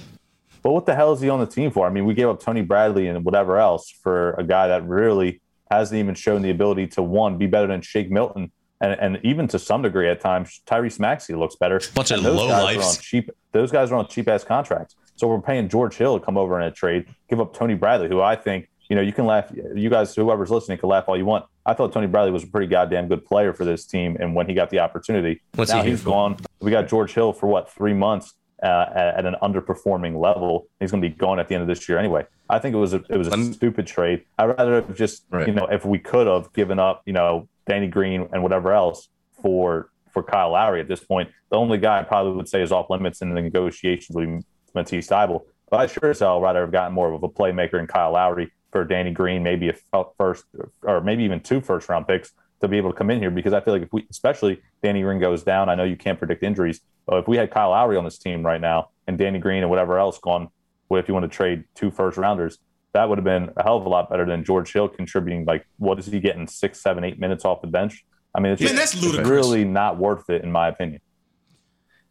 But 0.64 0.72
what 0.72 0.86
the 0.86 0.96
hell 0.96 1.12
is 1.12 1.20
he 1.22 1.30
on 1.30 1.40
the 1.40 1.48
team 1.48 1.72
for? 1.72 1.88
I 1.88 1.90
mean, 1.90 2.06
we 2.06 2.14
gave 2.14 2.30
up 2.30 2.40
Tony 2.40 2.62
Bradley 2.62 3.08
and 3.08 3.26
whatever 3.26 3.58
else 3.58 3.90
for 3.90 4.34
a 4.34 4.44
guy 4.44 4.68
that 4.68 4.88
really 4.88 5.42
hasn't 5.70 5.98
even 5.98 6.16
shown 6.16 6.42
the 6.42 6.50
ability 6.50 6.88
to 6.88 7.02
one 7.02 7.38
be 7.38 7.48
better 7.48 7.68
than 7.68 7.82
Shake 7.82 8.12
Milton, 8.12 8.52
and, 8.80 9.00
and 9.00 9.20
even 9.24 9.48
to 9.50 9.60
some 9.60 9.82
degree 9.82 10.10
at 10.10 10.22
times 10.22 10.62
Tyrese 10.66 11.00
Maxey 11.00 11.34
looks 11.34 11.56
better. 11.56 11.82
Bunch 11.96 12.12
of 12.12 12.22
low 12.22 12.48
lives. 12.48 12.98
Cheap. 13.00 13.32
Those 13.52 13.72
guys 13.72 13.92
are 13.92 13.96
on 13.96 14.08
cheap 14.08 14.28
ass 14.28 14.44
contracts. 14.44 14.96
So 15.16 15.28
we're 15.28 15.42
paying 15.42 15.68
George 15.70 15.96
Hill 15.96 16.20
to 16.20 16.26
come 16.26 16.38
over 16.38 16.60
in 16.60 16.68
a 16.68 16.72
trade, 16.72 17.06
give 17.30 17.40
up 17.40 17.54
Tony 17.54 17.76
Bradley, 17.76 18.08
who 18.08 18.22
I 18.22 18.36
think 18.36 18.70
you 18.90 18.96
know 18.96 19.02
you 19.02 19.14
can 19.14 19.26
laugh. 19.26 19.52
You 19.76 19.90
guys, 19.90 20.16
whoever's 20.16 20.52
listening, 20.52 20.78
can 20.78 20.90
laugh 20.90 21.06
all 21.08 21.18
you 21.18 21.26
want. 21.26 21.46
I 21.65 21.74
thought 21.74 21.93
Tony 21.93 22.08
Bradley 22.08 22.32
was 22.32 22.43
a 22.43 22.47
pretty 22.47 22.67
goddamn 22.67 23.08
good 23.08 23.26
player 23.26 23.54
for 23.54 23.65
this 23.65 23.86
team, 23.86 24.17
and 24.19 24.34
when 24.34 24.47
he 24.47 24.54
got 24.54 24.69
the 24.69 24.80
opportunity, 24.80 25.41
What's 25.56 25.71
now 25.71 25.84
he 25.84 25.91
he's 25.91 26.04
gone. 26.04 26.38
We 26.60 26.71
got 26.71 26.88
George 26.88 27.13
Hill 27.13 27.34
for 27.34 27.47
what 27.47 27.69
three 27.69 27.93
months 27.93 28.34
uh, 28.63 28.86
at, 28.93 29.15
at, 29.17 29.26
an 29.26 29.36
underperforming 29.41 30.19
level. 30.19 30.67
He's 30.80 30.91
going 30.91 31.02
to 31.02 31.10
be 31.10 31.13
gone 31.13 31.39
at 31.39 31.47
the 31.47 31.56
end 31.56 31.62
of 31.63 31.67
this 31.67 31.88
year 31.89 31.97
anyway. 31.97 32.26
I 32.50 32.60
think 32.60 32.76
it 32.76 32.78
was 32.78 32.93
a, 32.93 33.04
it 33.10 33.17
was 33.17 33.28
a 33.28 33.32
I'm, 33.32 33.54
stupid 33.54 33.88
trade. 33.88 34.24
I'd 34.38 34.45
rather 34.45 34.76
have 34.76 34.95
just 34.95 35.26
right. 35.32 35.47
you 35.47 35.54
know 35.54 35.67
if 35.71 35.86
we 35.86 36.00
could 36.00 36.28
have 36.28 36.52
given 36.54 36.80
up 36.80 37.04
you 37.06 37.13
know 37.13 37.47
Danny 37.67 37.88
Green 37.88 38.28
and 38.34 38.43
whatever 38.43 38.74
else 38.74 39.10
for 39.41 39.89
for 40.12 40.24
Kyle 40.24 40.52
Lowry 40.52 40.82
at 40.82 40.88
this 40.88 41.04
point. 41.04 41.30
The 41.50 41.58
only 41.58 41.78
guy 41.78 42.00
I 42.00 42.04
probably 42.04 42.34
would 42.34 42.50
say 42.50 42.62
is 42.62 42.71
off 42.71 42.89
limits 42.89 43.21
in 43.21 43.34
the 43.34 43.41
negotiations 43.41 44.15
would 44.15 44.28
be 44.28 44.45
Matisse 44.74 45.08
Thybulle. 45.08 45.43
But 45.69 45.80
I 45.80 45.88
sure 45.88 46.10
as 46.10 46.19
hell 46.19 46.41
rather 46.41 46.62
have 46.62 46.71
gotten 46.71 46.93
more 46.93 47.12
of 47.12 47.24
a 47.24 47.30
playmaker 47.30 47.80
in 47.80 47.88
Kyle 47.88 48.12
Lowry 48.12 48.52
for 48.72 48.86
Danny 48.86 49.12
Green, 49.12 49.44
maybe 49.44 49.70
a 49.94 50.04
first 50.18 50.46
or 50.84 51.02
maybe 51.02 51.24
even 51.24 51.40
two 51.40 51.62
first 51.62 51.90
round 51.90 52.08
picks 52.08 52.32
to 52.62 52.68
be 52.68 52.78
able 52.78 52.92
to 52.92 52.98
come 52.98 53.10
in 53.10 53.20
here 53.20 53.32
because 53.32 53.54
I 53.54 53.60
feel 53.60 53.74
like 53.74 53.84
if 53.84 53.92
we, 53.92 54.06
especially 54.10 54.62
Danny 54.84 55.02
Green 55.02 55.20
goes 55.20 55.44
down, 55.44 55.70
I 55.70 55.76
know 55.76 55.84
you 55.84 55.98
can't 55.98 56.18
predict 56.18 56.44
injuries, 56.44 56.82
but 57.06 57.18
if 57.18 57.28
we 57.28 57.38
had 57.38 57.52
Kyle 57.52 57.72
Lowry 57.72 57.98
on 57.98 58.04
this 58.04 58.18
team 58.18 58.46
right 58.46 58.62
now 58.62 58.90
and 59.08 59.18
Danny 59.18 59.40
Green 59.40 59.62
and 59.64 59.70
whatever 59.70 59.98
else 59.98 60.20
gone, 60.20 60.50
what 60.88 61.00
if 61.00 61.08
you 61.08 61.14
want 61.14 61.30
to 61.30 61.36
trade 61.36 61.64
two 61.76 61.92
first 61.92 62.18
rounders? 62.18 62.60
That 62.94 63.10
would 63.10 63.18
have 63.18 63.26
been 63.26 63.52
a 63.56 63.64
hell 63.64 63.78
of 63.78 63.86
a 63.86 63.90
lot 63.90 64.10
better 64.10 64.26
than 64.26 64.44
George 64.44 64.72
Hill 64.72 64.90
contributing. 64.90 65.46
Like, 65.46 65.66
what 65.78 65.98
is 65.98 66.06
he 66.06 66.20
getting 66.20 66.48
six, 66.48 66.82
seven, 66.82 67.04
eight 67.04 67.20
minutes 67.20 67.46
off 67.46 67.62
the 67.62 67.68
bench? 67.68 68.06
I 68.36 68.42
mean, 68.42 68.54
it's, 68.54 68.62
Man, 68.62 68.76
that's 68.76 68.94
it's 68.94 69.18
really 69.18 69.64
not 69.64 69.98
worth 69.98 70.30
it, 70.30 70.44
in 70.44 70.52
my 70.52 70.68
opinion. 70.68 71.02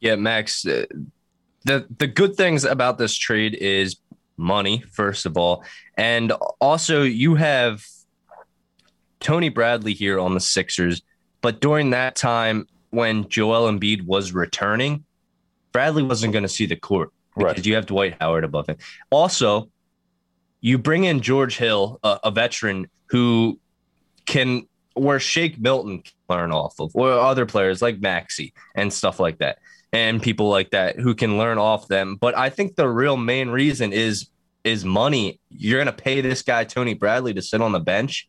Yeah, 0.01 0.17
Max. 0.17 0.67
Uh, 0.67 0.87
the 1.65 1.87
the 1.99 2.07
good 2.07 2.37
things 2.37 2.65
about 2.65 2.97
this 2.97 3.15
trade 3.15 3.55
is 3.55 3.97
money, 4.41 4.83
first 4.91 5.27
of 5.27 5.37
all, 5.37 5.65
and 5.97 6.33
also 6.61 7.03
you 7.03 7.35
have 7.37 7.85
Tony 9.21 9.51
Bradley 9.51 9.93
here 9.93 10.19
on 10.19 10.35
the 10.35 10.41
Sixers. 10.41 11.03
But 11.43 11.61
during 11.61 11.91
that 11.91 12.17
time, 12.17 12.67
when 12.91 13.29
Joel 13.29 13.71
Embiid 13.71 14.05
was 14.05 14.33
returning, 14.33 15.05
Bradley 15.73 16.03
wasn't 16.03 16.33
going 16.33 16.43
to 16.43 16.49
see 16.49 16.67
the 16.67 16.77
court 16.77 17.13
because 17.37 17.57
right. 17.57 17.67
you 17.67 17.75
have 17.75 17.87
Dwight 17.87 18.17
Howard 18.21 18.45
above 18.45 18.69
him. 18.69 18.77
Also, 19.11 19.71
you 20.61 20.79
bring 20.79 21.05
in 21.05 21.21
George 21.21 21.57
Hill, 21.57 22.01
a, 22.03 22.19
a 22.25 22.31
veteran 22.31 22.89
who 23.07 23.59
can 24.27 24.67
where 24.95 25.21
Shake 25.21 25.59
Milton 25.59 26.03
can 26.03 26.13
learn 26.29 26.53
off 26.53 26.79
of, 26.81 26.91
or 26.95 27.13
other 27.13 27.47
players 27.47 27.81
like 27.81 28.01
Maxey 28.01 28.53
and 28.75 28.93
stuff 28.93 29.21
like 29.21 29.39
that 29.39 29.59
and 29.93 30.23
people 30.23 30.49
like 30.49 30.71
that 30.71 30.99
who 30.99 31.15
can 31.15 31.39
learn 31.39 31.59
off 31.59 31.89
them. 31.89 32.17
But 32.17 32.37
I 32.37 32.51
think 32.51 32.77
the 32.77 32.89
real 32.89 33.17
main 33.17 33.49
reason 33.49 33.93
is 33.93 34.29
is 34.65 34.85
money. 34.85 35.41
You're 35.51 35.83
going 35.83 35.95
to 35.95 36.03
pay 36.03 36.21
this 36.21 36.43
guy 36.43 36.65
Tony 36.65 36.95
Bradley 36.95 37.35
to 37.35 37.43
sit 37.43 37.61
on 37.61 37.73
the 37.73 37.81
bench. 37.81 38.29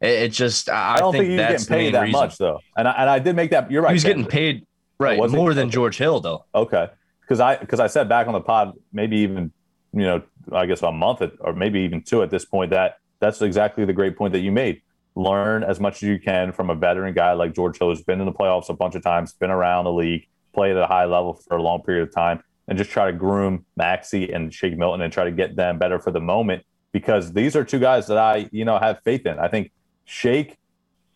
It, 0.00 0.08
it 0.08 0.28
just 0.32 0.68
I, 0.68 0.94
I 0.94 0.98
don't 0.98 1.12
think, 1.12 1.26
think 1.26 1.50
he's 1.50 1.66
getting 1.66 1.66
paid 1.66 1.94
that 1.94 2.02
reason. 2.02 2.20
much 2.20 2.38
though. 2.38 2.60
And 2.76 2.88
I, 2.88 2.92
and 2.92 3.10
I 3.10 3.18
did 3.18 3.36
make 3.36 3.50
that. 3.50 3.70
You're 3.70 3.82
right. 3.82 3.90
He 3.90 3.94
was 3.94 4.04
getting 4.04 4.26
paid 4.26 4.66
right 4.98 5.18
oh, 5.18 5.28
more 5.28 5.54
than 5.54 5.70
George 5.70 5.96
Hill 5.96 6.20
though. 6.20 6.44
Okay, 6.54 6.88
because 7.22 7.40
I 7.40 7.56
because 7.56 7.80
I 7.80 7.86
said 7.86 8.08
back 8.08 8.26
on 8.26 8.32
the 8.32 8.40
pod 8.40 8.74
maybe 8.92 9.18
even 9.18 9.52
you 9.92 10.02
know 10.02 10.22
I 10.52 10.66
guess 10.66 10.82
a 10.82 10.92
month 10.92 11.22
or 11.40 11.52
maybe 11.52 11.80
even 11.80 12.02
two 12.02 12.22
at 12.22 12.30
this 12.30 12.44
point 12.44 12.70
that 12.70 12.98
that's 13.20 13.40
exactly 13.42 13.84
the 13.84 13.92
great 13.92 14.16
point 14.16 14.32
that 14.32 14.40
you 14.40 14.52
made. 14.52 14.82
Learn 15.16 15.64
as 15.64 15.80
much 15.80 15.96
as 15.96 16.02
you 16.02 16.18
can 16.18 16.52
from 16.52 16.70
a 16.70 16.74
veteran 16.74 17.12
guy 17.12 17.32
like 17.32 17.54
George 17.54 17.78
Hill, 17.78 17.88
who's 17.88 18.02
been 18.02 18.20
in 18.20 18.26
the 18.26 18.32
playoffs 18.32 18.68
a 18.68 18.74
bunch 18.74 18.94
of 18.94 19.02
times, 19.02 19.32
been 19.32 19.50
around 19.50 19.84
the 19.84 19.92
league, 19.92 20.26
played 20.52 20.76
at 20.76 20.82
a 20.82 20.86
high 20.86 21.04
level 21.04 21.34
for 21.34 21.56
a 21.56 21.62
long 21.62 21.82
period 21.82 22.08
of 22.08 22.14
time, 22.14 22.42
and 22.68 22.78
just 22.78 22.90
try 22.90 23.10
to 23.10 23.12
groom 23.12 23.64
Maxey 23.76 24.32
and 24.32 24.52
Shake 24.52 24.76
Milton 24.76 25.00
and 25.00 25.12
try 25.12 25.24
to 25.24 25.32
get 25.32 25.56
them 25.56 25.78
better 25.78 25.98
for 25.98 26.10
the 26.10 26.20
moment 26.20 26.64
because 26.92 27.32
these 27.32 27.56
are 27.56 27.64
two 27.64 27.78
guys 27.78 28.06
that 28.06 28.18
I, 28.18 28.48
you 28.52 28.64
know, 28.64 28.78
have 28.78 29.00
faith 29.04 29.26
in. 29.26 29.38
I 29.38 29.48
think 29.48 29.72
Shake, 30.04 30.58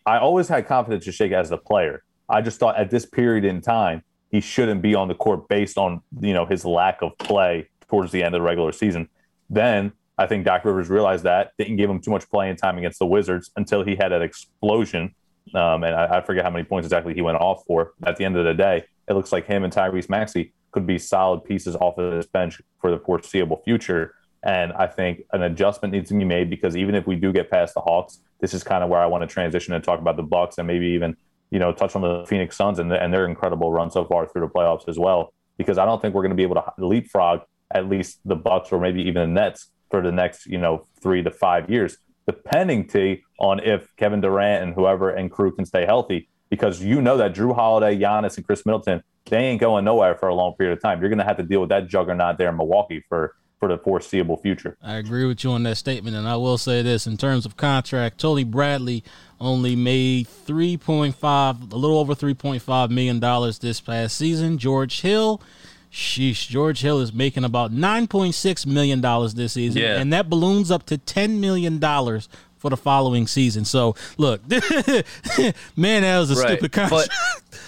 I 0.05 0.17
always 0.17 0.47
had 0.47 0.67
confidence 0.67 1.05
in 1.05 1.13
Shake 1.13 1.31
as 1.31 1.51
a 1.51 1.57
player. 1.57 2.03
I 2.29 2.41
just 2.41 2.59
thought 2.59 2.77
at 2.77 2.89
this 2.89 3.05
period 3.05 3.45
in 3.45 3.61
time, 3.61 4.03
he 4.31 4.41
shouldn't 4.41 4.81
be 4.81 4.95
on 4.95 5.07
the 5.07 5.15
court 5.15 5.47
based 5.47 5.77
on, 5.77 6.01
you 6.19 6.33
know, 6.33 6.45
his 6.45 6.65
lack 6.65 7.01
of 7.01 7.17
play 7.17 7.69
towards 7.87 8.11
the 8.11 8.23
end 8.23 8.35
of 8.35 8.39
the 8.39 8.45
regular 8.45 8.71
season. 8.71 9.07
Then 9.49 9.93
I 10.17 10.25
think 10.27 10.45
Doc 10.45 10.65
Rivers 10.65 10.89
realized 10.89 11.23
that, 11.23 11.51
didn't 11.57 11.75
give 11.77 11.89
him 11.89 12.01
too 12.01 12.11
much 12.11 12.29
playing 12.29 12.55
time 12.55 12.77
against 12.77 12.99
the 12.99 13.05
Wizards 13.05 13.51
until 13.55 13.83
he 13.83 13.95
had 13.95 14.11
an 14.11 14.21
explosion. 14.21 15.13
Um, 15.53 15.83
and 15.83 15.95
I, 15.95 16.17
I 16.17 16.21
forget 16.21 16.43
how 16.43 16.49
many 16.49 16.63
points 16.63 16.85
exactly 16.85 17.13
he 17.13 17.21
went 17.21 17.37
off 17.37 17.63
for. 17.65 17.93
At 18.03 18.17
the 18.17 18.25
end 18.25 18.35
of 18.37 18.45
the 18.45 18.53
day, 18.53 18.85
it 19.07 19.13
looks 19.13 19.31
like 19.31 19.45
him 19.45 19.63
and 19.63 19.73
Tyrese 19.73 20.09
Maxey 20.09 20.53
could 20.71 20.85
be 20.85 20.97
solid 20.97 21.43
pieces 21.43 21.75
off 21.75 21.97
of 21.97 22.11
this 22.11 22.25
bench 22.25 22.61
for 22.79 22.91
the 22.91 22.99
foreseeable 22.99 23.61
future. 23.63 24.13
And 24.43 24.73
I 24.73 24.87
think 24.87 25.21
an 25.31 25.41
adjustment 25.41 25.93
needs 25.93 26.09
to 26.09 26.17
be 26.17 26.25
made 26.25 26.49
because 26.49 26.75
even 26.75 26.95
if 26.95 27.07
we 27.07 27.15
do 27.15 27.31
get 27.31 27.49
past 27.49 27.73
the 27.73 27.81
Hawks, 27.81 28.19
this 28.41 28.53
is 28.53 28.63
kind 28.63 28.83
of 28.83 28.89
where 28.89 28.99
I 28.99 29.05
want 29.05 29.21
to 29.21 29.27
transition 29.27 29.73
and 29.73 29.83
talk 29.83 29.99
about 29.99 30.17
the 30.17 30.23
Bucks 30.23 30.57
and 30.57 30.67
maybe 30.67 30.87
even 30.87 31.15
you 31.49 31.59
know 31.59 31.71
touch 31.71 31.95
on 31.95 32.01
the 32.01 32.25
Phoenix 32.27 32.55
Suns 32.57 32.79
and, 32.79 32.91
the, 32.91 33.01
and 33.01 33.13
their 33.13 33.25
incredible 33.25 33.71
run 33.71 33.89
so 33.89 34.05
far 34.05 34.27
through 34.27 34.41
the 34.41 34.53
playoffs 34.53 34.87
as 34.87 34.99
well. 34.99 35.33
Because 35.57 35.77
I 35.77 35.85
don't 35.85 36.01
think 36.01 36.13
we're 36.13 36.21
going 36.21 36.31
to 36.31 36.35
be 36.35 36.43
able 36.43 36.55
to 36.55 36.73
leapfrog 36.77 37.41
at 37.71 37.87
least 37.87 38.19
the 38.25 38.35
Bucks 38.35 38.71
or 38.71 38.79
maybe 38.79 39.01
even 39.03 39.33
the 39.33 39.41
Nets 39.41 39.71
for 39.89 40.01
the 40.01 40.11
next 40.11 40.45
you 40.45 40.57
know 40.57 40.85
three 41.01 41.23
to 41.23 41.31
five 41.31 41.69
years, 41.69 41.97
depending 42.27 42.87
T 42.87 43.23
on 43.39 43.59
if 43.59 43.87
Kevin 43.95 44.19
Durant 44.19 44.63
and 44.63 44.73
whoever 44.73 45.09
and 45.09 45.31
crew 45.31 45.55
can 45.55 45.65
stay 45.65 45.85
healthy 45.85 46.27
because 46.49 46.81
you 46.81 47.01
know 47.01 47.17
that 47.17 47.33
Jrue 47.33 47.55
Holiday, 47.55 47.97
Giannis, 47.97 48.37
and 48.37 48.45
Khris 48.45 48.65
Middleton, 48.65 49.03
they 49.25 49.37
ain't 49.37 49.59
going 49.59 49.85
nowhere 49.85 50.15
for 50.15 50.29
a 50.29 50.35
long 50.35 50.53
period 50.53 50.77
of 50.77 50.81
time. 50.81 50.99
You're 50.99 51.09
going 51.09 51.19
to 51.19 51.25
have 51.25 51.37
to 51.37 51.43
deal 51.43 51.61
with 51.61 51.69
that 51.69 51.87
juggernaut 51.87 52.37
there 52.37 52.49
in 52.49 52.57
Milwaukee 52.57 53.03
for 53.09 53.35
for 53.59 53.69
the 53.69 53.77
foreseeable 53.77 54.37
future. 54.37 54.77
I 54.81 54.95
agree 54.95 55.25
with 55.25 55.43
you 55.43 55.51
on 55.51 55.63
that 55.63 55.77
statement, 55.77 56.15
and 56.15 56.27
I 56.27 56.35
will 56.35 56.57
say 56.57 56.81
this 56.81 57.07
in 57.07 57.17
terms 57.17 57.45
of 57.45 57.55
contract, 57.55 58.19
Tony 58.19 58.43
Bradley 58.43 59.03
only 59.39 59.75
made 59.75 60.27
three 60.27 60.77
point 60.77 61.15
five, 61.15 61.71
a 61.71 61.75
little 61.75 61.97
over 61.97 62.13
three 62.13 62.33
point 62.33 62.61
five 62.61 62.91
million 62.91 63.19
dollars 63.19 63.59
this 63.59 63.81
past 63.81 64.17
season. 64.17 64.57
George 64.57 65.01
Hill. 65.01 65.41
Sheesh, 65.91 66.49
George 66.49 66.81
Hill 66.81 66.99
is 66.99 67.13
making 67.13 67.45
about 67.45 67.71
nine 67.71 68.07
point 68.07 68.35
six 68.35 68.65
million 68.65 68.99
dollars 68.99 69.35
this 69.35 69.53
season, 69.53 69.81
yeah. 69.81 69.97
and 69.97 70.11
that 70.11 70.29
balloons 70.29 70.69
up 70.69 70.85
to 70.87 70.97
ten 70.97 71.39
million 71.39 71.79
dollars 71.79 72.27
for 72.65 72.71
the 72.71 72.77
following 72.77 73.27
season. 73.27 73.63
So 73.63 73.95
look, 74.17 74.41
man, 74.49 76.01
that 76.01 76.17
was 76.17 76.31
a 76.31 76.41
right. 76.41 76.47
stupid 76.47 76.71
contract. 76.71 77.09
But 77.09 77.59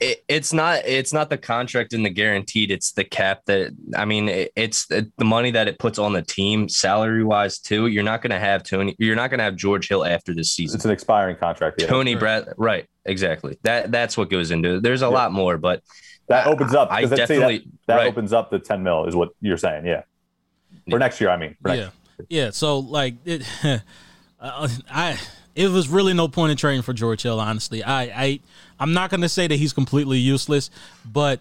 it, 0.00 0.24
it's 0.28 0.52
not 0.52 0.82
it's 0.84 1.12
not 1.12 1.28
the 1.28 1.38
contract 1.38 1.92
and 1.92 2.04
the 2.04 2.10
guaranteed 2.10 2.70
it's 2.70 2.92
the 2.92 3.04
cap 3.04 3.42
that 3.46 3.70
i 3.96 4.04
mean 4.04 4.28
it, 4.28 4.52
it's 4.56 4.86
the, 4.86 5.10
the 5.18 5.24
money 5.24 5.52
that 5.52 5.68
it 5.68 5.78
puts 5.78 6.00
on 6.00 6.12
the 6.12 6.20
team 6.20 6.68
salary 6.68 7.22
wise 7.22 7.60
too 7.60 7.86
you're 7.86 8.02
not 8.02 8.20
going 8.20 8.32
to 8.32 8.38
have 8.40 8.64
tony 8.64 8.94
you're 8.98 9.14
not 9.14 9.30
going 9.30 9.38
to 9.38 9.44
have 9.44 9.54
george 9.54 9.88
hill 9.88 10.04
after 10.04 10.34
this 10.34 10.50
season 10.50 10.76
it's 10.76 10.84
an 10.84 10.90
expiring 10.90 11.36
contract 11.36 11.80
yeah. 11.80 11.86
tony 11.86 12.16
brad 12.16 12.52
right 12.58 12.86
exactly 13.04 13.56
that 13.62 13.92
that's 13.92 14.16
what 14.16 14.28
goes 14.28 14.50
into 14.50 14.74
it 14.74 14.82
there's 14.82 15.00
a 15.00 15.04
yeah. 15.04 15.10
lot 15.10 15.32
more 15.32 15.56
but 15.56 15.80
that 16.26 16.48
opens 16.48 16.74
up 16.74 16.90
i, 16.90 17.04
definitely 17.04 17.58
that, 17.58 17.66
that 17.86 17.96
right. 17.98 18.08
opens 18.08 18.32
up 18.32 18.50
the 18.50 18.58
10 18.58 18.82
mil 18.82 19.06
is 19.06 19.14
what 19.14 19.30
you're 19.40 19.56
saying 19.56 19.86
yeah 19.86 20.02
for 20.90 20.96
yeah. 20.96 20.98
next 20.98 21.20
year 21.20 21.30
i 21.30 21.36
mean 21.36 21.56
yeah 21.66 21.90
yeah 22.28 22.50
so 22.50 22.80
like 22.80 23.14
it 23.24 23.46
uh, 24.44 24.68
i 24.90 25.18
it 25.54 25.68
was 25.68 25.88
really 25.88 26.14
no 26.14 26.28
point 26.28 26.50
in 26.50 26.56
trading 26.56 26.82
for 26.82 26.92
George 26.92 27.22
Hill. 27.22 27.38
Honestly, 27.38 27.82
I, 27.82 28.02
I 28.02 28.40
I'm 28.78 28.92
not 28.92 29.10
going 29.10 29.20
to 29.20 29.28
say 29.28 29.46
that 29.46 29.54
he's 29.54 29.72
completely 29.72 30.18
useless, 30.18 30.70
but 31.04 31.40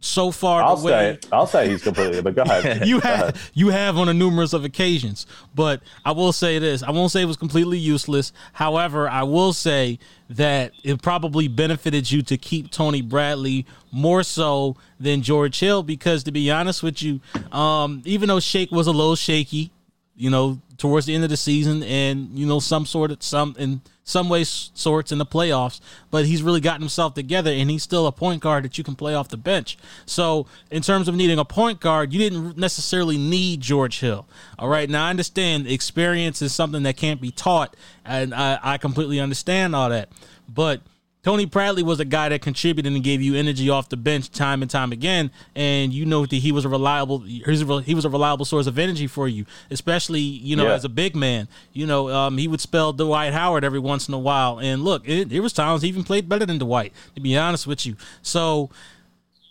so 0.00 0.32
far 0.32 0.62
I'll 0.62 0.82
way, 0.82 1.18
say 1.22 1.28
I'll 1.30 1.46
say 1.46 1.68
he's 1.68 1.82
completely. 1.82 2.20
But 2.20 2.34
go 2.34 2.42
ahead. 2.42 2.86
you 2.88 2.98
have 3.00 3.50
you 3.54 3.68
have 3.68 3.96
on 3.96 4.08
a 4.08 4.14
numerous 4.14 4.52
of 4.52 4.64
occasions, 4.64 5.26
but 5.54 5.80
I 6.04 6.10
will 6.10 6.32
say 6.32 6.58
this: 6.58 6.82
I 6.82 6.90
won't 6.90 7.12
say 7.12 7.22
it 7.22 7.26
was 7.26 7.36
completely 7.36 7.78
useless. 7.78 8.32
However, 8.52 9.08
I 9.08 9.22
will 9.22 9.52
say 9.52 10.00
that 10.30 10.72
it 10.82 11.00
probably 11.02 11.46
benefited 11.46 12.10
you 12.10 12.22
to 12.22 12.36
keep 12.36 12.70
Tony 12.70 13.00
Bradley 13.00 13.64
more 13.92 14.24
so 14.24 14.76
than 14.98 15.22
George 15.22 15.60
Hill 15.60 15.84
because, 15.84 16.24
to 16.24 16.32
be 16.32 16.50
honest 16.50 16.82
with 16.82 17.00
you, 17.00 17.20
um, 17.52 18.02
even 18.04 18.28
though 18.28 18.40
Shake 18.40 18.72
was 18.72 18.88
a 18.88 18.92
little 18.92 19.14
shaky, 19.14 19.70
you 20.16 20.30
know, 20.30 20.58
towards 20.82 21.06
the 21.06 21.14
end 21.14 21.22
of 21.22 21.30
the 21.30 21.36
season 21.36 21.80
and, 21.84 22.36
you 22.36 22.44
know, 22.44 22.58
some 22.58 22.84
sort 22.84 23.12
of 23.12 23.22
some 23.22 23.54
in 23.56 23.80
some 24.02 24.28
ways 24.28 24.72
sorts 24.74 25.12
in 25.12 25.18
the 25.18 25.24
playoffs, 25.24 25.80
but 26.10 26.26
he's 26.26 26.42
really 26.42 26.60
gotten 26.60 26.80
himself 26.80 27.14
together 27.14 27.52
and 27.52 27.70
he's 27.70 27.84
still 27.84 28.08
a 28.08 28.10
point 28.10 28.42
guard 28.42 28.64
that 28.64 28.76
you 28.76 28.82
can 28.82 28.96
play 28.96 29.14
off 29.14 29.28
the 29.28 29.36
bench. 29.36 29.78
So, 30.06 30.48
in 30.72 30.82
terms 30.82 31.06
of 31.06 31.14
needing 31.14 31.38
a 31.38 31.44
point 31.44 31.78
guard, 31.78 32.12
you 32.12 32.18
didn't 32.18 32.58
necessarily 32.58 33.16
need 33.16 33.60
George 33.60 34.00
Hill. 34.00 34.26
All 34.58 34.68
right. 34.68 34.90
Now, 34.90 35.06
I 35.06 35.10
understand 35.10 35.68
experience 35.68 36.42
is 36.42 36.52
something 36.52 36.82
that 36.82 36.96
can't 36.96 37.20
be 37.20 37.30
taught, 37.30 37.76
and 38.04 38.34
I, 38.34 38.58
I 38.60 38.76
completely 38.76 39.20
understand 39.20 39.76
all 39.76 39.88
that. 39.88 40.08
But 40.48 40.80
Tony 41.22 41.44
Bradley 41.44 41.84
was 41.84 42.00
a 42.00 42.04
guy 42.04 42.28
that 42.30 42.42
contributed 42.42 42.92
and 42.92 43.04
gave 43.04 43.22
you 43.22 43.36
energy 43.36 43.70
off 43.70 43.88
the 43.88 43.96
bench 43.96 44.28
time 44.32 44.60
and 44.60 44.68
time 44.68 44.90
again, 44.90 45.30
and 45.54 45.92
you 45.92 46.04
know 46.04 46.26
that 46.26 46.34
he 46.34 46.50
was 46.50 46.64
a 46.64 46.68
reliable 46.68 47.20
he 47.20 47.94
was 47.94 48.04
a 48.04 48.10
reliable 48.10 48.44
source 48.44 48.66
of 48.66 48.76
energy 48.76 49.06
for 49.06 49.28
you, 49.28 49.46
especially 49.70 50.20
you 50.20 50.56
know 50.56 50.64
yeah. 50.64 50.74
as 50.74 50.84
a 50.84 50.88
big 50.88 51.14
man. 51.14 51.46
You 51.72 51.86
know 51.86 52.08
um, 52.08 52.38
he 52.38 52.48
would 52.48 52.60
spell 52.60 52.92
Dwight 52.92 53.32
Howard 53.32 53.62
every 53.62 53.78
once 53.78 54.08
in 54.08 54.14
a 54.14 54.18
while, 54.18 54.58
and 54.58 54.82
look, 54.82 55.08
it, 55.08 55.28
there 55.28 55.40
was 55.40 55.52
times 55.52 55.82
he 55.82 55.88
even 55.88 56.02
played 56.02 56.28
better 56.28 56.44
than 56.44 56.58
Dwight. 56.58 56.92
To 57.14 57.20
be 57.20 57.36
honest 57.38 57.68
with 57.68 57.86
you, 57.86 57.96
so 58.22 58.70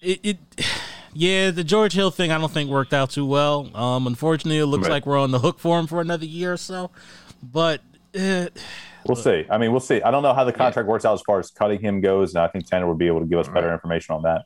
it, 0.01 0.19
it 0.23 0.37
yeah, 1.13 1.51
the 1.51 1.63
George 1.63 1.93
Hill 1.93 2.11
thing 2.11 2.31
I 2.33 2.37
don't 2.37 2.51
think 2.51 2.69
worked 2.69 2.93
out 2.93 3.11
too 3.11 3.25
well. 3.25 3.73
Um, 3.73 4.07
unfortunately, 4.07 4.57
it 4.57 4.65
looks 4.65 4.89
right. 4.89 4.95
like 4.95 5.05
we're 5.05 5.17
on 5.17 5.31
the 5.31 5.39
hook 5.39 5.57
for 5.57 5.79
him 5.79 5.87
for 5.87 6.01
another 6.01 6.25
year 6.25 6.51
or 6.51 6.57
so, 6.57 6.91
but. 7.41 7.79
Uh, 8.13 8.47
We'll 9.07 9.15
see. 9.15 9.45
I 9.49 9.57
mean, 9.57 9.71
we'll 9.71 9.79
see. 9.79 10.01
I 10.01 10.11
don't 10.11 10.23
know 10.23 10.33
how 10.33 10.43
the 10.43 10.53
contract 10.53 10.85
yeah. 10.85 10.91
works 10.91 11.05
out 11.05 11.13
as 11.13 11.21
far 11.21 11.39
as 11.39 11.49
cutting 11.49 11.79
him 11.79 12.01
goes, 12.01 12.35
and 12.35 12.43
I 12.43 12.47
think 12.47 12.67
Tanner 12.67 12.87
would 12.87 12.97
be 12.97 13.07
able 13.07 13.21
to 13.21 13.25
give 13.25 13.39
us 13.39 13.47
better 13.47 13.73
information 13.73 14.15
on 14.15 14.23
that. 14.23 14.45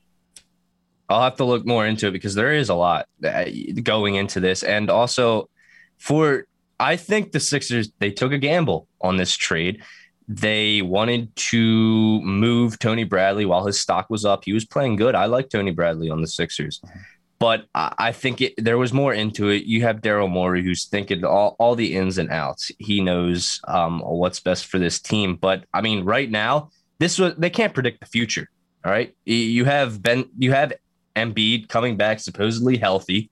I'll 1.10 1.22
have 1.22 1.36
to 1.38 1.46
look 1.46 1.66
more 1.66 1.86
into 1.86 2.08
it 2.08 2.12
because 2.12 2.36
there 2.36 2.54
is 2.54 2.70
a 2.70 2.74
lot 2.74 3.08
uh, 3.24 3.46
going 3.84 4.16
into 4.16 4.40
this, 4.40 4.64
and 4.64 4.90
also 4.90 5.50
for 5.98 6.48
I 6.80 6.96
think 6.96 7.32
the 7.32 7.40
Sixers 7.40 7.92
they 8.00 8.12
took 8.12 8.32
a 8.32 8.38
gamble 8.38 8.88
on 9.02 9.18
this 9.18 9.36
trade. 9.36 9.84
They 10.28 10.82
wanted 10.82 11.36
to 11.36 12.22
move 12.22 12.80
Tony 12.80 13.04
Bradley 13.04 13.46
while 13.46 13.66
his 13.66 13.80
stock 13.80 14.10
was 14.10 14.26
up. 14.26 14.44
He 14.44 14.54
was 14.54 14.66
playing 14.66 14.96
good. 14.96 15.14
I 15.14 15.26
like 15.26 15.50
Tony 15.50 15.70
Bradley 15.70 16.10
on 16.10 16.22
the 16.22 16.28
Sixers. 16.28 16.80
Mm-hmm. 16.80 17.00
But 17.46 17.68
I 17.76 18.12
think 18.12 18.42
it, 18.42 18.56
there 18.58 18.80
was 18.80 18.92
more 18.92 19.14
into 19.14 19.50
it. 19.50 19.66
You 19.66 19.84
have 19.84 20.02
Daryl 20.02 20.28
Morey, 20.28 20.64
who's 20.64 20.86
thinking 20.86 21.24
all, 21.24 21.56
all 21.60 21.76
the 21.76 21.96
ins 21.96 22.18
and 22.18 22.32
outs. 22.32 22.72
He 22.80 23.02
knows 23.02 23.62
um, 23.68 24.00
what's 24.00 24.40
best 24.40 24.66
for 24.66 24.80
this 24.80 25.00
team. 25.00 25.36
But 25.36 25.64
I 25.72 25.82
mean, 25.82 26.06
right 26.06 26.28
now, 26.28 26.72
this 26.98 27.20
was 27.20 27.36
they 27.36 27.52
can't 27.52 27.72
predict 27.72 28.00
the 28.00 28.08
future. 28.08 28.50
All 28.84 28.92
right, 28.92 29.16
you 29.26 29.64
have 29.64 30.02
Ben, 30.02 30.26
you 30.40 30.54
have 30.54 30.74
Embiid 31.16 31.70
coming 31.70 31.98
back 31.98 32.20
supposedly 32.20 32.78
healthy. 32.78 33.30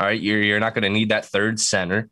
All 0.00 0.08
right, 0.08 0.20
you're 0.20 0.42
you're 0.42 0.58
not 0.58 0.74
going 0.74 0.82
to 0.82 0.90
need 0.90 1.10
that 1.10 1.26
third 1.26 1.60
center, 1.60 2.08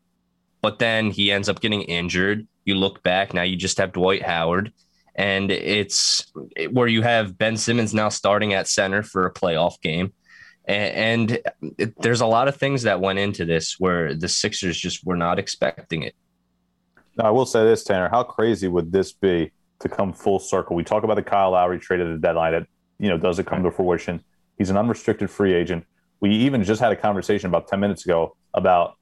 but 0.62 0.78
then 0.78 1.10
he 1.10 1.32
ends 1.32 1.48
up 1.48 1.60
getting 1.60 1.82
injured. 1.82 2.46
You 2.64 2.76
look 2.76 3.02
back 3.02 3.34
now, 3.34 3.42
you 3.42 3.56
just 3.56 3.78
have 3.78 3.90
Dwight 3.90 4.22
Howard, 4.22 4.72
and 5.16 5.50
it's 5.50 6.32
where 6.70 6.86
you 6.86 7.02
have 7.02 7.36
Ben 7.36 7.56
Simmons 7.56 7.92
now 7.92 8.08
starting 8.08 8.54
at 8.54 8.68
center 8.68 9.02
for 9.02 9.26
a 9.26 9.34
playoff 9.34 9.80
game 9.80 10.12
and, 10.70 11.38
it, 11.78 11.94
there's 12.00 12.20
a 12.20 12.26
lot 12.26 12.48
of 12.48 12.56
things 12.56 12.82
that 12.82 13.00
went 13.00 13.18
into 13.18 13.44
this 13.44 13.76
where 13.78 14.14
the 14.14 14.28
Sixers 14.28 14.78
just 14.78 15.04
were 15.04 15.16
not 15.16 15.38
expecting 15.38 16.02
it. 16.02 16.14
Now, 17.16 17.26
I 17.26 17.30
will 17.30 17.46
say 17.46 17.64
this, 17.64 17.84
Tanner. 17.84 18.08
How 18.08 18.22
crazy 18.22 18.68
would 18.68 18.92
this 18.92 19.12
be 19.12 19.52
to 19.80 19.88
come 19.88 20.12
full 20.12 20.38
circle? 20.38 20.76
We 20.76 20.84
talk 20.84 21.02
about 21.02 21.16
the 21.16 21.22
Kyle 21.22 21.50
Lowry 21.50 21.78
trade 21.78 22.00
at 22.00 22.08
the 22.08 22.18
deadline. 22.18 22.54
It 22.54 22.66
you 22.98 23.08
know 23.08 23.18
does 23.18 23.38
it 23.38 23.46
come 23.46 23.62
to 23.64 23.70
fruition? 23.70 24.22
He's 24.58 24.70
an 24.70 24.76
unrestricted 24.76 25.30
free 25.30 25.54
agent. 25.54 25.84
We 26.20 26.30
even 26.30 26.62
just 26.62 26.80
had 26.80 26.92
a 26.92 26.96
conversation 26.96 27.48
about 27.48 27.66
ten 27.66 27.80
minutes 27.80 28.04
ago 28.04 28.36
about 28.54 28.96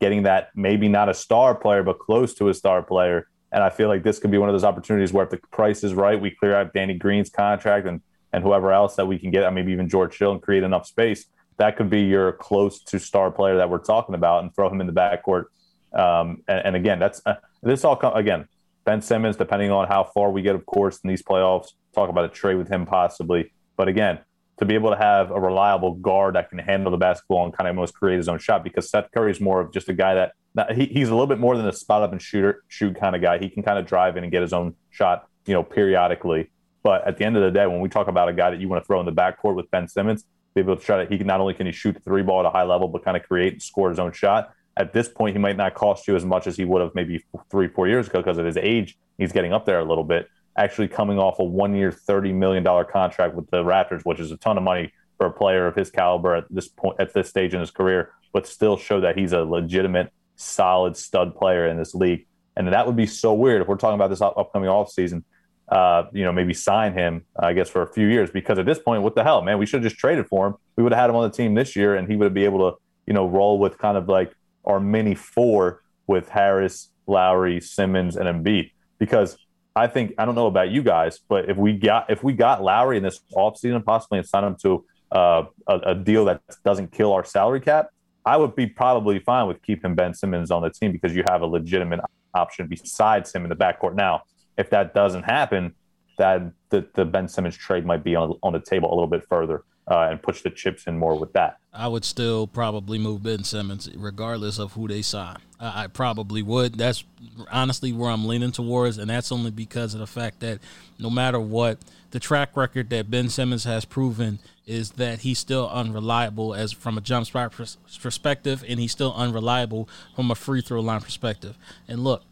getting 0.00 0.24
that 0.24 0.48
maybe 0.54 0.88
not 0.88 1.08
a 1.08 1.14
star 1.14 1.54
player 1.54 1.82
but 1.82 1.98
close 1.98 2.34
to 2.34 2.48
a 2.48 2.54
star 2.54 2.82
player. 2.82 3.28
And 3.52 3.62
I 3.62 3.70
feel 3.70 3.88
like 3.88 4.02
this 4.02 4.18
could 4.18 4.32
be 4.32 4.38
one 4.38 4.48
of 4.48 4.52
those 4.52 4.64
opportunities 4.64 5.12
where 5.12 5.24
if 5.24 5.30
the 5.30 5.38
price 5.52 5.84
is 5.84 5.94
right, 5.94 6.20
we 6.20 6.32
clear 6.32 6.56
out 6.56 6.74
Danny 6.74 6.94
Green's 6.94 7.30
contract 7.30 7.86
and 7.86 8.02
and 8.34 8.42
whoever 8.42 8.72
else 8.72 8.96
that 8.96 9.06
we 9.06 9.18
can 9.18 9.30
get, 9.30 9.50
maybe 9.54 9.72
even 9.72 9.88
George 9.88 10.18
Hill, 10.18 10.32
and 10.32 10.42
create 10.42 10.64
enough 10.64 10.86
space. 10.86 11.26
That 11.56 11.76
could 11.76 11.88
be 11.88 12.02
your 12.02 12.32
close 12.32 12.82
to 12.84 12.98
star 12.98 13.30
player 13.30 13.56
that 13.58 13.70
we're 13.70 13.78
talking 13.78 14.14
about, 14.16 14.42
and 14.42 14.54
throw 14.54 14.68
him 14.68 14.80
in 14.80 14.88
the 14.88 14.92
backcourt. 14.92 15.44
Um, 15.92 16.42
and, 16.48 16.66
and, 16.66 16.76
again, 16.76 16.98
that's 16.98 17.22
uh, 17.24 17.36
this 17.62 17.84
all 17.84 17.96
come, 17.96 18.14
again. 18.14 18.48
Ben 18.84 19.00
Simmons, 19.00 19.36
depending 19.36 19.70
on 19.70 19.86
how 19.88 20.04
far 20.04 20.30
we 20.30 20.42
get, 20.42 20.56
of 20.56 20.66
course, 20.66 20.98
in 21.02 21.08
these 21.08 21.22
playoffs, 21.22 21.68
talk 21.94 22.10
about 22.10 22.24
a 22.24 22.28
trade 22.28 22.56
with 22.56 22.68
him 22.68 22.84
possibly. 22.84 23.52
But 23.76 23.88
again, 23.88 24.18
to 24.58 24.64
be 24.64 24.74
able 24.74 24.90
to 24.90 24.96
have 24.96 25.30
a 25.30 25.40
reliable 25.40 25.94
guard 25.94 26.34
that 26.34 26.50
can 26.50 26.58
handle 26.58 26.90
the 26.90 26.98
basketball 26.98 27.44
and 27.44 27.56
kind 27.56 27.68
of 27.68 27.76
almost 27.76 27.94
create 27.94 28.16
his 28.16 28.28
own 28.28 28.38
shot, 28.38 28.64
because 28.64 28.90
Seth 28.90 29.10
Curry 29.14 29.30
is 29.30 29.40
more 29.40 29.60
of 29.60 29.72
just 29.72 29.88
a 29.88 29.94
guy 29.94 30.14
that 30.14 30.32
he, 30.74 30.86
he's 30.86 31.08
a 31.08 31.12
little 31.12 31.26
bit 31.26 31.38
more 31.38 31.56
than 31.56 31.66
a 31.66 31.72
spot 31.72 32.02
up 32.02 32.12
and 32.12 32.20
shooter 32.20 32.62
shoot 32.68 32.98
kind 32.98 33.16
of 33.16 33.22
guy. 33.22 33.38
He 33.38 33.48
can 33.48 33.62
kind 33.62 33.78
of 33.78 33.86
drive 33.86 34.16
in 34.16 34.24
and 34.24 34.32
get 34.32 34.42
his 34.42 34.52
own 34.52 34.74
shot, 34.90 35.28
you 35.46 35.54
know, 35.54 35.62
periodically. 35.62 36.50
But 36.84 37.06
at 37.08 37.16
the 37.16 37.24
end 37.24 37.36
of 37.36 37.42
the 37.42 37.50
day, 37.50 37.66
when 37.66 37.80
we 37.80 37.88
talk 37.88 38.08
about 38.08 38.28
a 38.28 38.32
guy 38.32 38.50
that 38.50 38.60
you 38.60 38.68
want 38.68 38.84
to 38.84 38.86
throw 38.86 39.00
in 39.00 39.06
the 39.06 39.12
backcourt 39.12 39.56
with 39.56 39.68
Ben 39.70 39.88
Simmons, 39.88 40.24
be 40.54 40.60
able 40.60 40.76
to 40.76 40.84
try 40.84 41.02
to, 41.02 41.10
he 41.10 41.18
can 41.18 41.26
not 41.26 41.40
only 41.40 41.54
can 41.54 41.66
he 41.66 41.72
shoot 41.72 41.94
the 41.94 42.00
three 42.00 42.22
ball 42.22 42.40
at 42.40 42.46
a 42.46 42.50
high 42.50 42.62
level, 42.62 42.86
but 42.86 43.02
kind 43.02 43.16
of 43.16 43.24
create 43.24 43.54
and 43.54 43.62
score 43.62 43.88
his 43.88 43.98
own 43.98 44.12
shot. 44.12 44.52
At 44.76 44.92
this 44.92 45.08
point, 45.08 45.34
he 45.34 45.40
might 45.40 45.56
not 45.56 45.74
cost 45.74 46.06
you 46.06 46.14
as 46.14 46.24
much 46.24 46.46
as 46.46 46.56
he 46.56 46.64
would 46.64 46.82
have 46.82 46.94
maybe 46.94 47.24
three, 47.50 47.68
four 47.68 47.88
years 47.88 48.06
ago 48.06 48.20
because 48.20 48.38
of 48.38 48.44
his 48.44 48.56
age. 48.56 48.96
He's 49.18 49.32
getting 49.32 49.52
up 49.52 49.64
there 49.64 49.80
a 49.80 49.84
little 49.84 50.04
bit. 50.04 50.28
Actually, 50.56 50.88
coming 50.88 51.18
off 51.18 51.38
a 51.38 51.44
one 51.44 51.74
year, 51.74 51.90
$30 51.90 52.34
million 52.34 52.64
contract 52.92 53.34
with 53.34 53.50
the 53.50 53.64
Raptors, 53.64 54.02
which 54.02 54.20
is 54.20 54.30
a 54.30 54.36
ton 54.36 54.58
of 54.58 54.62
money 54.62 54.92
for 55.16 55.26
a 55.26 55.32
player 55.32 55.66
of 55.66 55.74
his 55.74 55.90
caliber 55.90 56.34
at 56.34 56.44
this 56.50 56.68
point, 56.68 57.00
at 57.00 57.14
this 57.14 57.28
stage 57.28 57.54
in 57.54 57.60
his 57.60 57.70
career, 57.70 58.10
but 58.32 58.46
still 58.46 58.76
show 58.76 59.00
that 59.00 59.16
he's 59.16 59.32
a 59.32 59.40
legitimate, 59.40 60.12
solid 60.36 60.96
stud 60.96 61.34
player 61.34 61.66
in 61.66 61.78
this 61.78 61.94
league. 61.94 62.26
And 62.56 62.68
that 62.68 62.86
would 62.86 62.96
be 62.96 63.06
so 63.06 63.32
weird 63.32 63.62
if 63.62 63.68
we're 63.68 63.76
talking 63.76 63.94
about 63.94 64.10
this 64.10 64.20
upcoming 64.20 64.68
offseason 64.68 65.24
uh, 65.68 66.04
you 66.12 66.24
know, 66.24 66.32
maybe 66.32 66.54
sign 66.54 66.92
him, 66.92 67.24
I 67.38 67.52
guess, 67.52 67.70
for 67.70 67.82
a 67.82 67.92
few 67.92 68.06
years. 68.06 68.30
Because 68.30 68.58
at 68.58 68.66
this 68.66 68.78
point, 68.78 69.02
what 69.02 69.14
the 69.14 69.24
hell, 69.24 69.42
man? 69.42 69.58
We 69.58 69.66
should 69.66 69.82
have 69.82 69.90
just 69.90 69.98
traded 70.00 70.26
for 70.26 70.46
him. 70.46 70.54
We 70.76 70.82
would 70.82 70.92
have 70.92 71.00
had 71.00 71.10
him 71.10 71.16
on 71.16 71.28
the 71.28 71.34
team 71.34 71.54
this 71.54 71.74
year, 71.74 71.94
and 71.94 72.08
he 72.08 72.16
would 72.16 72.34
be 72.34 72.44
able 72.44 72.70
to, 72.70 72.76
you 73.06 73.14
know, 73.14 73.26
roll 73.26 73.58
with 73.58 73.78
kind 73.78 73.96
of 73.96 74.08
like 74.08 74.32
our 74.64 74.80
mini 74.80 75.14
four 75.14 75.82
with 76.06 76.28
Harris, 76.28 76.90
Lowry, 77.06 77.60
Simmons, 77.60 78.16
and 78.16 78.26
Embiid. 78.26 78.70
Because 78.98 79.36
I 79.74 79.86
think 79.86 80.14
I 80.18 80.24
don't 80.24 80.34
know 80.34 80.46
about 80.46 80.70
you 80.70 80.82
guys, 80.82 81.20
but 81.28 81.48
if 81.48 81.56
we 81.56 81.72
got 81.72 82.10
if 82.10 82.22
we 82.22 82.32
got 82.32 82.62
Lowry 82.62 82.96
in 82.96 83.02
this 83.02 83.20
offseason 83.34 83.84
possibly 83.84 84.18
and 84.18 84.28
sign 84.28 84.44
him 84.44 84.56
to 84.62 84.84
uh, 85.12 85.44
a, 85.66 85.78
a 85.78 85.94
deal 85.94 86.26
that 86.26 86.42
doesn't 86.64 86.92
kill 86.92 87.12
our 87.12 87.24
salary 87.24 87.60
cap, 87.60 87.88
I 88.24 88.36
would 88.36 88.54
be 88.54 88.66
probably 88.66 89.18
fine 89.18 89.48
with 89.48 89.62
keeping 89.62 89.94
Ben 89.94 90.14
Simmons 90.14 90.50
on 90.50 90.62
the 90.62 90.70
team 90.70 90.92
because 90.92 91.14
you 91.14 91.24
have 91.28 91.42
a 91.42 91.46
legitimate 91.46 92.00
option 92.34 92.66
besides 92.66 93.32
him 93.32 93.44
in 93.44 93.48
the 93.48 93.56
backcourt 93.56 93.94
now 93.94 94.22
if 94.56 94.70
that 94.70 94.94
doesn't 94.94 95.24
happen, 95.24 95.74
that 96.18 96.52
the, 96.70 96.86
the 96.94 97.04
Ben 97.04 97.28
Simmons 97.28 97.56
trade 97.56 97.84
might 97.84 98.04
be 98.04 98.14
on, 98.14 98.38
on 98.42 98.52
the 98.52 98.60
table 98.60 98.88
a 98.88 98.94
little 98.94 99.08
bit 99.08 99.24
further 99.28 99.64
uh, 99.88 100.08
and 100.10 100.22
push 100.22 100.42
the 100.42 100.50
chips 100.50 100.86
in 100.86 100.98
more 100.98 101.18
with 101.18 101.32
that. 101.34 101.58
I 101.72 101.88
would 101.88 102.04
still 102.04 102.46
probably 102.46 102.98
move 102.98 103.22
Ben 103.22 103.44
Simmons 103.44 103.88
regardless 103.96 104.58
of 104.58 104.72
who 104.72 104.88
they 104.88 105.02
sign. 105.02 105.38
I, 105.60 105.84
I, 105.84 105.86
probably 105.88 106.42
would. 106.42 106.76
That's 106.76 107.04
honestly 107.50 107.92
where 107.92 108.10
I'm 108.10 108.26
leaning 108.26 108.52
towards, 108.52 108.98
and 108.98 109.10
that's 109.10 109.32
only 109.32 109.50
because 109.50 109.92
of 109.94 110.00
the 110.00 110.06
fact 110.06 110.40
that 110.40 110.60
no 110.98 111.10
matter 111.10 111.40
what, 111.40 111.78
the 112.12 112.20
track 112.20 112.56
record 112.56 112.90
that 112.90 113.10
Ben 113.10 113.28
Simmons 113.28 113.64
has 113.64 113.84
proven 113.84 114.38
is 114.66 114.92
that 114.92 115.20
he's 115.20 115.38
still 115.38 115.68
unreliable 115.68 116.54
as 116.54 116.72
from 116.72 116.96
a 116.96 117.00
jump 117.00 117.26
spot 117.26 117.52
perspective, 118.00 118.64
and 118.66 118.78
he's 118.78 118.92
still 118.92 119.12
unreliable 119.14 119.88
from 120.14 120.30
a 120.30 120.34
free 120.34 120.62
throw 120.62 120.80
line 120.80 121.00
perspective. 121.00 121.58
And 121.88 122.04
look, 122.04 122.22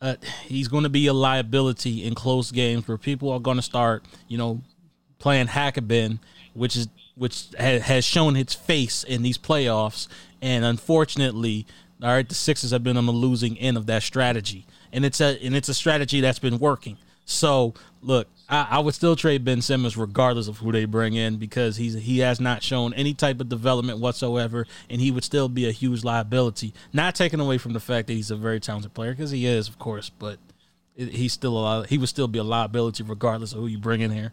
uh, 0.00 0.16
he's 0.44 0.68
going 0.68 0.82
to 0.82 0.88
be 0.88 1.06
a 1.06 1.12
liability 1.12 2.04
in 2.04 2.14
close 2.14 2.50
games 2.50 2.86
where 2.86 2.98
people 2.98 3.30
are 3.30 3.40
going 3.40 3.56
to 3.56 3.62
start, 3.62 4.04
you 4.28 4.36
know, 4.36 4.60
playing 5.18 5.46
Hack-a-Ben, 5.48 6.20
which 6.54 6.76
is 6.76 6.88
which 7.14 7.46
has 7.58 8.04
shown 8.04 8.36
its 8.36 8.54
face 8.54 9.02
in 9.02 9.22
these 9.22 9.38
playoffs, 9.38 10.06
and 10.42 10.66
unfortunately, 10.66 11.66
all 12.02 12.10
right, 12.10 12.28
the 12.28 12.34
Sixers 12.34 12.72
have 12.72 12.84
been 12.84 12.98
on 12.98 13.06
the 13.06 13.12
losing 13.12 13.58
end 13.58 13.78
of 13.78 13.86
that 13.86 14.02
strategy, 14.02 14.66
and 14.92 15.04
it's 15.04 15.20
a 15.20 15.42
and 15.42 15.56
it's 15.56 15.70
a 15.70 15.74
strategy 15.74 16.20
that's 16.20 16.38
been 16.38 16.58
working. 16.58 16.98
So 17.26 17.74
look, 18.00 18.28
I, 18.48 18.68
I, 18.70 18.78
would 18.78 18.94
still 18.94 19.16
trade 19.16 19.44
Ben 19.44 19.60
Simmons 19.60 19.96
regardless 19.96 20.46
of 20.46 20.58
who 20.58 20.70
they 20.70 20.84
bring 20.84 21.14
in 21.14 21.36
because 21.36 21.76
he's 21.76 21.94
he 21.94 22.20
has 22.20 22.40
not 22.40 22.62
shown 22.62 22.94
any 22.94 23.12
type 23.12 23.40
of 23.40 23.48
development 23.48 23.98
whatsoever, 23.98 24.66
and 24.88 25.00
he 25.00 25.10
would 25.10 25.24
still 25.24 25.48
be 25.48 25.68
a 25.68 25.72
huge 25.72 26.04
liability. 26.04 26.72
Not 26.92 27.16
taken 27.16 27.40
away 27.40 27.58
from 27.58 27.72
the 27.72 27.80
fact 27.80 28.06
that 28.06 28.14
he's 28.14 28.30
a 28.30 28.36
very 28.36 28.60
talented 28.60 28.94
player 28.94 29.10
because 29.10 29.32
he 29.32 29.44
is, 29.44 29.68
of 29.68 29.78
course, 29.78 30.08
but 30.08 30.38
he's 30.94 31.32
still 31.32 31.58
a 31.58 31.84
he 31.86 31.98
would 31.98 32.08
still 32.08 32.28
be 32.28 32.38
a 32.38 32.44
liability 32.44 33.02
regardless 33.02 33.52
of 33.52 33.58
who 33.58 33.66
you 33.66 33.78
bring 33.78 34.00
in 34.00 34.12
here. 34.12 34.32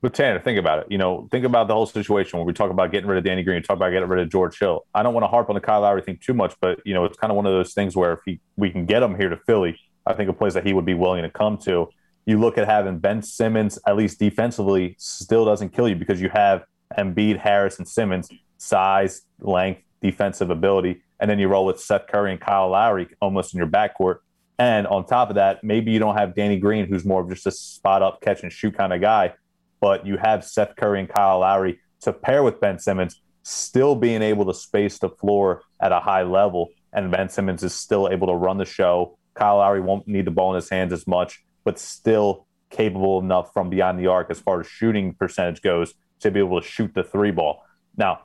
But 0.00 0.14
Tanner, 0.14 0.40
think 0.40 0.58
about 0.58 0.80
it. 0.80 0.86
You 0.90 0.98
know, 0.98 1.28
think 1.30 1.44
about 1.44 1.68
the 1.68 1.74
whole 1.74 1.86
situation 1.86 2.38
when 2.38 2.46
we 2.46 2.52
talk 2.52 2.70
about 2.70 2.90
getting 2.92 3.08
rid 3.08 3.18
of 3.18 3.24
Danny 3.24 3.42
Green, 3.44 3.62
talk 3.62 3.76
about 3.76 3.90
getting 3.90 4.08
rid 4.08 4.20
of 4.20 4.28
George 4.28 4.58
Hill. 4.58 4.84
I 4.94 5.02
don't 5.02 5.14
want 5.14 5.24
to 5.24 5.28
harp 5.28 5.48
on 5.48 5.54
the 5.54 5.60
Kyle 5.60 5.80
Lowry 5.80 6.02
thing 6.02 6.18
too 6.20 6.34
much, 6.34 6.54
but 6.60 6.80
you 6.84 6.94
know, 6.94 7.04
it's 7.04 7.18
kind 7.18 7.30
of 7.30 7.36
one 7.36 7.46
of 7.46 7.52
those 7.52 7.74
things 7.74 7.96
where 7.96 8.12
if 8.12 8.20
he, 8.24 8.40
we 8.56 8.70
can 8.70 8.86
get 8.86 9.02
him 9.02 9.16
here 9.16 9.28
to 9.28 9.36
Philly, 9.36 9.78
I 10.06 10.14
think 10.14 10.28
a 10.28 10.32
place 10.32 10.54
that 10.54 10.66
he 10.66 10.72
would 10.72 10.84
be 10.84 10.94
willing 10.94 11.22
to 11.22 11.30
come 11.30 11.58
to 11.58 11.88
you 12.28 12.38
look 12.38 12.58
at 12.58 12.66
having 12.66 12.98
Ben 12.98 13.22
Simmons, 13.22 13.78
at 13.86 13.96
least 13.96 14.18
defensively, 14.18 14.94
still 14.98 15.46
doesn't 15.46 15.70
kill 15.70 15.88
you 15.88 15.96
because 15.96 16.20
you 16.20 16.28
have 16.28 16.62
Embiid, 16.98 17.38
Harris, 17.38 17.78
and 17.78 17.88
Simmons, 17.88 18.28
size, 18.58 19.22
length, 19.40 19.80
defensive 20.02 20.50
ability. 20.50 21.02
And 21.20 21.30
then 21.30 21.38
you 21.38 21.48
roll 21.48 21.64
with 21.64 21.80
Seth 21.80 22.06
Curry 22.06 22.32
and 22.32 22.38
Kyle 22.38 22.68
Lowry 22.68 23.08
almost 23.22 23.54
in 23.54 23.58
your 23.58 23.66
backcourt. 23.66 24.18
And 24.58 24.86
on 24.88 25.06
top 25.06 25.30
of 25.30 25.36
that, 25.36 25.64
maybe 25.64 25.90
you 25.90 25.98
don't 25.98 26.18
have 26.18 26.34
Danny 26.34 26.58
Green, 26.58 26.86
who's 26.86 27.06
more 27.06 27.22
of 27.22 27.30
just 27.30 27.46
a 27.46 27.50
spot 27.50 28.02
up, 28.02 28.20
catch 28.20 28.42
and 28.42 28.52
shoot 28.52 28.76
kind 28.76 28.92
of 28.92 29.00
guy, 29.00 29.32
but 29.80 30.04
you 30.06 30.18
have 30.18 30.44
Seth 30.44 30.76
Curry 30.76 31.00
and 31.00 31.08
Kyle 31.08 31.38
Lowry 31.38 31.80
to 32.02 32.12
pair 32.12 32.42
with 32.42 32.60
Ben 32.60 32.78
Simmons, 32.78 33.22
still 33.42 33.94
being 33.94 34.20
able 34.20 34.44
to 34.44 34.52
space 34.52 34.98
the 34.98 35.08
floor 35.08 35.62
at 35.80 35.92
a 35.92 36.00
high 36.00 36.24
level. 36.24 36.68
And 36.92 37.10
Ben 37.10 37.30
Simmons 37.30 37.62
is 37.62 37.74
still 37.74 38.06
able 38.10 38.26
to 38.26 38.34
run 38.34 38.58
the 38.58 38.66
show. 38.66 39.16
Kyle 39.32 39.56
Lowry 39.56 39.80
won't 39.80 40.06
need 40.06 40.26
the 40.26 40.30
ball 40.30 40.50
in 40.50 40.56
his 40.56 40.68
hands 40.68 40.92
as 40.92 41.06
much 41.06 41.42
but 41.68 41.78
still 41.78 42.46
capable 42.70 43.20
enough 43.20 43.52
from 43.52 43.68
beyond 43.68 43.98
the 43.98 44.06
arc 44.06 44.30
as 44.30 44.40
far 44.40 44.58
as 44.58 44.66
shooting 44.66 45.12
percentage 45.12 45.60
goes 45.60 45.92
to 46.18 46.30
be 46.30 46.40
able 46.40 46.58
to 46.58 46.66
shoot 46.66 46.90
the 46.94 47.04
three 47.04 47.30
ball. 47.30 47.62
Now, 47.94 48.20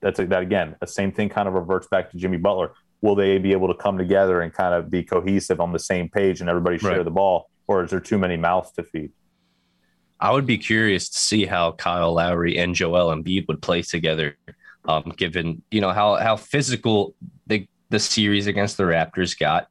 that's 0.00 0.18
a, 0.18 0.26
that 0.26 0.42
again, 0.42 0.74
the 0.80 0.88
same 0.88 1.12
thing 1.12 1.28
kind 1.28 1.46
of 1.46 1.54
reverts 1.54 1.86
back 1.86 2.10
to 2.10 2.16
Jimmy 2.16 2.36
Butler. 2.36 2.72
Will 3.00 3.14
they 3.14 3.38
be 3.38 3.52
able 3.52 3.68
to 3.68 3.74
come 3.74 3.96
together 3.96 4.40
and 4.40 4.52
kind 4.52 4.74
of 4.74 4.90
be 4.90 5.04
cohesive 5.04 5.60
on 5.60 5.72
the 5.72 5.78
same 5.78 6.08
page 6.08 6.40
and 6.40 6.50
everybody 6.50 6.78
share 6.78 6.96
right. 6.96 7.04
the 7.04 7.12
ball, 7.12 7.48
or 7.68 7.84
is 7.84 7.90
there 7.90 8.00
too 8.00 8.18
many 8.18 8.36
mouths 8.36 8.72
to 8.72 8.82
feed? 8.82 9.12
I 10.18 10.32
would 10.32 10.44
be 10.44 10.58
curious 10.58 11.08
to 11.10 11.18
see 11.20 11.46
how 11.46 11.70
Kyle 11.70 12.12
Lowry 12.12 12.58
and 12.58 12.74
Joel 12.74 13.14
Embiid 13.14 13.46
would 13.46 13.62
play 13.62 13.82
together, 13.82 14.36
um, 14.88 15.12
given 15.16 15.62
you 15.70 15.80
know 15.80 15.92
how 15.92 16.16
how 16.16 16.34
physical 16.34 17.14
the 17.46 17.68
the 17.90 18.00
series 18.00 18.48
against 18.48 18.78
the 18.78 18.82
Raptors 18.82 19.38
got, 19.38 19.68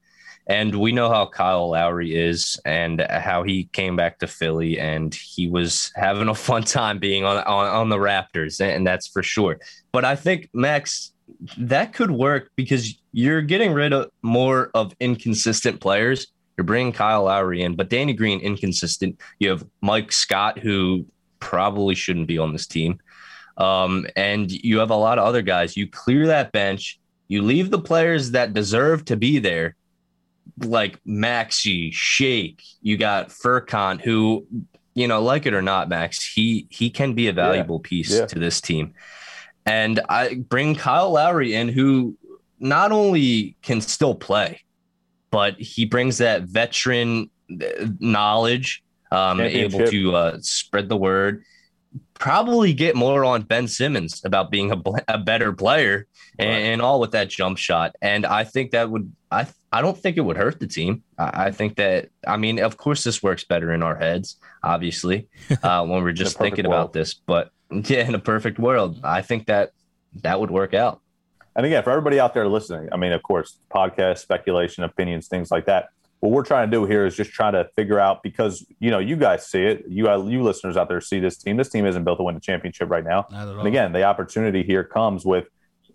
and 0.50 0.74
we 0.74 0.92
know 0.92 1.10
how 1.10 1.28
Kyle 1.28 1.70
Lowry 1.70 2.16
is 2.16 2.60
and 2.66 3.02
how 3.02 3.44
he 3.44 3.66
came 3.66 3.96
back 3.96 4.18
to 4.20 4.28
Philly 4.28 4.80
and 4.80 5.14
he 5.14 5.48
was 5.48 5.92
having 5.96 6.28
a 6.28 6.34
fun 6.50 6.64
time 6.64 6.98
being 6.98 7.24
on, 7.24 7.38
on, 7.38 7.68
on 7.68 7.90
the 7.90 7.98
Raptors. 7.98 8.60
And 8.60 8.86
that's 8.86 9.08
for 9.08 9.22
sure. 9.22 9.60
But 9.92 10.06
I 10.06 10.16
think, 10.16 10.50
Max, 10.52 11.14
that 11.60 11.94
could 11.94 12.10
work 12.10 12.50
because 12.56 13.00
you're 13.12 13.44
getting 13.44 13.74
rid 13.74 13.94
of 13.94 14.10
more 14.24 14.72
of 14.74 14.92
inconsistent 15.00 15.80
players. 15.80 16.26
You're 16.58 16.66
bringing 16.66 16.94
Kyle 16.94 17.26
Lowry 17.26 17.62
in, 17.62 17.76
but 17.76 17.90
Danny 17.90 18.14
Green, 18.14 18.40
inconsistent. 18.40 19.22
You 19.38 19.50
have 19.50 19.64
Mike 19.82 20.12
Scott, 20.12 20.58
who 20.58 21.06
probably 21.40 21.94
shouldn't 21.94 22.28
be 22.28 22.40
on 22.40 22.54
this 22.54 22.66
team. 22.66 23.00
Um, 23.58 24.08
and 24.16 24.52
you 24.52 24.80
have 24.80 24.90
a 24.90 24.96
lot 24.96 25.20
of 25.20 25.26
other 25.26 25.44
guys. 25.44 25.78
You 25.78 25.88
clear 25.88 26.26
that 26.28 26.52
bench, 26.52 27.00
you 27.28 27.44
leave 27.44 27.70
the 27.70 27.80
players 27.80 28.32
that 28.32 28.56
deserve 28.56 29.06
to 29.06 29.16
be 29.16 29.38
there 29.38 29.76
like 30.64 31.00
Maxey, 31.06 31.92
Shake, 31.92 32.64
you 32.82 32.98
got 32.98 33.30
Furkan, 33.30 34.02
who, 34.02 34.46
you 34.94 35.08
know, 35.08 35.22
like 35.22 35.46
it 35.46 35.54
or 35.54 35.62
not, 35.62 35.90
Max, 35.90 36.24
he 36.34 36.68
he 36.70 36.90
can 36.90 37.14
be 37.14 37.28
a 37.28 37.34
valuable 37.34 37.82
yeah. 37.84 37.90
piece 37.90 38.12
yeah. 38.12 38.26
to 38.26 38.40
this 38.40 38.62
team. 38.62 38.94
And 39.66 40.00
I 40.10 40.36
bring 40.36 40.76
Kyle 40.76 41.12
Lowry 41.12 41.54
in, 41.54 41.70
who 41.70 42.18
not 42.60 42.92
only 42.92 43.56
can 43.62 43.82
still 43.82 44.16
play, 44.16 44.62
but 45.32 45.60
he 45.60 45.86
brings 45.86 46.18
that 46.18 46.44
veteran 46.44 47.30
uh, 47.52 47.88
knowledge, 48.00 48.84
um, 49.12 49.40
able 49.40 49.86
to 49.86 50.16
uh, 50.16 50.38
spread 50.42 50.90
the 50.90 50.98
word 50.98 51.44
probably 52.20 52.74
get 52.74 52.96
more 52.96 53.24
on 53.24 53.42
Ben 53.42 53.68
Simmons 53.68 54.22
about 54.26 54.52
being 54.52 54.72
a, 54.72 54.82
a 55.08 55.18
better 55.18 55.54
player 55.54 56.06
right. 56.38 56.46
and, 56.46 56.66
and, 56.74 56.82
all 56.82 57.00
with 57.00 57.12
that 57.12 57.30
jump 57.30 57.58
shot. 57.58 57.96
And 58.02 58.26
I 58.26 58.44
think 58.44 58.72
that 58.72 58.92
would 58.92 59.12
I 59.32 59.48
I 59.72 59.82
don't 59.82 59.98
think 59.98 60.18
it 60.18 60.22
would 60.22 60.38
hurt 60.38 60.60
the 60.60 60.68
team. 60.68 61.04
I, 61.18 61.46
I 61.46 61.52
think 61.52 61.76
that 61.76 62.10
I 62.28 62.38
mean, 62.38 62.60
of 62.60 62.78
course, 62.78 63.04
this 63.04 63.22
works 63.22 63.44
better 63.44 63.72
in 63.74 63.84
our 63.84 63.96
heads, 63.96 64.38
obviously, 64.64 65.28
uh, 65.64 65.86
when 65.86 66.04
we're 66.04 66.14
just 66.14 66.38
thinking 66.38 66.68
world. 66.68 66.80
about 66.80 66.94
this. 66.94 67.14
But 67.14 67.52
yeah, 67.72 68.08
in 68.08 68.16
a 68.16 68.20
perfect 68.20 68.60
world, 68.60 69.00
I 69.04 69.22
think 69.22 69.48
that 69.48 69.72
that 70.22 70.40
would 70.40 70.52
work 70.52 70.74
out. 70.74 71.02
And 71.56 71.66
again, 71.66 71.84
for 71.84 71.90
everybody 71.92 72.20
out 72.20 72.34
there 72.34 72.48
listening, 72.48 72.90
I 72.92 72.98
mean, 72.98 73.12
of 73.12 73.22
course, 73.22 73.60
podcast, 73.74 74.20
speculation, 74.20 74.84
opinions, 74.84 75.28
things 75.28 75.52
like 75.52 75.66
that 75.66 75.90
what 76.20 76.32
we're 76.32 76.44
trying 76.44 76.70
to 76.70 76.78
do 76.78 76.86
here 76.86 77.06
is 77.06 77.16
just 77.16 77.32
try 77.32 77.50
to 77.50 77.70
figure 77.76 78.00
out 78.00 78.24
because 78.24 78.66
you 78.80 78.92
know 78.92 79.00
you 79.00 79.16
guys 79.16 79.48
see 79.48 79.64
it, 79.64 79.86
you 79.88 80.10
you 80.28 80.44
listeners 80.44 80.76
out 80.76 80.90
there 80.90 81.02
see 81.02 81.20
this 81.20 81.38
team. 81.38 81.58
This 81.58 81.70
team 81.70 81.86
isn't 81.86 82.04
built 82.04 82.20
to 82.20 82.24
win 82.24 82.36
a 82.36 82.40
championship 82.40 82.90
right 82.90 83.04
now. 83.04 83.26
And 83.32 83.68
again, 83.68 83.94
the 83.94 84.04
opportunity 84.04 84.64
here 84.64 84.84
comes 84.84 85.26
with 85.26 85.48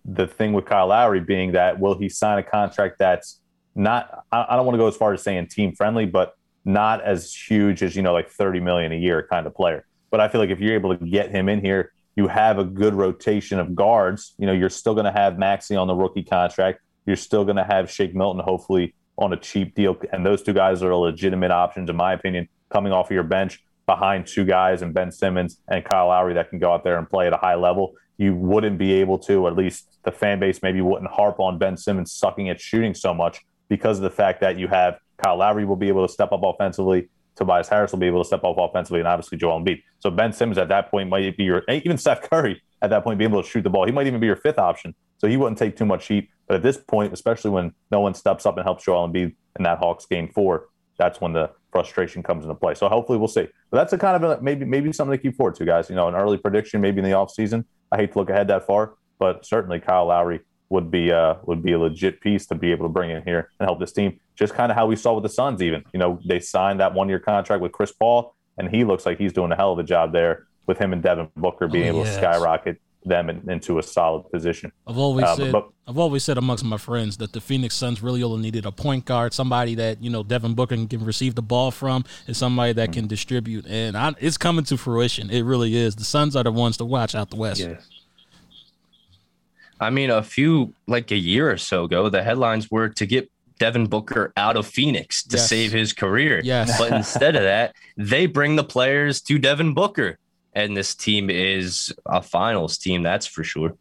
the 0.05 0.27
thing 0.27 0.53
with 0.53 0.67
Kyle 0.67 0.89
Lowry 0.89 1.21
being 1.21 1.53
that 1.53 1.81
will 1.81 1.99
he 1.99 2.09
sign 2.09 2.39
a 2.39 2.43
contract 2.43 2.97
that's 2.99 3.41
not 3.75 4.25
I 4.31 4.57
don't 4.57 4.67
want 4.67 4.75
to 4.75 4.79
go 4.79 4.87
as 4.87 4.97
far 4.97 5.13
as 5.13 5.23
saying 5.23 5.49
team 5.49 5.75
friendly, 5.75 6.07
but 6.07 6.35
not 6.65 7.03
as 7.03 7.35
huge 7.35 7.83
as 7.83 7.97
you 7.97 8.03
know 8.03 8.13
like 8.13 8.31
30 8.31 8.61
million 8.61 8.93
a 8.93 8.97
year 8.97 9.27
kind 9.31 9.47
of 9.47 9.55
player. 9.55 9.85
But 10.11 10.21
I 10.21 10.29
feel 10.29 10.41
like 10.41 10.51
if 10.51 10.61
you're 10.61 10.75
able 10.75 10.97
to 10.97 11.05
get 11.05 11.31
him 11.31 11.49
in 11.49 11.61
here, 11.61 11.93
you 12.17 12.29
have 12.29 12.59
a 12.59 12.65
good 12.65 12.95
rotation 12.95 13.59
of 13.59 13.75
guards. 13.75 14.35
You 14.39 14.47
know, 14.47 14.53
you're 14.53 14.71
still 14.71 14.95
going 14.95 15.07
to 15.07 15.13
have 15.13 15.39
Maxey 15.39 15.77
on 15.77 15.89
the 15.89 15.95
rookie 15.95 16.23
contract. 16.23 16.81
You're 17.07 17.17
still 17.17 17.45
going 17.45 17.57
to 17.57 17.65
have 17.65 17.91
Shake 17.91 18.15
Milton 18.15 18.43
hopefully 18.45 18.95
on 19.19 19.33
a 19.33 19.37
cheap 19.37 19.75
deal. 19.75 19.97
And 20.13 20.25
those 20.25 20.43
two 20.43 20.53
guys 20.53 20.83
are 20.83 20.95
legitimate 20.95 21.51
options, 21.51 21.91
in 21.91 21.97
my 21.97 22.13
opinion, 22.13 22.49
coming 22.71 22.93
off 22.93 23.07
of 23.07 23.13
your 23.13 23.25
bench 23.25 23.63
behind 23.87 24.27
two 24.27 24.45
guys 24.45 24.83
and 24.83 24.95
Ben 24.95 25.13
Simmons 25.13 25.59
and 25.69 25.85
Kyle 25.85 26.09
Lowry 26.09 26.35
that 26.35 26.49
can 26.49 26.59
go 26.59 26.73
out 26.73 26.85
there 26.85 26.99
and 26.99 27.09
play 27.09 27.27
at 27.27 27.33
a 27.33 27.37
high 27.37 27.55
level. 27.57 27.95
You 28.17 28.35
wouldn't 28.35 28.79
be 28.79 28.93
able 28.95 29.19
to, 29.21 29.49
at 29.49 29.57
least 29.57 29.99
the 30.05 30.13
fan 30.13 30.39
base 30.39 30.63
maybe 30.63 30.81
wouldn't 30.81 31.11
harp 31.11 31.41
on 31.41 31.59
Ben 31.59 31.77
Simmons 31.77 32.13
sucking 32.13 32.49
at 32.49 32.61
shooting 32.61 32.95
so 32.95 33.13
much 33.13 33.41
because 33.69 33.99
of 33.99 34.03
the 34.03 34.11
fact 34.11 34.41
that 34.41 34.59
you 34.59 34.69
have 34.69 34.99
Kyle 35.23 35.37
Lowry 35.37 35.65
will 35.65 35.77
be 35.77 35.89
able 35.89 36.07
to 36.07 36.13
step 36.13 36.33
up 36.33 36.41
offensively. 36.43 37.09
Tobias 37.37 37.69
Harris 37.69 37.91
will 37.91 37.99
be 37.99 38.07
able 38.07 38.23
to 38.23 38.27
step 38.27 38.45
up 38.45 38.57
offensively, 38.59 39.01
and 39.01 39.09
obviously 39.09 39.37
Joel 39.37 39.61
Embiid. 39.61 39.83
So 39.99 40.11
Ben 40.11 40.33
Simmons 40.33 40.59
at 40.59 40.69
that 40.69 40.91
point 40.91 41.09
might 41.09 41.37
be 41.37 41.45
your 41.45 41.63
even 41.69 41.99
Steph 41.99 42.29
Curry 42.31 42.63
at 42.83 42.91
that 42.91 43.03
point 43.03 43.19
be 43.19 43.25
able 43.25 43.43
to 43.43 43.49
shoot 43.49 43.63
the 43.63 43.71
ball. 43.71 43.87
He 43.87 43.93
might 43.93 44.07
even 44.07 44.21
be 44.21 44.27
your 44.27 44.37
fifth 44.37 44.59
option. 44.59 44.95
So 45.19 45.27
he 45.27 45.37
wouldn't 45.37 45.59
take 45.59 45.77
too 45.77 45.87
much 45.87 46.07
heat. 46.07 46.29
But 46.47 46.57
at 46.57 46.63
this 46.63 46.77
point, 46.77 47.13
especially 47.13 47.51
when 47.51 47.73
no 47.91 48.01
one 48.01 48.15
steps 48.15 48.45
up 48.45 48.57
and 48.57 48.65
helps 48.65 48.85
Joel 48.85 49.09
Embiid 49.09 49.35
in 49.59 49.63
that 49.63 49.79
Hawks 49.79 50.07
game 50.07 50.29
four, 50.29 50.69
that's 50.99 51.21
when 51.21 51.33
the 51.33 51.51
frustration 51.73 52.23
comes 52.23 52.45
into 52.45 52.55
play. 52.55 52.75
So 52.75 52.89
hopefully 52.89 53.19
we'll 53.19 53.29
see. 53.29 53.49
But 53.71 53.79
that's 53.79 53.93
a 53.95 53.99
kind 53.99 54.23
of 54.23 54.39
a, 54.39 54.43
maybe 54.43 54.65
maybe 54.65 54.93
something 54.93 55.17
to 55.17 55.23
keep 55.23 55.37
forward 55.37 55.55
to, 55.57 55.65
guys. 55.65 55.89
You 55.89 55.97
know, 55.97 56.07
an 56.09 56.15
early 56.15 56.37
prediction 56.37 56.81
maybe 56.81 56.99
in 56.99 57.05
the 57.05 57.13
offseason. 57.13 57.65
I 57.95 57.97
hate 57.97 58.13
to 58.13 58.19
look 58.19 58.29
ahead 58.29 58.49
that 58.49 58.67
far, 58.67 58.95
but 59.21 59.47
certainly 59.47 59.79
Kyle 59.79 60.07
Lowry 60.07 60.41
would 60.69 60.91
be 60.91 61.13
uh, 61.13 61.37
would 61.45 61.63
be 61.63 61.73
a 61.73 61.79
legit 61.79 62.21
piece 62.21 62.45
to 62.47 62.57
be 62.57 62.73
able 62.73 62.87
to 62.87 62.93
bring 62.93 63.11
in 63.11 63.23
here 63.23 63.51
and 63.61 63.69
help 63.69 63.79
this 63.79 63.93
team. 63.93 64.19
Just 64.35 64.53
kind 64.53 64.73
of 64.73 64.77
how 64.77 64.87
we 64.87 64.97
saw 64.97 65.15
with 65.15 65.23
the 65.23 65.29
Suns, 65.29 65.63
even 65.63 65.85
you 65.93 66.01
know 66.01 66.19
they 66.27 66.41
signed 66.41 66.81
that 66.81 66.93
one 66.93 67.09
year 67.09 67.21
contract 67.21 67.63
with 67.63 67.71
Chris 67.71 67.93
Paul, 67.93 68.35
and 68.59 68.69
he 68.69 68.83
looks 68.83 69.07
like 69.07 69.17
he's 69.17 69.33
doing 69.33 69.53
a 69.53 69.57
hell 69.57 69.73
of 69.73 69.79
a 69.79 69.85
job 69.85 70.13
there 70.13 70.49
with 70.67 70.77
him 70.79 70.93
and 70.93 71.03
Devin 71.03 71.29
Booker 71.37 71.69
being 71.69 71.85
oh, 71.85 71.89
able 71.89 72.05
yes. 72.05 72.17
to 72.17 72.21
skyrocket 72.21 72.81
them 73.05 73.31
in, 73.31 73.49
into 73.49 73.79
a 73.79 73.83
solid 73.83 74.31
position. 74.31 74.73
I've 74.87 74.99
always 74.99 75.27
um, 75.27 75.37
said 75.37 75.53
but, 75.53 75.71
I've 75.87 75.99
always 75.99 76.25
said 76.25 76.39
amongst 76.39 76.65
my 76.65 76.79
friends 76.79 77.19
that 77.19 77.33
the 77.33 77.41
Phoenix 77.41 77.75
Suns 77.75 78.03
really 78.03 78.23
only 78.23 78.41
needed 78.41 78.65
a 78.65 78.73
point 78.73 79.05
guard, 79.05 79.35
somebody 79.35 79.75
that 79.75 80.03
you 80.03 80.11
know 80.11 80.23
Devin 80.23 80.55
Booker 80.55 80.77
can 80.87 81.05
receive 81.05 81.35
the 81.35 81.43
ball 81.43 81.71
from, 81.71 82.05
and 82.27 82.37
somebody 82.37 82.73
that 82.73 82.91
mm-hmm. 82.91 83.01
can 83.01 83.07
distribute. 83.07 83.67
And 83.67 83.97
I, 83.97 84.15
it's 84.19 84.39
coming 84.39 84.65
to 84.67 84.77
fruition. 84.77 85.31
It 85.31 85.43
really 85.43 85.77
is. 85.77 85.97
The 85.97 86.05
Suns 86.05 86.35
are 86.37 86.45
the 86.45 86.53
ones 86.53 86.77
to 86.79 86.85
watch 86.85 87.15
out 87.15 87.31
the 87.31 87.37
West. 87.37 87.61
Yes. 87.61 87.89
I 89.81 89.91
mean, 89.91 90.11
a 90.11 90.23
few 90.23 90.73
like 90.87 91.11
a 91.11 91.17
year 91.17 91.51
or 91.51 91.59
so 91.59 91.85
ago, 91.85 92.09
the 92.09 92.23
headlines 92.23 92.71
were 92.71 92.89
to 92.91 93.07
get 93.07 93.31
Devin 93.59 93.87
Booker 93.87 94.33
out 94.37 94.57
of 94.57 94.67
Phoenix 94.67 95.23
to 95.25 95.37
yes. 95.37 95.49
save 95.49 95.73
his 95.73 95.93
career. 95.93 96.41
Yes. 96.43 96.79
But 96.79 96.93
instead 96.93 97.37
of 97.37 97.43
that, 97.43 97.75
they 97.97 98.27
bring 98.27 98.57
the 98.57 98.65
players 98.65 99.21
to 99.23 99.39
Devin 99.39 99.75
Booker 99.75 100.19
and 100.55 100.77
this 100.77 100.95
team 100.95 101.31
is 101.31 101.93
a 102.07 102.23
finals 102.23 102.79
team. 102.79 103.03
That's 103.03 103.27
for 103.27 103.45
sure. 103.45 103.77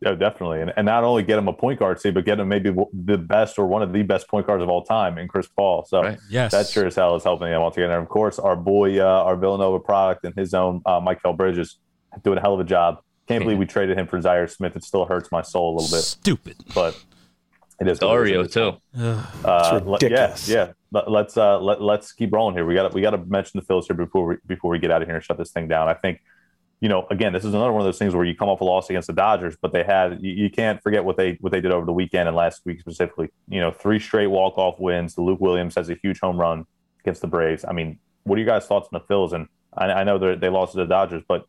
Yeah, 0.00 0.14
definitely, 0.14 0.60
and, 0.60 0.72
and 0.76 0.86
not 0.86 1.02
only 1.02 1.24
get 1.24 1.38
him 1.38 1.48
a 1.48 1.52
point 1.52 1.80
guard 1.80 2.00
seat, 2.00 2.14
but 2.14 2.24
get 2.24 2.38
him 2.38 2.46
maybe 2.46 2.72
the 2.92 3.18
best 3.18 3.58
or 3.58 3.66
one 3.66 3.82
of 3.82 3.92
the 3.92 4.04
best 4.04 4.28
point 4.28 4.46
guards 4.46 4.62
of 4.62 4.68
all 4.68 4.84
time 4.84 5.18
in 5.18 5.26
Chris 5.26 5.48
Paul. 5.48 5.84
So 5.88 6.02
right. 6.02 6.18
yes, 6.30 6.52
that 6.52 6.68
sure 6.68 6.86
as 6.86 6.94
hell 6.94 7.16
is 7.16 7.24
helping 7.24 7.48
him 7.48 7.60
altogether. 7.60 7.94
And 7.94 8.02
of 8.04 8.08
course, 8.08 8.38
our 8.38 8.54
boy, 8.54 9.00
uh, 9.00 9.04
our 9.04 9.36
Villanova 9.36 9.80
product 9.80 10.24
and 10.24 10.36
his 10.36 10.54
own 10.54 10.82
uh, 10.86 11.00
Mikal 11.00 11.36
Bridges 11.36 11.78
doing 12.22 12.38
a 12.38 12.40
hell 12.40 12.54
of 12.54 12.60
a 12.60 12.64
job. 12.64 13.00
Can't 13.26 13.42
believe 13.42 13.58
we 13.58 13.66
traded 13.66 13.98
him 13.98 14.06
for 14.06 14.20
Zhaire 14.20 14.48
Smith. 14.48 14.76
It 14.76 14.84
still 14.84 15.04
hurts 15.04 15.32
my 15.32 15.42
soul 15.42 15.74
a 15.74 15.80
little 15.80 15.96
bit. 15.96 16.04
Stupid, 16.04 16.56
but 16.74 16.96
it 17.80 17.88
is 17.88 17.98
Dario 17.98 18.44
too. 18.46 18.76
Uh, 18.96 19.80
ridiculous. 19.84 20.48
Yeah, 20.48 20.66
yeah. 20.66 20.72
Let, 20.90 21.06
us 21.08 21.36
uh, 21.36 21.60
let 21.60 21.82
let's 21.82 22.12
keep 22.12 22.32
rolling 22.32 22.54
here. 22.54 22.64
We 22.64 22.74
got 22.74 22.94
we 22.94 23.02
got 23.02 23.10
to 23.10 23.18
mention 23.18 23.60
the 23.60 23.66
Phillies 23.66 23.86
here 23.86 23.96
before 23.96 24.26
we 24.26 24.36
before 24.46 24.70
we 24.70 24.78
get 24.78 24.90
out 24.90 25.02
of 25.02 25.08
here 25.08 25.16
and 25.16 25.24
shut 25.24 25.36
this 25.36 25.50
thing 25.50 25.68
down. 25.68 25.88
I 25.88 25.94
think 25.94 26.20
you 26.80 26.88
know, 26.88 27.06
again, 27.10 27.32
this 27.32 27.44
is 27.44 27.54
another 27.54 27.72
one 27.72 27.80
of 27.80 27.86
those 27.86 27.98
things 27.98 28.14
where 28.14 28.24
you 28.24 28.36
come 28.36 28.48
off 28.48 28.60
a 28.60 28.64
loss 28.64 28.88
against 28.88 29.08
the 29.08 29.12
Dodgers, 29.12 29.56
but 29.60 29.72
they 29.72 29.82
had 29.82 30.22
you, 30.22 30.32
you 30.32 30.50
can't 30.50 30.82
forget 30.82 31.04
what 31.04 31.16
they 31.16 31.36
what 31.40 31.50
they 31.50 31.60
did 31.60 31.72
over 31.72 31.84
the 31.84 31.92
weekend 31.92 32.28
and 32.28 32.36
last 32.36 32.62
week 32.64 32.80
specifically. 32.80 33.30
You 33.48 33.60
know, 33.60 33.70
three 33.70 33.98
straight 33.98 34.28
walk 34.28 34.56
off 34.58 34.78
wins. 34.78 35.14
The 35.14 35.22
Luke 35.22 35.40
Williams 35.40 35.74
has 35.74 35.90
a 35.90 35.94
huge 35.94 36.20
home 36.20 36.38
run 36.38 36.66
against 37.00 37.20
the 37.20 37.26
Braves. 37.26 37.64
I 37.66 37.72
mean, 37.72 37.98
what 38.24 38.36
are 38.36 38.40
you 38.40 38.46
guys' 38.46 38.66
thoughts 38.66 38.88
on 38.92 39.00
the 39.00 39.12
Phils? 39.12 39.32
And 39.32 39.48
I, 39.76 40.00
I 40.00 40.04
know 40.04 40.36
they 40.36 40.48
lost 40.48 40.72
to 40.72 40.78
the 40.78 40.86
Dodgers, 40.86 41.22
but 41.26 41.46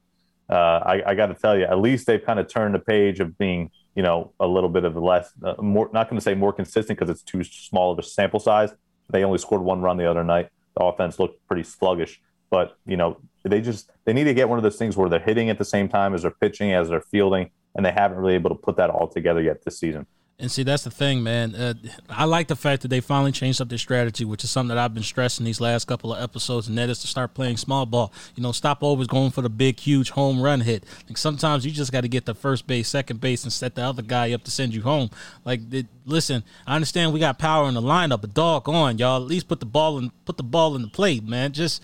uh, 0.49 0.81
I, 0.83 1.11
I 1.11 1.15
got 1.15 1.27
to 1.27 1.35
tell 1.35 1.57
you, 1.57 1.65
at 1.65 1.79
least 1.79 2.07
they've 2.07 2.23
kind 2.23 2.39
of 2.39 2.47
turned 2.47 2.73
the 2.73 2.79
page 2.79 3.19
of 3.19 3.37
being, 3.37 3.69
you 3.95 4.01
know, 4.01 4.33
a 4.39 4.47
little 4.47 4.69
bit 4.69 4.83
of 4.83 4.95
less, 4.95 5.31
uh, 5.43 5.61
more, 5.61 5.89
not 5.93 6.09
going 6.09 6.17
to 6.17 6.23
say 6.23 6.33
more 6.33 6.51
consistent 6.51 6.97
because 6.97 7.09
it's 7.09 7.21
too 7.21 7.43
small 7.43 7.91
of 7.91 7.99
a 7.99 8.03
sample 8.03 8.39
size. 8.39 8.73
They 9.09 9.23
only 9.23 9.37
scored 9.37 9.61
one 9.61 9.81
run 9.81 9.97
the 9.97 10.09
other 10.09 10.23
night. 10.23 10.49
The 10.77 10.83
offense 10.83 11.19
looked 11.19 11.45
pretty 11.47 11.63
sluggish, 11.63 12.21
but 12.49 12.77
you 12.85 12.97
know, 12.97 13.17
they 13.43 13.61
just 13.61 13.91
they 14.05 14.13
need 14.13 14.25
to 14.25 14.33
get 14.33 14.49
one 14.49 14.59
of 14.59 14.63
those 14.63 14.77
things 14.77 14.95
where 14.95 15.09
they're 15.09 15.19
hitting 15.19 15.49
at 15.49 15.57
the 15.57 15.65
same 15.65 15.89
time 15.89 16.13
as 16.13 16.21
they're 16.21 16.31
pitching, 16.31 16.73
as 16.73 16.89
they're 16.89 17.01
fielding, 17.01 17.49
and 17.75 17.85
they 17.85 17.91
haven't 17.91 18.17
really 18.17 18.35
able 18.35 18.49
to 18.49 18.55
put 18.55 18.77
that 18.77 18.89
all 18.89 19.07
together 19.07 19.41
yet 19.41 19.63
this 19.63 19.79
season. 19.79 20.05
And 20.41 20.49
see, 20.49 20.63
that's 20.63 20.85
the 20.85 20.89
thing, 20.89 21.21
man. 21.21 21.53
Uh, 21.53 21.73
I 22.09 22.23
like 22.23 22.47
the 22.47 22.55
fact 22.55 22.83
that 22.83 22.87
they 22.87 23.01
finally 23.01 23.33
changed 23.33 23.59
up 23.59 23.67
their 23.67 23.77
strategy, 23.77 24.23
which 24.23 24.45
is 24.45 24.49
something 24.49 24.73
that 24.73 24.77
I've 24.77 24.93
been 24.93 25.03
stressing 25.03 25.45
these 25.45 25.59
last 25.59 25.85
couple 25.85 26.13
of 26.13 26.23
episodes, 26.23 26.69
and 26.69 26.77
that 26.77 26.89
is 26.89 26.99
to 26.99 27.07
start 27.07 27.33
playing 27.33 27.57
small 27.57 27.85
ball. 27.85 28.13
You 28.35 28.43
know, 28.43 28.53
stop 28.53 28.81
always 28.81 29.07
going 29.07 29.31
for 29.31 29.41
the 29.41 29.49
big, 29.49 29.81
huge 29.81 30.11
home 30.11 30.41
run 30.41 30.61
hit. 30.61 30.85
Like 31.09 31.17
sometimes 31.17 31.65
you 31.65 31.71
just 31.73 31.91
got 31.91 32.01
to 32.01 32.07
get 32.07 32.25
the 32.25 32.33
first 32.33 32.67
base, 32.67 32.87
second 32.87 33.19
base, 33.19 33.43
and 33.43 33.51
set 33.51 33.75
the 33.75 33.81
other 33.81 34.01
guy 34.01 34.31
up 34.31 34.45
to 34.45 34.51
send 34.51 34.73
you 34.73 34.81
home. 34.81 35.09
Like, 35.43 35.59
it, 35.73 35.87
listen, 36.05 36.45
I 36.65 36.75
understand 36.75 37.11
we 37.11 37.19
got 37.19 37.37
power 37.37 37.67
in 37.67 37.73
the 37.73 37.81
lineup, 37.81 38.21
but 38.21 38.33
dog 38.33 38.69
on 38.69 38.97
y'all. 38.97 39.21
At 39.21 39.27
least 39.27 39.49
put 39.49 39.59
the 39.59 39.65
ball 39.65 39.97
in, 39.97 40.09
put 40.23 40.37
the 40.37 40.43
ball 40.43 40.73
in 40.77 40.83
the 40.83 40.87
plate, 40.87 41.25
man. 41.25 41.51
Just 41.51 41.83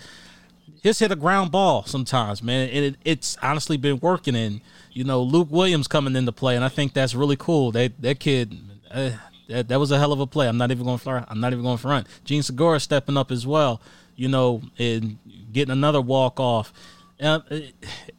just 0.85 0.99
hit 0.99 1.11
a 1.11 1.15
ground 1.15 1.51
ball 1.51 1.83
sometimes, 1.85 2.43
man. 2.43 2.69
And 2.69 2.85
it, 2.85 2.95
it's 3.03 3.37
honestly 3.41 3.75
been 3.75 3.99
working. 3.99 4.35
And 4.35 4.61
you 4.91 5.03
know, 5.03 5.21
Luke 5.21 5.47
Williams 5.49 5.87
coming 5.87 6.15
into 6.15 6.31
play, 6.31 6.55
and 6.55 6.63
I 6.63 6.69
think 6.69 6.93
that's 6.93 7.15
really 7.15 7.35
cool. 7.35 7.71
That 7.71 7.99
that 8.01 8.19
kid, 8.19 8.55
uh, 8.91 9.11
that, 9.49 9.67
that 9.67 9.79
was 9.79 9.91
a 9.91 9.97
hell 9.97 10.13
of 10.13 10.19
a 10.19 10.27
play. 10.27 10.47
I'm 10.47 10.57
not 10.57 10.69
even 10.69 10.85
going 10.85 10.99
to 10.99 11.25
I'm 11.27 11.39
not 11.39 11.53
even 11.53 11.63
going 11.63 11.77
to 11.77 11.81
front. 11.81 12.07
Jean 12.23 12.43
Segura 12.43 12.79
stepping 12.79 13.17
up 13.17 13.31
as 13.31 13.47
well. 13.47 13.81
You 14.15 14.29
know, 14.29 14.61
and 14.77 15.17
getting 15.51 15.71
another 15.73 15.99
walk 15.99 16.39
off. 16.39 16.71
Uh, 17.19 17.39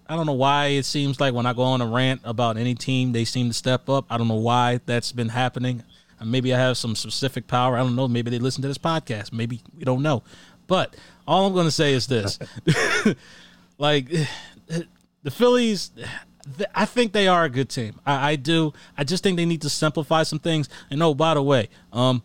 I 0.08 0.16
don't 0.16 0.26
know 0.26 0.32
why 0.32 0.66
it 0.66 0.84
seems 0.84 1.20
like 1.20 1.34
when 1.34 1.46
I 1.46 1.52
go 1.52 1.62
on 1.62 1.80
a 1.80 1.86
rant 1.86 2.20
about 2.24 2.56
any 2.56 2.74
team, 2.74 3.12
they 3.12 3.24
seem 3.24 3.48
to 3.48 3.54
step 3.54 3.88
up. 3.88 4.06
I 4.10 4.18
don't 4.18 4.28
know 4.28 4.34
why 4.34 4.80
that's 4.86 5.12
been 5.12 5.28
happening. 5.28 5.84
Maybe 6.24 6.54
I 6.54 6.58
have 6.58 6.78
some 6.78 6.96
specific 6.96 7.46
power. 7.46 7.76
I 7.76 7.80
don't 7.80 7.94
know. 7.94 8.08
Maybe 8.08 8.30
they 8.30 8.38
listen 8.38 8.62
to 8.62 8.68
this 8.68 8.78
podcast. 8.78 9.32
Maybe 9.32 9.60
we 9.76 9.84
don't 9.84 10.02
know. 10.02 10.22
But 10.66 10.96
all 11.26 11.46
I'm 11.46 11.52
going 11.52 11.66
to 11.66 11.70
say 11.70 11.92
is 11.92 12.06
this: 12.06 12.38
like 13.78 14.08
the 15.22 15.30
Phillies, 15.30 15.90
I 16.74 16.84
think 16.84 17.12
they 17.12 17.28
are 17.28 17.44
a 17.44 17.50
good 17.50 17.68
team. 17.68 18.00
I, 18.06 18.32
I, 18.32 18.36
do. 18.36 18.72
I 18.96 19.04
just 19.04 19.22
think 19.22 19.36
they 19.36 19.44
need 19.44 19.62
to 19.62 19.70
simplify 19.70 20.22
some 20.22 20.38
things. 20.38 20.68
And 20.90 21.02
oh, 21.02 21.14
by 21.14 21.34
the 21.34 21.42
way, 21.42 21.68
um, 21.92 22.22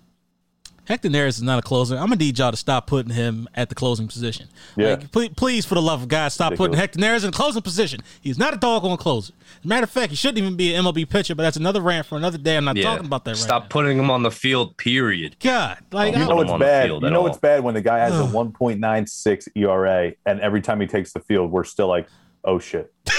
Hector 0.86 1.10
Neris 1.10 1.30
is 1.30 1.42
not 1.42 1.60
a 1.60 1.62
closer. 1.62 1.96
I'm 1.96 2.08
gonna 2.08 2.16
need 2.18 2.40
y'all 2.40 2.52
to 2.52 2.58
stop 2.58 2.88
putting 2.88 3.14
him 3.14 3.48
at 3.56 3.70
the 3.70 3.76
closing 3.76 4.08
position. 4.08 4.48
Yeah. 4.76 4.96
Like, 4.96 5.12
please, 5.12 5.30
please, 5.36 5.66
for 5.66 5.76
the 5.76 5.82
love 5.82 6.02
of 6.02 6.08
God, 6.08 6.30
stop 6.30 6.56
putting 6.56 6.76
Hector 6.76 7.00
Neris 7.00 7.24
in 7.24 7.32
the 7.32 7.38
closing 7.38 7.62
position. 7.62 8.02
He's 8.20 8.38
not 8.38 8.54
a 8.54 8.58
doggone 8.58 8.98
closer. 8.98 9.34
As 9.60 9.66
a 9.66 9.68
matter 9.68 9.84
of 9.84 9.92
fact, 9.92 10.10
he 10.10 10.16
shouldn't 10.16 10.40
even 10.40 10.56
be 10.56 10.74
an 10.74 10.84
MLB 10.84 11.08
pitcher. 11.10 11.36
But 11.36 11.44
that's 11.44 11.58
another 11.58 11.82
rant 11.82 12.08
for 12.08 12.18
another 12.18 12.38
day. 12.38 12.58
I'm 12.58 12.66
not 12.66 12.76
yeah. 12.76 12.84
talking 12.84 13.06
about 13.06 13.26
that. 13.26 13.38
Stop 13.38 13.64
right 13.64 13.70
putting 13.70 14.00
him 14.00 14.10
on 14.10 14.24
the 14.24 14.32
field. 14.32 14.76
Period. 14.78 15.36
God, 15.40 15.78
like 15.92 16.16
you 16.16 16.26
know 16.26 16.42
it's 16.42 16.52
bad. 16.54 16.90
You 16.90 17.00
know 17.00 17.28
it's 17.28 17.38
bad 17.38 17.64
when 17.64 17.76
the 17.76 17.82
guy 17.82 18.00
has 18.00 18.14
a 18.14 18.24
1.96 18.24 19.48
ERA, 19.56 20.14
and 20.26 20.42
every 20.42 20.62
time 20.62 20.82
he 20.82 20.88
takes 20.88 21.14
the 21.14 21.20
field, 21.20 21.52
we're 21.52 21.64
still 21.64 21.88
like, 21.88 22.08
oh 22.44 22.60
shit. 22.60 22.94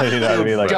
you 0.00 0.20
know 0.20 0.20
what 0.20 0.40
I 0.40 0.44
mean? 0.44 0.56
Like 0.56 0.70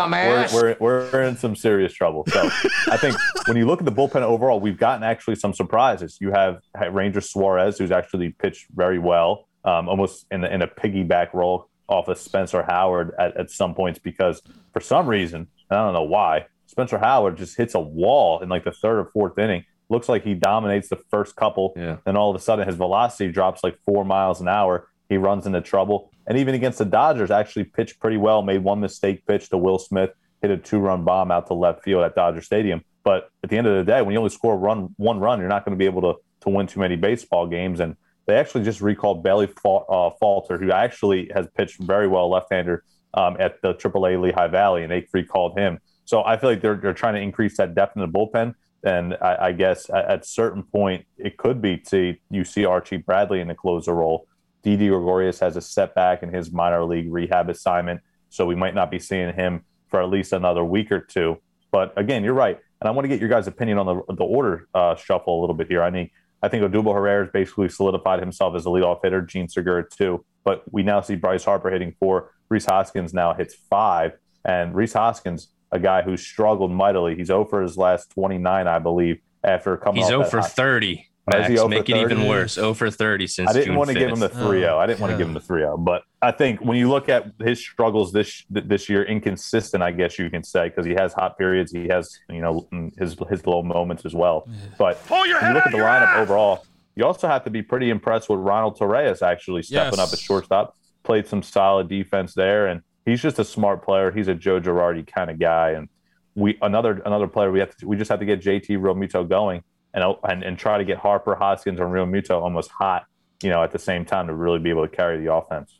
we're, 0.52 0.76
we're, 0.80 1.10
we're 1.10 1.22
in 1.22 1.36
some 1.36 1.54
serious 1.54 1.92
trouble. 1.92 2.24
So 2.28 2.50
I 2.88 2.96
think 2.96 3.16
when 3.46 3.56
you 3.56 3.66
look 3.66 3.80
at 3.80 3.84
the 3.84 3.92
bullpen 3.92 4.22
overall, 4.22 4.60
we've 4.60 4.78
gotten 4.78 5.04
actually 5.04 5.36
some 5.36 5.54
surprises. 5.54 6.18
You 6.20 6.32
have 6.32 6.60
Ranger 6.90 7.20
Suarez, 7.20 7.78
who's 7.78 7.90
actually 7.90 8.30
pitched 8.30 8.66
very 8.74 8.98
well, 8.98 9.48
um, 9.64 9.88
almost 9.88 10.26
in, 10.30 10.44
in 10.44 10.62
a 10.62 10.66
piggyback 10.68 11.32
role 11.32 11.68
off 11.88 12.08
of 12.08 12.18
Spencer 12.18 12.62
Howard 12.62 13.12
at, 13.18 13.36
at 13.36 13.50
some 13.50 13.74
points 13.74 13.98
because 13.98 14.42
for 14.72 14.80
some 14.80 15.06
reason, 15.06 15.46
I 15.70 15.76
don't 15.76 15.94
know 15.94 16.02
why, 16.02 16.46
Spencer 16.66 16.98
Howard 16.98 17.36
just 17.36 17.56
hits 17.56 17.74
a 17.74 17.80
wall 17.80 18.40
in 18.40 18.48
like 18.48 18.64
the 18.64 18.72
third 18.72 18.98
or 18.98 19.10
fourth 19.12 19.38
inning. 19.38 19.64
Looks 19.88 20.08
like 20.08 20.22
he 20.22 20.34
dominates 20.34 20.90
the 20.90 21.00
first 21.10 21.34
couple, 21.34 21.72
yeah. 21.76 21.96
then 22.04 22.14
all 22.14 22.28
of 22.30 22.36
a 22.36 22.38
sudden 22.38 22.66
his 22.66 22.76
velocity 22.76 23.32
drops 23.32 23.64
like 23.64 23.78
four 23.86 24.04
miles 24.04 24.42
an 24.42 24.48
hour. 24.48 24.86
He 25.08 25.16
runs 25.16 25.46
into 25.46 25.60
trouble 25.60 26.10
and 26.28 26.36
even 26.36 26.54
against 26.54 26.78
the 26.78 26.84
Dodgers, 26.84 27.30
actually 27.30 27.64
pitched 27.64 27.98
pretty 27.98 28.18
well. 28.18 28.42
Made 28.42 28.62
one 28.62 28.80
mistake 28.80 29.26
pitch 29.26 29.48
to 29.48 29.56
Will 29.56 29.78
Smith, 29.78 30.10
hit 30.42 30.50
a 30.50 30.58
two-run 30.58 31.04
bomb 31.04 31.30
out 31.30 31.46
to 31.46 31.54
left 31.54 31.82
field 31.82 32.04
at 32.04 32.14
Dodger 32.14 32.42
Stadium. 32.42 32.84
But 33.02 33.30
at 33.42 33.48
the 33.48 33.56
end 33.56 33.66
of 33.66 33.74
the 33.74 33.90
day, 33.90 34.02
when 34.02 34.12
you 34.12 34.18
only 34.18 34.30
score 34.30 34.56
run 34.56 34.94
one 34.98 35.18
run, 35.18 35.40
you're 35.40 35.48
not 35.48 35.64
going 35.64 35.76
to 35.76 35.78
be 35.78 35.86
able 35.86 36.02
to 36.02 36.20
to 36.42 36.50
win 36.50 36.68
too 36.68 36.78
many 36.78 36.94
baseball 36.94 37.48
games. 37.48 37.80
And 37.80 37.96
they 38.26 38.36
actually 38.36 38.62
just 38.62 38.82
recalled 38.82 39.24
Bailey 39.24 39.48
uh, 39.64 40.10
Falter, 40.20 40.58
who 40.58 40.70
actually 40.70 41.30
has 41.34 41.48
pitched 41.56 41.82
very 41.82 42.06
well 42.06 42.30
left-hander 42.30 42.84
um, 43.14 43.36
at 43.40 43.60
the 43.62 43.74
AAA 43.74 44.20
Lehigh 44.20 44.48
Valley, 44.48 44.82
and 44.82 44.92
they 44.92 45.06
recalled 45.14 45.58
him. 45.58 45.78
So 46.04 46.22
I 46.22 46.36
feel 46.36 46.50
like 46.50 46.60
they're 46.60 46.76
they're 46.76 46.92
trying 46.92 47.14
to 47.14 47.20
increase 47.20 47.56
that 47.56 47.74
depth 47.74 47.96
in 47.96 48.02
the 48.02 48.08
bullpen. 48.08 48.54
And 48.84 49.14
I, 49.14 49.46
I 49.46 49.52
guess 49.52 49.88
at, 49.88 50.04
at 50.04 50.26
certain 50.26 50.62
point, 50.62 51.06
it 51.16 51.38
could 51.38 51.62
be 51.62 51.78
to 51.88 52.14
you 52.30 52.44
see 52.44 52.66
Archie 52.66 52.98
Bradley 52.98 53.40
in 53.40 53.48
the 53.48 53.54
closer 53.54 53.94
role 53.94 54.26
Didi 54.62 54.88
Gregorius 54.88 55.40
has 55.40 55.56
a 55.56 55.60
setback 55.60 56.22
in 56.22 56.32
his 56.32 56.52
minor 56.52 56.84
league 56.84 57.10
rehab 57.12 57.48
assignment, 57.48 58.00
so 58.28 58.46
we 58.46 58.54
might 58.54 58.74
not 58.74 58.90
be 58.90 58.98
seeing 58.98 59.32
him 59.34 59.64
for 59.88 60.02
at 60.02 60.08
least 60.08 60.32
another 60.32 60.64
week 60.64 60.92
or 60.92 61.00
two. 61.00 61.38
But 61.70 61.92
again, 61.96 62.24
you're 62.24 62.34
right, 62.34 62.58
and 62.80 62.88
I 62.88 62.90
want 62.90 63.04
to 63.04 63.08
get 63.08 63.20
your 63.20 63.28
guys' 63.28 63.46
opinion 63.46 63.78
on 63.78 63.86
the 63.86 64.14
the 64.14 64.24
order 64.24 64.68
uh, 64.74 64.96
shuffle 64.96 65.38
a 65.38 65.40
little 65.40 65.54
bit 65.54 65.68
here. 65.68 65.82
I 65.82 65.90
mean, 65.90 66.10
I 66.42 66.48
think 66.48 66.62
Odubel 66.62 66.94
Herrera 66.94 67.24
has 67.24 67.32
basically 67.32 67.68
solidified 67.68 68.20
himself 68.20 68.54
as 68.54 68.66
a 68.66 68.68
leadoff 68.68 69.00
hitter. 69.02 69.22
Jean 69.22 69.48
Segura 69.48 69.88
too, 69.88 70.24
but 70.44 70.62
we 70.72 70.82
now 70.82 71.00
see 71.00 71.14
Bryce 71.14 71.44
Harper 71.44 71.70
hitting 71.70 71.94
four. 71.98 72.32
Rhys 72.48 72.64
Hoskins 72.64 73.12
now 73.12 73.34
hits 73.34 73.54
five, 73.54 74.12
and 74.44 74.74
Rhys 74.74 74.92
Hoskins, 74.92 75.48
a 75.72 75.78
guy 75.78 76.02
who's 76.02 76.24
struggled 76.24 76.70
mightily. 76.70 77.14
He's 77.14 77.30
over 77.30 77.62
his 77.62 77.76
last 77.76 78.10
29, 78.10 78.66
I 78.66 78.78
believe, 78.78 79.20
after 79.44 79.76
coming. 79.76 80.02
He's 80.02 80.10
over 80.10 80.42
30. 80.42 81.07
Max, 81.28 81.64
make 81.68 81.88
it 81.88 81.96
even 81.96 82.26
worse. 82.26 82.54
0 82.54 82.74
for 82.74 82.90
30 82.90 83.26
since 83.26 83.50
I 83.50 83.52
didn't 83.52 83.66
June 83.66 83.76
want 83.76 83.90
to 83.90 83.96
5th. 83.96 83.98
give 83.98 84.10
him 84.10 84.20
the 84.20 84.28
3 84.28 84.60
0. 84.60 84.78
I 84.78 84.86
didn't 84.86 85.00
want 85.00 85.12
to 85.12 85.18
give 85.18 85.28
him 85.28 85.34
the 85.34 85.40
3 85.40 85.60
0. 85.62 85.76
But 85.78 86.02
I 86.22 86.30
think 86.32 86.60
when 86.60 86.76
you 86.76 86.88
look 86.88 87.08
at 87.08 87.32
his 87.40 87.60
struggles 87.60 88.12
this 88.12 88.44
this 88.50 88.88
year, 88.88 89.04
inconsistent, 89.04 89.82
I 89.82 89.92
guess 89.92 90.18
you 90.18 90.30
can 90.30 90.42
say, 90.42 90.68
because 90.68 90.86
he 90.86 90.94
has 90.94 91.12
hot 91.12 91.38
periods. 91.38 91.72
He 91.72 91.88
has, 91.88 92.18
you 92.28 92.40
know, 92.40 92.68
his 92.98 93.16
his 93.30 93.46
low 93.46 93.62
moments 93.62 94.04
as 94.04 94.14
well. 94.14 94.48
But 94.78 94.96
when 95.08 95.28
you 95.28 95.34
look 95.34 95.66
at 95.66 95.72
the 95.72 95.78
lineup 95.78 96.08
ass. 96.08 96.18
overall, 96.18 96.64
you 96.98 97.04
also 97.04 97.28
have 97.28 97.44
to 97.44 97.50
be 97.50 97.62
pretty 97.62 97.90
impressed 97.90 98.28
with 98.28 98.40
Ronald 98.40 98.76
Torreyes 98.76 99.22
actually 99.22 99.62
stepping 99.62 99.98
yes. 99.98 100.08
up 100.08 100.12
at 100.12 100.18
shortstop. 100.18 100.76
Played 101.04 101.28
some 101.28 101.44
solid 101.44 101.88
defense 101.88 102.34
there. 102.34 102.66
And 102.66 102.82
he's 103.04 103.22
just 103.22 103.38
a 103.38 103.44
smart 103.44 103.84
player. 103.84 104.10
He's 104.10 104.26
a 104.26 104.34
Joe 104.34 104.60
Girardi 104.60 105.06
kind 105.06 105.30
of 105.30 105.38
guy. 105.38 105.70
And 105.70 105.88
we 106.34 106.58
another 106.60 107.00
another 107.06 107.28
player 107.28 107.52
we 107.52 107.60
have 107.60 107.76
to 107.76 107.86
we 107.86 107.96
just 107.96 108.10
have 108.10 108.18
to 108.18 108.26
get 108.26 108.40
JT 108.40 108.68
Realmuto 108.78 109.28
going 109.28 109.62
and, 109.94 110.04
and 110.24 110.42
and 110.42 110.58
try 110.58 110.78
to 110.78 110.84
get 110.84 110.98
Harper, 110.98 111.34
Hoskins, 111.34 111.80
and 111.80 111.88
Realmuto 111.90 112.40
almost 112.40 112.70
hot, 112.70 113.06
you 113.42 113.50
know, 113.50 113.62
at 113.62 113.72
the 113.72 113.78
same 113.78 114.04
time 114.04 114.26
to 114.26 114.34
really 114.34 114.58
be 114.58 114.70
able 114.70 114.86
to 114.86 114.94
carry 114.94 115.22
the 115.22 115.32
offense. 115.32 115.78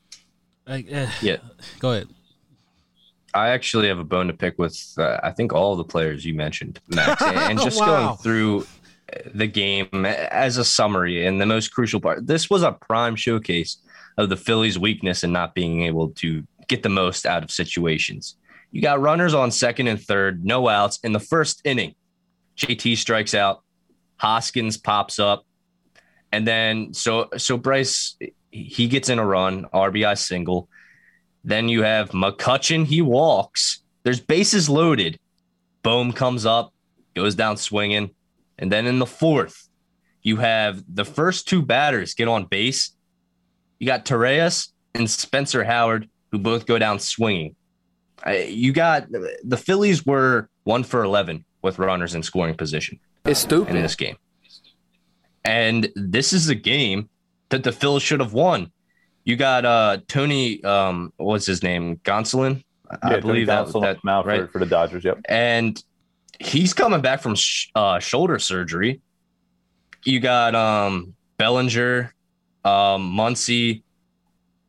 uh, 0.93 1.07
yeah, 1.23 1.37
go 1.79 1.93
ahead. 1.93 2.09
I 3.35 3.51
actually 3.51 3.89
have 3.89 3.99
a 3.99 4.05
bone 4.05 4.27
to 4.29 4.33
pick 4.33 4.59
with 4.59 4.79
uh, 4.99 5.19
I 5.23 5.31
think 5.33 5.53
all 5.53 5.77
the 5.77 5.85
players 5.85 6.25
you 6.25 6.35
mentioned, 6.35 6.81
Max, 6.89 7.23
and 7.27 7.59
just 7.61 7.81
wow. 7.81 7.87
going 7.87 8.17
through 8.19 8.67
the 9.35 9.47
game 9.47 10.05
as 10.05 10.57
a 10.57 10.65
summary 10.65 11.27
and 11.27 11.41
the 11.41 11.47
most 11.47 11.69
crucial 11.69 12.01
part. 12.01 12.27
This 12.27 12.51
was 12.51 12.63
a 12.63 12.73
prime 12.73 13.17
showcase 13.17 13.79
of 14.17 14.29
the 14.29 14.37
Phillies' 14.37 14.79
weakness 14.79 15.23
and 15.23 15.33
not 15.33 15.55
being 15.55 15.85
able 15.85 16.11
to 16.11 16.47
get 16.69 16.83
the 16.83 16.89
most 16.89 17.25
out 17.25 17.43
of 17.43 17.51
situations. 17.51 18.37
You 18.71 18.83
got 18.83 19.01
runners 19.01 19.33
on 19.33 19.51
second 19.51 19.87
and 19.87 20.01
third, 20.01 20.45
no 20.45 20.69
outs 20.69 20.99
in 21.03 21.13
the 21.13 21.21
first 21.21 21.63
inning. 21.65 21.95
JT 22.57 22.99
strikes 22.99 23.35
out. 23.35 23.63
Hoskins 24.19 24.77
pops 24.77 25.19
up, 25.19 25.45
and 26.33 26.47
then 26.47 26.93
so 26.93 27.29
so 27.37 27.57
Bryce 27.57 28.17
he 28.51 28.89
gets 28.89 29.09
in 29.09 29.19
a 29.19 29.25
run, 29.25 29.67
RBI 29.73 30.17
single. 30.19 30.69
Then 31.45 31.69
you 31.69 31.83
have 31.83 32.11
McCutchen, 32.11 32.87
he 32.87 33.03
walks. 33.03 33.83
There's 34.03 34.21
bases 34.21 34.69
loaded. 34.69 35.19
Bohm 35.83 36.13
comes 36.13 36.47
up, 36.47 36.73
goes 37.15 37.35
down 37.35 37.57
swinging. 37.57 38.11
And 38.59 38.73
then 38.73 38.87
in 38.87 38.99
the 38.99 39.07
fourth, 39.07 39.69
you 40.23 40.37
have 40.37 40.83
the 40.93 41.05
first 41.05 41.49
two 41.49 41.63
batters 41.63 42.15
get 42.15 42.29
on 42.29 42.47
base. 42.47 42.91
You 43.79 43.87
got 43.87 44.05
Torreyes 44.05 44.73
and 44.95 45.09
Spencer 45.09 45.63
Howard, 45.63 46.09
who 46.33 46.39
both 46.39 46.67
go 46.67 46.79
down 46.79 46.99
swinging. 46.99 47.55
You 48.27 48.73
got 48.73 49.07
the 49.11 49.57
Phillies 49.57 50.05
were 50.05 50.49
one 50.65 50.83
for 50.83 51.05
11 51.05 51.45
with 51.63 51.79
runners 51.79 52.15
in 52.15 52.23
scoring 52.23 52.57
position. 52.57 52.99
It's 53.25 53.41
stupid. 53.41 53.77
In 53.77 53.83
this 53.83 53.95
game. 53.95 54.17
And 55.45 55.91
this 55.95 56.33
is 56.33 56.49
a 56.49 56.55
game 56.55 57.09
that 57.49 57.65
the 57.65 57.73
Phillies 57.73 58.03
should 58.03 58.21
have 58.21 58.33
won. 58.33 58.71
You 59.25 59.37
got 59.37 59.65
uh 59.65 59.99
Tony, 60.09 60.63
um, 60.65 61.13
what's 61.17 61.47
his 61.47 61.63
name? 61.63 61.97
Gonsolin? 61.99 62.63
I 63.03 63.15
yeah, 63.15 63.21
believe 63.21 63.47
that, 63.49 63.67
that 63.73 63.99
right? 64.05 64.43
for, 64.43 64.49
for 64.49 64.59
the 64.61 64.67
Dodgers. 64.67 65.05
Yep. 65.05 65.21
And 65.29 65.83
he's 66.41 66.73
coming 66.73 67.01
back 67.01 67.21
from 67.21 67.35
sh- 67.35 67.69
uh, 67.75 67.99
shoulder 67.99 68.39
surgery. 68.39 69.01
You 70.05 70.21
got 70.21 70.55
um, 70.55 71.15
Bellinger, 71.37 72.15
um, 72.65 73.13
Muncy, 73.13 73.83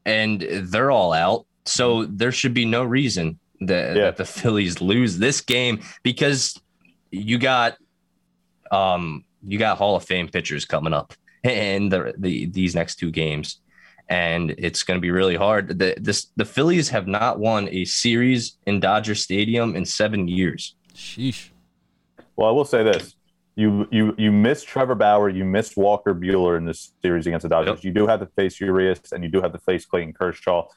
and 0.06 0.42
they're 0.42 0.92
all 0.92 1.14
out. 1.14 1.46
So 1.66 2.06
there 2.06 2.32
should 2.32 2.54
be 2.54 2.66
no 2.66 2.84
reason 2.84 3.40
that, 3.62 3.96
yeah. 3.96 4.04
that 4.06 4.18
the 4.18 4.26
Phillies 4.26 4.82
lose 4.82 5.18
this 5.18 5.40
game 5.40 5.82
because 6.04 6.60
you 7.12 7.38
got 7.38 7.78
um, 8.72 9.24
you 9.46 9.58
got 9.58 9.78
Hall 9.78 9.96
of 9.96 10.04
Fame 10.04 10.28
pitchers 10.28 10.66
coming 10.66 10.94
up 10.94 11.14
in 11.44 11.90
the, 11.90 12.14
the 12.18 12.46
these 12.48 12.76
next 12.76 12.96
two 12.96 13.12
games, 13.12 13.62
and 14.10 14.52
it's 14.58 14.84
going 14.84 14.98
to 14.98 15.02
be 15.02 15.12
really 15.12 15.36
hard. 15.36 15.80
The 15.80 15.96
this 16.00 16.32
the 16.36 16.46
Phillies 16.46 16.90
have 16.90 17.08
not 17.08 17.40
won 17.40 17.70
a 17.70 17.86
series 17.86 18.58
in 18.66 18.80
Dodger 18.80 19.16
Stadium 19.16 19.76
in 19.76 19.86
seven 19.86 20.28
years. 20.28 20.76
Sheesh. 20.94 21.50
Well, 22.36 22.50
I 22.50 22.52
will 22.52 22.66
say 22.66 22.84
this: 22.84 23.16
you 23.60 23.88
you 23.92 24.16
you 24.18 24.32
missed 24.32 24.68
Trevor 24.68 24.96
Bauer, 24.96 25.30
you 25.30 25.44
missed 25.44 25.76
Walker 25.76 26.16
Buehler 26.16 26.58
in 26.58 26.66
this 26.66 26.94
series 27.02 27.28
against 27.28 27.44
the 27.44 27.50
Dodgers. 27.50 27.80
Yep. 27.80 27.84
You 27.84 27.92
do 27.92 28.08
have 28.08 28.22
to 28.22 28.28
face 28.28 28.60
Urias, 28.62 29.12
and 29.12 29.22
you 29.24 29.30
do 29.30 29.42
have 29.42 29.52
to 29.52 29.60
face 29.60 29.86
Clayton 29.86 30.14
Kershaw. 30.14 30.68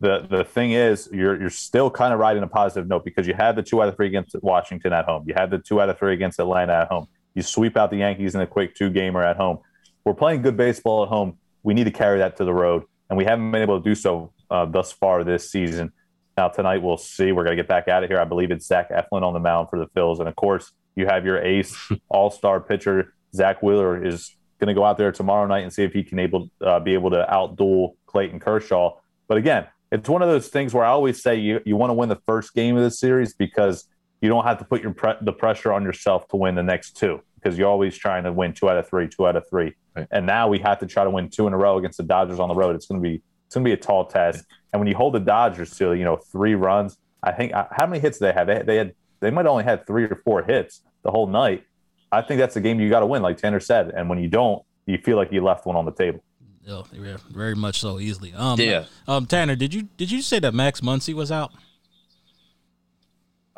The 0.00 0.26
the 0.30 0.44
thing 0.44 0.72
is, 0.72 1.08
you're 1.12 1.38
you're 1.38 1.50
still 1.50 1.90
kind 1.90 2.14
of 2.14 2.18
riding 2.18 2.42
a 2.42 2.48
positive 2.48 2.88
note 2.88 3.04
because 3.04 3.26
you 3.26 3.34
had 3.34 3.56
the 3.56 3.62
two 3.62 3.82
out 3.82 3.88
of 3.88 3.96
three 3.96 4.06
against 4.06 4.34
Washington 4.42 4.94
at 4.94 5.04
home. 5.04 5.24
You 5.26 5.34
had 5.36 5.50
the 5.50 5.58
two 5.58 5.82
out 5.82 5.90
of 5.90 5.98
three 5.98 6.14
against 6.14 6.38
Atlanta 6.38 6.72
at 6.72 6.88
home. 6.88 7.08
You 7.34 7.42
sweep 7.42 7.76
out 7.76 7.90
the 7.90 7.98
Yankees 7.98 8.34
in 8.34 8.40
a 8.40 8.46
quick 8.46 8.74
two 8.74 8.90
gamer 8.90 9.22
at 9.22 9.36
home. 9.36 9.58
We're 10.04 10.14
playing 10.14 10.42
good 10.42 10.56
baseball 10.56 11.02
at 11.02 11.08
home. 11.08 11.38
We 11.62 11.74
need 11.74 11.84
to 11.84 11.90
carry 11.90 12.18
that 12.18 12.36
to 12.38 12.44
the 12.44 12.54
road, 12.54 12.84
and 13.08 13.16
we 13.16 13.24
haven't 13.24 13.50
been 13.50 13.62
able 13.62 13.80
to 13.80 13.84
do 13.84 13.94
so 13.94 14.32
uh, 14.50 14.66
thus 14.66 14.92
far 14.92 15.24
this 15.24 15.50
season. 15.50 15.92
Now 16.36 16.48
tonight 16.48 16.78
we'll 16.78 16.96
see. 16.96 17.32
We're 17.32 17.44
going 17.44 17.56
to 17.56 17.62
get 17.62 17.68
back 17.68 17.88
out 17.88 18.02
of 18.02 18.08
here. 18.08 18.18
I 18.18 18.24
believe 18.24 18.50
it's 18.50 18.66
Zach 18.66 18.90
Eflin 18.90 19.22
on 19.22 19.34
the 19.34 19.40
mound 19.40 19.68
for 19.68 19.78
the 19.78 19.86
Phils, 19.88 20.20
and 20.20 20.28
of 20.28 20.36
course 20.36 20.72
you 20.96 21.06
have 21.06 21.24
your 21.24 21.38
ace 21.42 21.76
all 22.08 22.30
star 22.30 22.60
pitcher, 22.60 23.14
Zack 23.34 23.62
Wheeler, 23.62 24.02
is 24.04 24.34
going 24.58 24.68
to 24.68 24.74
go 24.74 24.84
out 24.84 24.98
there 24.98 25.12
tomorrow 25.12 25.46
night 25.46 25.62
and 25.62 25.72
see 25.72 25.82
if 25.82 25.92
he 25.92 26.02
can 26.02 26.18
able 26.18 26.50
uh, 26.60 26.80
be 26.80 26.94
able 26.94 27.10
to 27.10 27.26
outduel 27.30 27.94
Clayton 28.06 28.40
Kershaw. 28.40 28.96
But 29.28 29.38
again, 29.38 29.66
it's 29.92 30.08
one 30.08 30.22
of 30.22 30.28
those 30.28 30.48
things 30.48 30.72
where 30.72 30.84
I 30.84 30.90
always 30.90 31.22
say 31.22 31.36
you, 31.36 31.60
you 31.64 31.76
want 31.76 31.90
to 31.90 31.94
win 31.94 32.08
the 32.08 32.20
first 32.26 32.54
game 32.54 32.76
of 32.76 32.82
the 32.82 32.90
series 32.90 33.34
because 33.34 33.86
you 34.20 34.28
don't 34.28 34.44
have 34.44 34.58
to 34.58 34.64
put 34.64 34.82
your 34.82 34.92
pre- 34.92 35.14
the 35.22 35.32
pressure 35.32 35.72
on 35.72 35.82
yourself 35.82 36.28
to 36.28 36.36
win 36.36 36.54
the 36.54 36.62
next 36.62 36.96
two 36.96 37.20
because 37.36 37.58
you're 37.58 37.68
always 37.68 37.96
trying 37.96 38.24
to 38.24 38.32
win 38.32 38.52
two 38.52 38.68
out 38.68 38.76
of 38.76 38.88
three, 38.88 39.08
two 39.08 39.26
out 39.26 39.36
of 39.36 39.48
three. 39.48 39.74
Right. 39.96 40.06
And 40.10 40.26
now 40.26 40.48
we 40.48 40.58
have 40.58 40.78
to 40.80 40.86
try 40.86 41.04
to 41.04 41.10
win 41.10 41.30
two 41.30 41.46
in 41.46 41.52
a 41.52 41.56
row 41.56 41.78
against 41.78 41.96
the 41.96 42.04
Dodgers 42.04 42.38
on 42.38 42.48
the 42.48 42.54
road. 42.54 42.76
It's 42.76 42.86
going 42.86 43.00
to 43.00 43.08
be 43.08 43.22
it's 43.46 43.54
going 43.54 43.64
to 43.64 43.68
be 43.68 43.72
a 43.72 43.76
tall 43.76 44.06
test. 44.06 44.44
And 44.72 44.80
when 44.80 44.86
you 44.86 44.94
hold 44.94 45.14
the 45.14 45.20
Dodgers 45.20 45.76
to 45.78 45.94
you 45.94 46.04
know 46.04 46.16
three 46.16 46.54
runs, 46.54 46.98
I 47.22 47.32
think 47.32 47.54
uh, 47.54 47.66
how 47.72 47.86
many 47.86 48.00
hits 48.00 48.18
did 48.18 48.26
they 48.26 48.32
have? 48.32 48.46
They, 48.46 48.62
they 48.62 48.76
had 48.76 48.94
they 49.20 49.30
might 49.30 49.46
only 49.46 49.64
had 49.64 49.86
three 49.86 50.04
or 50.04 50.20
four 50.24 50.42
hits 50.42 50.82
the 51.02 51.10
whole 51.10 51.26
night. 51.26 51.64
I 52.12 52.22
think 52.22 52.38
that's 52.38 52.56
a 52.56 52.60
game 52.60 52.80
you 52.80 52.90
got 52.90 53.00
to 53.00 53.06
win, 53.06 53.22
like 53.22 53.36
Tanner 53.36 53.60
said. 53.60 53.90
And 53.90 54.08
when 54.08 54.18
you 54.18 54.28
don't, 54.28 54.62
you 54.86 54.98
feel 54.98 55.16
like 55.16 55.32
you 55.32 55.42
left 55.42 55.64
one 55.64 55.76
on 55.76 55.84
the 55.84 55.92
table. 55.92 56.22
Yeah, 56.64 56.82
very 57.30 57.54
much 57.54 57.80
so 57.80 57.98
easily. 57.98 58.32
Um, 58.34 58.60
yeah. 58.60 58.84
Um, 59.08 59.26
Tanner, 59.26 59.56
did 59.56 59.72
you 59.72 59.88
did 59.96 60.10
you 60.10 60.22
say 60.22 60.38
that 60.40 60.54
Max 60.54 60.80
Muncy 60.80 61.14
was 61.14 61.32
out? 61.32 61.52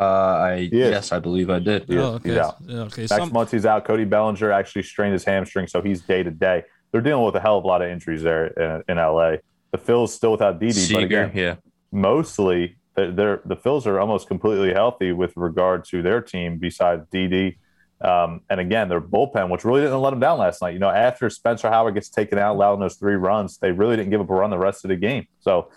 Uh, 0.03 0.39
I 0.39 0.69
yes, 0.73 1.13
I 1.13 1.19
believe 1.19 1.51
I 1.51 1.59
did. 1.59 1.85
He 1.85 1.97
oh, 1.99 2.15
okay. 2.15 2.31
He's 2.31 2.39
out. 2.39 2.57
Okay. 2.69 3.03
Max 3.03 3.09
Some... 3.09 3.33
Muncy's 3.33 3.67
out. 3.67 3.85
Cody 3.85 4.05
Bellinger 4.05 4.51
actually 4.51 4.83
strained 4.83 5.13
his 5.13 5.25
hamstring, 5.25 5.67
so 5.67 5.81
he's 5.81 6.03
day 6.03 6.23
to 6.23 6.31
day. 6.31 6.65
They're 6.91 7.01
dealing 7.01 7.25
with 7.25 7.37
a 7.37 7.41
hell 7.41 7.59
of 7.59 7.65
a 7.65 7.67
lot 7.67 7.83
of 7.83 7.89
injuries 7.89 8.23
there 8.23 8.47
in, 8.47 8.83
in 8.89 8.97
LA. 8.97 9.37
The 9.71 9.79
Phils 9.79 10.11
still 10.11 10.33
without 10.33 10.61
Didi, 10.61 10.93
but 10.93 11.03
again, 11.05 11.31
yeah, 11.35 11.55
mostly 11.91 12.77
they're, 12.95 13.41
the 13.45 13.57
Phils 13.57 13.87
are 13.87 13.99
almost 13.99 14.29
completely 14.29 14.73
healthy 14.73 15.13
with 15.13 15.33
regard 15.37 15.85
to 15.87 16.03
their 16.03 16.21
team 16.21 16.59
besides 16.59 17.07
Didi. 17.11 17.59
Um, 18.01 18.41
and 18.51 18.61
again, 18.61 18.89
their 18.89 19.01
bullpen, 19.01 19.49
which 19.49 19.65
really 19.65 19.81
didn't 19.81 20.01
let 20.01 20.11
them 20.11 20.21
down 20.21 20.39
last 20.39 20.61
night. 20.61 20.75
You 20.75 20.81
know, 20.81 20.91
after 20.91 21.31
Spencer 21.31 21.71
Howard 21.71 21.95
gets 21.95 22.09
taken 22.09 22.37
out, 22.39 22.57
allowing 22.57 22.81
those 22.81 22.97
three 22.97 23.15
runs, 23.15 23.59
they 23.59 23.71
really 23.71 23.97
didn't 23.97 24.11
give 24.11 24.21
up 24.21 24.29
a 24.29 24.35
run 24.35 24.51
the 24.51 24.59
rest 24.59 24.85
of 24.85 24.89
the 24.89 24.97
game. 24.97 25.27
So 25.41 25.71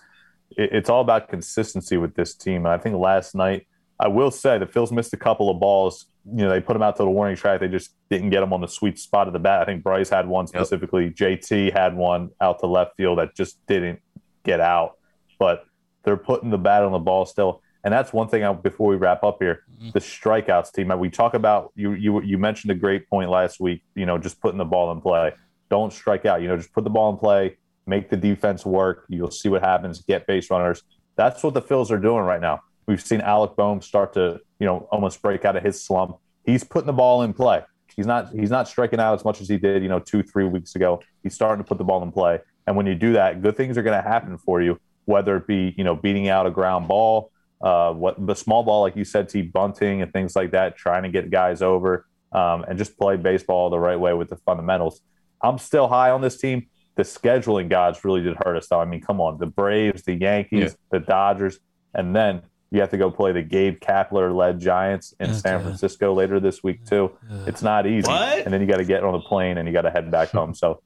it, 0.57 0.71
it's 0.73 0.89
all 0.89 1.01
about 1.01 1.29
consistency 1.29 1.97
with 1.97 2.15
this 2.15 2.33
team. 2.33 2.65
And 2.65 2.73
I 2.73 2.77
think 2.79 2.97
last 2.97 3.35
night, 3.35 3.67
I 3.99 4.07
will 4.07 4.31
say 4.31 4.57
the 4.57 4.65
Phils 4.65 4.91
missed 4.91 5.13
a 5.13 5.17
couple 5.17 5.49
of 5.49 5.59
balls. 5.59 6.07
You 6.25 6.43
know, 6.43 6.49
they 6.49 6.59
put 6.59 6.73
them 6.73 6.81
out 6.81 6.97
to 6.97 7.03
the 7.03 7.09
warning 7.09 7.35
track. 7.35 7.59
They 7.59 7.67
just 7.67 7.91
didn't 8.09 8.29
get 8.29 8.41
them 8.41 8.51
on 8.51 8.61
the 8.61 8.67
sweet 8.67 8.99
spot 8.99 9.27
of 9.27 9.33
the 9.33 9.39
bat. 9.39 9.61
I 9.61 9.65
think 9.65 9.83
Bryce 9.83 10.09
had 10.09 10.27
one 10.27 10.47
specifically. 10.47 11.13
Yep. 11.17 11.39
JT 11.41 11.73
had 11.73 11.95
one 11.95 12.31
out 12.41 12.59
to 12.59 12.67
left 12.67 12.97
field 12.97 13.19
that 13.19 13.35
just 13.35 13.65
didn't 13.67 13.99
get 14.43 14.59
out. 14.59 14.97
But 15.39 15.65
they're 16.03 16.17
putting 16.17 16.49
the 16.49 16.57
bat 16.57 16.83
on 16.83 16.91
the 16.91 16.99
ball 16.99 17.25
still. 17.25 17.61
And 17.83 17.93
that's 17.93 18.11
one 18.11 18.27
thing 18.27 18.43
I, 18.43 18.51
before 18.51 18.87
we 18.87 18.95
wrap 18.95 19.23
up 19.23 19.37
here, 19.39 19.63
mm-hmm. 19.71 19.91
the 19.93 19.99
strikeouts 19.99 20.73
team. 20.73 20.97
We 20.99 21.09
talk 21.09 21.35
about 21.35 21.71
you. 21.75 21.93
You 21.93 22.21
you 22.21 22.37
mentioned 22.37 22.71
a 22.71 22.75
great 22.75 23.07
point 23.07 23.29
last 23.29 23.59
week. 23.59 23.83
You 23.93 24.07
know, 24.07 24.17
just 24.17 24.41
putting 24.41 24.57
the 24.57 24.65
ball 24.65 24.91
in 24.91 25.01
play. 25.01 25.33
Don't 25.69 25.93
strike 25.93 26.25
out. 26.25 26.41
You 26.41 26.47
know, 26.47 26.57
just 26.57 26.73
put 26.73 26.83
the 26.83 26.89
ball 26.89 27.11
in 27.11 27.17
play. 27.17 27.57
Make 27.85 28.09
the 28.09 28.17
defense 28.17 28.65
work. 28.65 29.05
You'll 29.07 29.29
see 29.31 29.49
what 29.49 29.61
happens. 29.61 30.01
Get 30.01 30.25
base 30.25 30.49
runners. 30.49 30.81
That's 31.15 31.43
what 31.43 31.53
the 31.53 31.61
Phils 31.61 31.91
are 31.91 31.99
doing 31.99 32.23
right 32.23 32.41
now. 32.41 32.61
We've 32.87 33.01
seen 33.01 33.21
Alec 33.21 33.55
Bohm 33.55 33.81
start 33.81 34.13
to 34.13 34.39
you 34.59 34.65
know 34.65 34.87
almost 34.91 35.21
break 35.21 35.45
out 35.45 35.55
of 35.55 35.63
his 35.63 35.83
slump. 35.83 36.17
He's 36.45 36.63
putting 36.63 36.87
the 36.87 36.93
ball 36.93 37.23
in 37.23 37.33
play. 37.33 37.63
He's 37.95 38.05
not 38.05 38.31
he's 38.33 38.51
not 38.51 38.67
striking 38.67 38.99
out 38.99 39.15
as 39.15 39.25
much 39.25 39.41
as 39.41 39.49
he 39.49 39.57
did 39.57 39.83
you 39.83 39.89
know 39.89 39.99
two 39.99 40.23
three 40.23 40.45
weeks 40.45 40.75
ago. 40.75 41.01
He's 41.23 41.33
starting 41.33 41.63
to 41.63 41.67
put 41.67 41.77
the 41.77 41.83
ball 41.83 42.03
in 42.03 42.11
play. 42.11 42.39
And 42.67 42.75
when 42.75 42.87
you 42.87 42.95
do 42.95 43.13
that, 43.13 43.41
good 43.41 43.55
things 43.55 43.77
are 43.77 43.83
going 43.83 44.01
to 44.01 44.07
happen 44.07 44.37
for 44.37 44.61
you 44.61 44.79
whether 45.05 45.37
it 45.37 45.47
be 45.47 45.73
you 45.77 45.83
know 45.83 45.95
beating 45.95 46.27
out 46.27 46.45
a 46.45 46.51
ground 46.51 46.87
ball, 46.87 47.31
uh, 47.61 47.93
what 47.93 48.23
the 48.25 48.35
small 48.35 48.63
ball 48.63 48.81
like 48.81 48.95
you 48.95 49.05
said, 49.05 49.29
T 49.29 49.41
bunting 49.41 50.01
and 50.01 50.11
things 50.11 50.35
like 50.35 50.51
that, 50.51 50.75
trying 50.75 51.03
to 51.03 51.09
get 51.09 51.31
guys 51.31 51.61
over 51.61 52.05
um, 52.31 52.65
and 52.67 52.77
just 52.77 52.97
play 52.97 53.15
baseball 53.15 53.69
the 53.69 53.79
right 53.79 53.99
way 53.99 54.13
with 54.13 54.29
the 54.29 54.35
fundamentals. 54.37 55.01
I'm 55.41 55.57
still 55.57 55.87
high 55.87 56.09
on 56.09 56.21
this 56.21 56.37
team. 56.37 56.67
The 56.95 57.03
scheduling 57.03 57.69
gods 57.69 58.03
really 58.03 58.21
did 58.21 58.37
hurt 58.43 58.55
us, 58.55 58.67
though. 58.67 58.79
I 58.79 58.85
mean, 58.85 59.01
come 59.01 59.19
on, 59.19 59.37
the 59.37 59.45
Braves, 59.45 60.03
the 60.03 60.13
Yankees, 60.13 60.71
yeah. 60.71 60.99
the 60.99 60.99
Dodgers, 60.99 61.59
and 61.93 62.15
then 62.15 62.41
you 62.71 62.81
have 62.81 62.89
to 62.91 62.97
go 62.97 63.11
play 63.11 63.31
the 63.31 63.41
Gabe 63.41 63.79
Kapler 63.79 64.35
led 64.35 64.59
Giants 64.59 65.13
in 65.19 65.29
okay. 65.29 65.39
San 65.39 65.61
Francisco 65.61 66.13
later 66.13 66.39
this 66.39 66.63
week 66.63 66.85
too. 66.85 67.11
It's 67.47 67.61
not 67.61 67.87
easy, 67.87 68.07
what? 68.07 68.39
and 68.39 68.53
then 68.53 68.61
you 68.61 68.67
got 68.67 68.77
to 68.77 68.85
get 68.85 69.03
on 69.03 69.13
the 69.13 69.19
plane 69.19 69.57
and 69.57 69.67
you 69.67 69.73
got 69.73 69.83
to 69.83 69.91
head 69.91 70.11
back 70.11 70.29
home. 70.29 70.53
So 70.53 70.81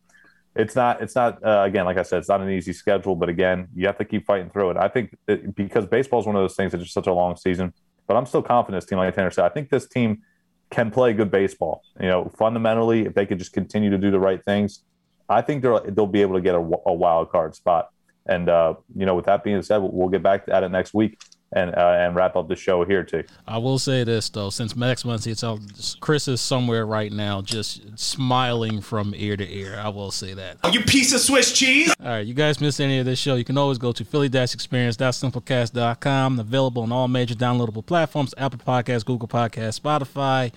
it's 0.56 0.76
not 0.76 1.02
it's 1.02 1.16
not 1.16 1.44
uh, 1.44 1.64
again 1.66 1.86
like 1.86 1.98
I 1.98 2.04
said 2.04 2.20
it's 2.20 2.30
not 2.30 2.42
an 2.42 2.50
easy 2.50 2.74
schedule, 2.74 3.16
but 3.16 3.30
again 3.30 3.68
you 3.74 3.88
have 3.88 3.98
to 3.98 4.06
keep 4.06 4.26
fighting 4.26 4.50
through 4.50 4.72
it. 4.72 4.78
I 4.78 4.88
think 4.88 5.16
that 5.26 5.56
because 5.56 5.86
baseball 5.86 6.20
is 6.20 6.26
one 6.26 6.36
of 6.36 6.42
those 6.42 6.56
things 6.56 6.72
that's 6.72 6.84
just 6.84 6.94
such 6.94 7.08
a 7.08 7.14
long 7.14 7.38
season, 7.38 7.74
but 8.08 8.18
I'm 8.18 8.26
still 8.26 8.44
confident 8.44 8.82
this 8.82 8.90
team 8.90 8.98
like 8.98 9.16
Tanner 9.16 9.32
said. 9.32 9.46
I 9.46 9.50
think 9.50 9.70
this 9.70 9.88
team 9.88 10.22
can 10.70 10.92
play 10.92 11.14
good 11.14 11.32
baseball. 11.32 11.82
You 12.00 12.08
know, 12.08 12.32
fundamentally, 12.38 13.06
if 13.06 13.14
they 13.14 13.26
could 13.26 13.40
just 13.40 13.54
continue 13.54 13.90
to 13.90 13.98
do 13.98 14.12
the 14.12 14.20
right 14.20 14.44
things, 14.44 14.84
I 15.28 15.42
think 15.42 15.64
they'll 15.64 15.82
they'll 15.84 16.08
be 16.08 16.22
able 16.22 16.36
to 16.36 16.42
get 16.42 16.56
a, 16.56 16.60
a 16.60 16.94
wild 16.94 17.32
card 17.32 17.56
spot. 17.56 17.90
And 18.28 18.50
uh, 18.50 18.76
you 18.96 19.06
know, 19.06 19.16
with 19.16 19.26
that 19.26 19.44
being 19.44 19.62
said, 19.64 19.78
we'll 19.78 20.10
get 20.10 20.22
back 20.22 20.44
at 20.50 20.64
it 20.64 20.70
next 20.70 20.94
week 20.94 21.18
and 21.52 21.76
uh, 21.76 21.96
and 21.98 22.16
wrap 22.16 22.36
up 22.36 22.48
the 22.48 22.56
show 22.56 22.86
here 22.86 23.04
too. 23.04 23.24
I 23.48 23.58
will 23.58 23.80
say 23.80 24.04
this 24.04 24.30
though, 24.30 24.52
since 24.52 24.76
Max 24.76 25.02
Muncy, 25.04 25.32
it's 25.32 25.44
out, 25.44 25.60
Chris 26.00 26.28
is 26.28 26.42
somewhere 26.42 26.86
right 26.86 27.12
now, 27.12 27.42
just 27.42 27.98
smiling 27.98 28.82
from 28.82 29.16
ear 29.16 29.36
to 29.36 29.52
ear. 29.52 29.80
I 29.80 29.90
will 29.90 30.12
say 30.12 30.36
that. 30.36 30.58
Oh, 30.64 30.70
you 30.70 30.82
piece 30.82 31.12
of 31.14 31.22
Swiss 31.22 31.52
cheese! 31.52 31.92
All 32.00 32.06
right, 32.08 32.24
you 32.26 32.36
guys 32.36 32.62
missed 32.62 32.80
any 32.80 33.00
of 33.00 33.06
this 33.06 33.18
show? 33.18 33.34
You 33.36 33.44
can 33.44 33.58
always 33.58 33.80
go 33.80 33.92
to 33.92 34.06
philly-experience.simplecast.com. 34.06 36.40
Available 36.40 36.84
on 36.84 36.92
all 36.92 37.08
major 37.08 37.34
downloadable 37.36 37.84
platforms: 37.86 38.34
Apple 38.38 38.60
Podcasts, 38.60 39.06
Google 39.06 39.28
Podcasts, 39.28 39.80
Spotify, 39.80 40.52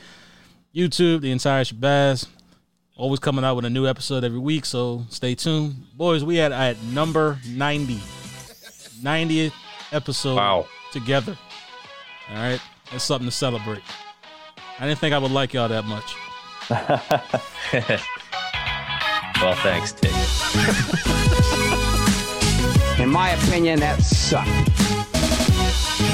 YouTube, 0.75 1.23
the 1.23 1.31
entire 1.31 1.65
shabazz. 1.65 2.27
Always 2.95 3.21
coming 3.21 3.43
out 3.43 3.57
with 3.57 3.65
a 3.65 3.71
new 3.71 3.87
episode 3.87 4.23
every 4.23 4.39
week, 4.39 4.67
so 4.67 5.07
stay 5.09 5.35
tuned, 5.35 5.77
boys. 5.95 6.23
We 6.23 6.41
at 6.41 6.53
at 6.53 6.83
number 6.83 7.39
90, 7.49 7.95
90th 9.03 9.55
episode. 9.93 10.37
Wow 10.37 10.67
together. 10.93 11.37
All 12.31 12.37
right, 12.37 12.61
that's 12.91 13.05
something 13.05 13.29
to 13.29 13.33
celebrate. 13.33 13.83
I 14.79 14.87
didn't 14.87 14.99
think 14.99 15.15
I 15.15 15.19
would 15.19 15.31
like 15.31 15.53
y'all 15.53 15.69
that 15.69 15.85
much. 15.85 16.15
well, 19.43 19.55
thanks, 19.57 19.93
Tig. 19.93 20.13
In 23.01 23.09
my 23.09 23.31
opinion, 23.31 23.81
that 23.81 24.03
sucked. 24.03 24.49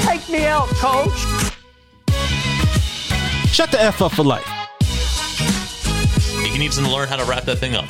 Take 0.05 0.27
me 0.29 0.45
out, 0.45 0.67
coach. 0.69 1.19
Shut 3.51 3.71
the 3.71 3.81
F 3.81 4.01
up 4.01 4.13
for 4.13 4.23
life. 4.23 4.47
He 6.45 6.57
needs 6.57 6.77
to 6.77 6.89
learn 6.89 7.07
how 7.07 7.17
to 7.17 7.25
wrap 7.25 7.43
that 7.45 7.57
thing 7.57 7.75
up. 7.75 7.89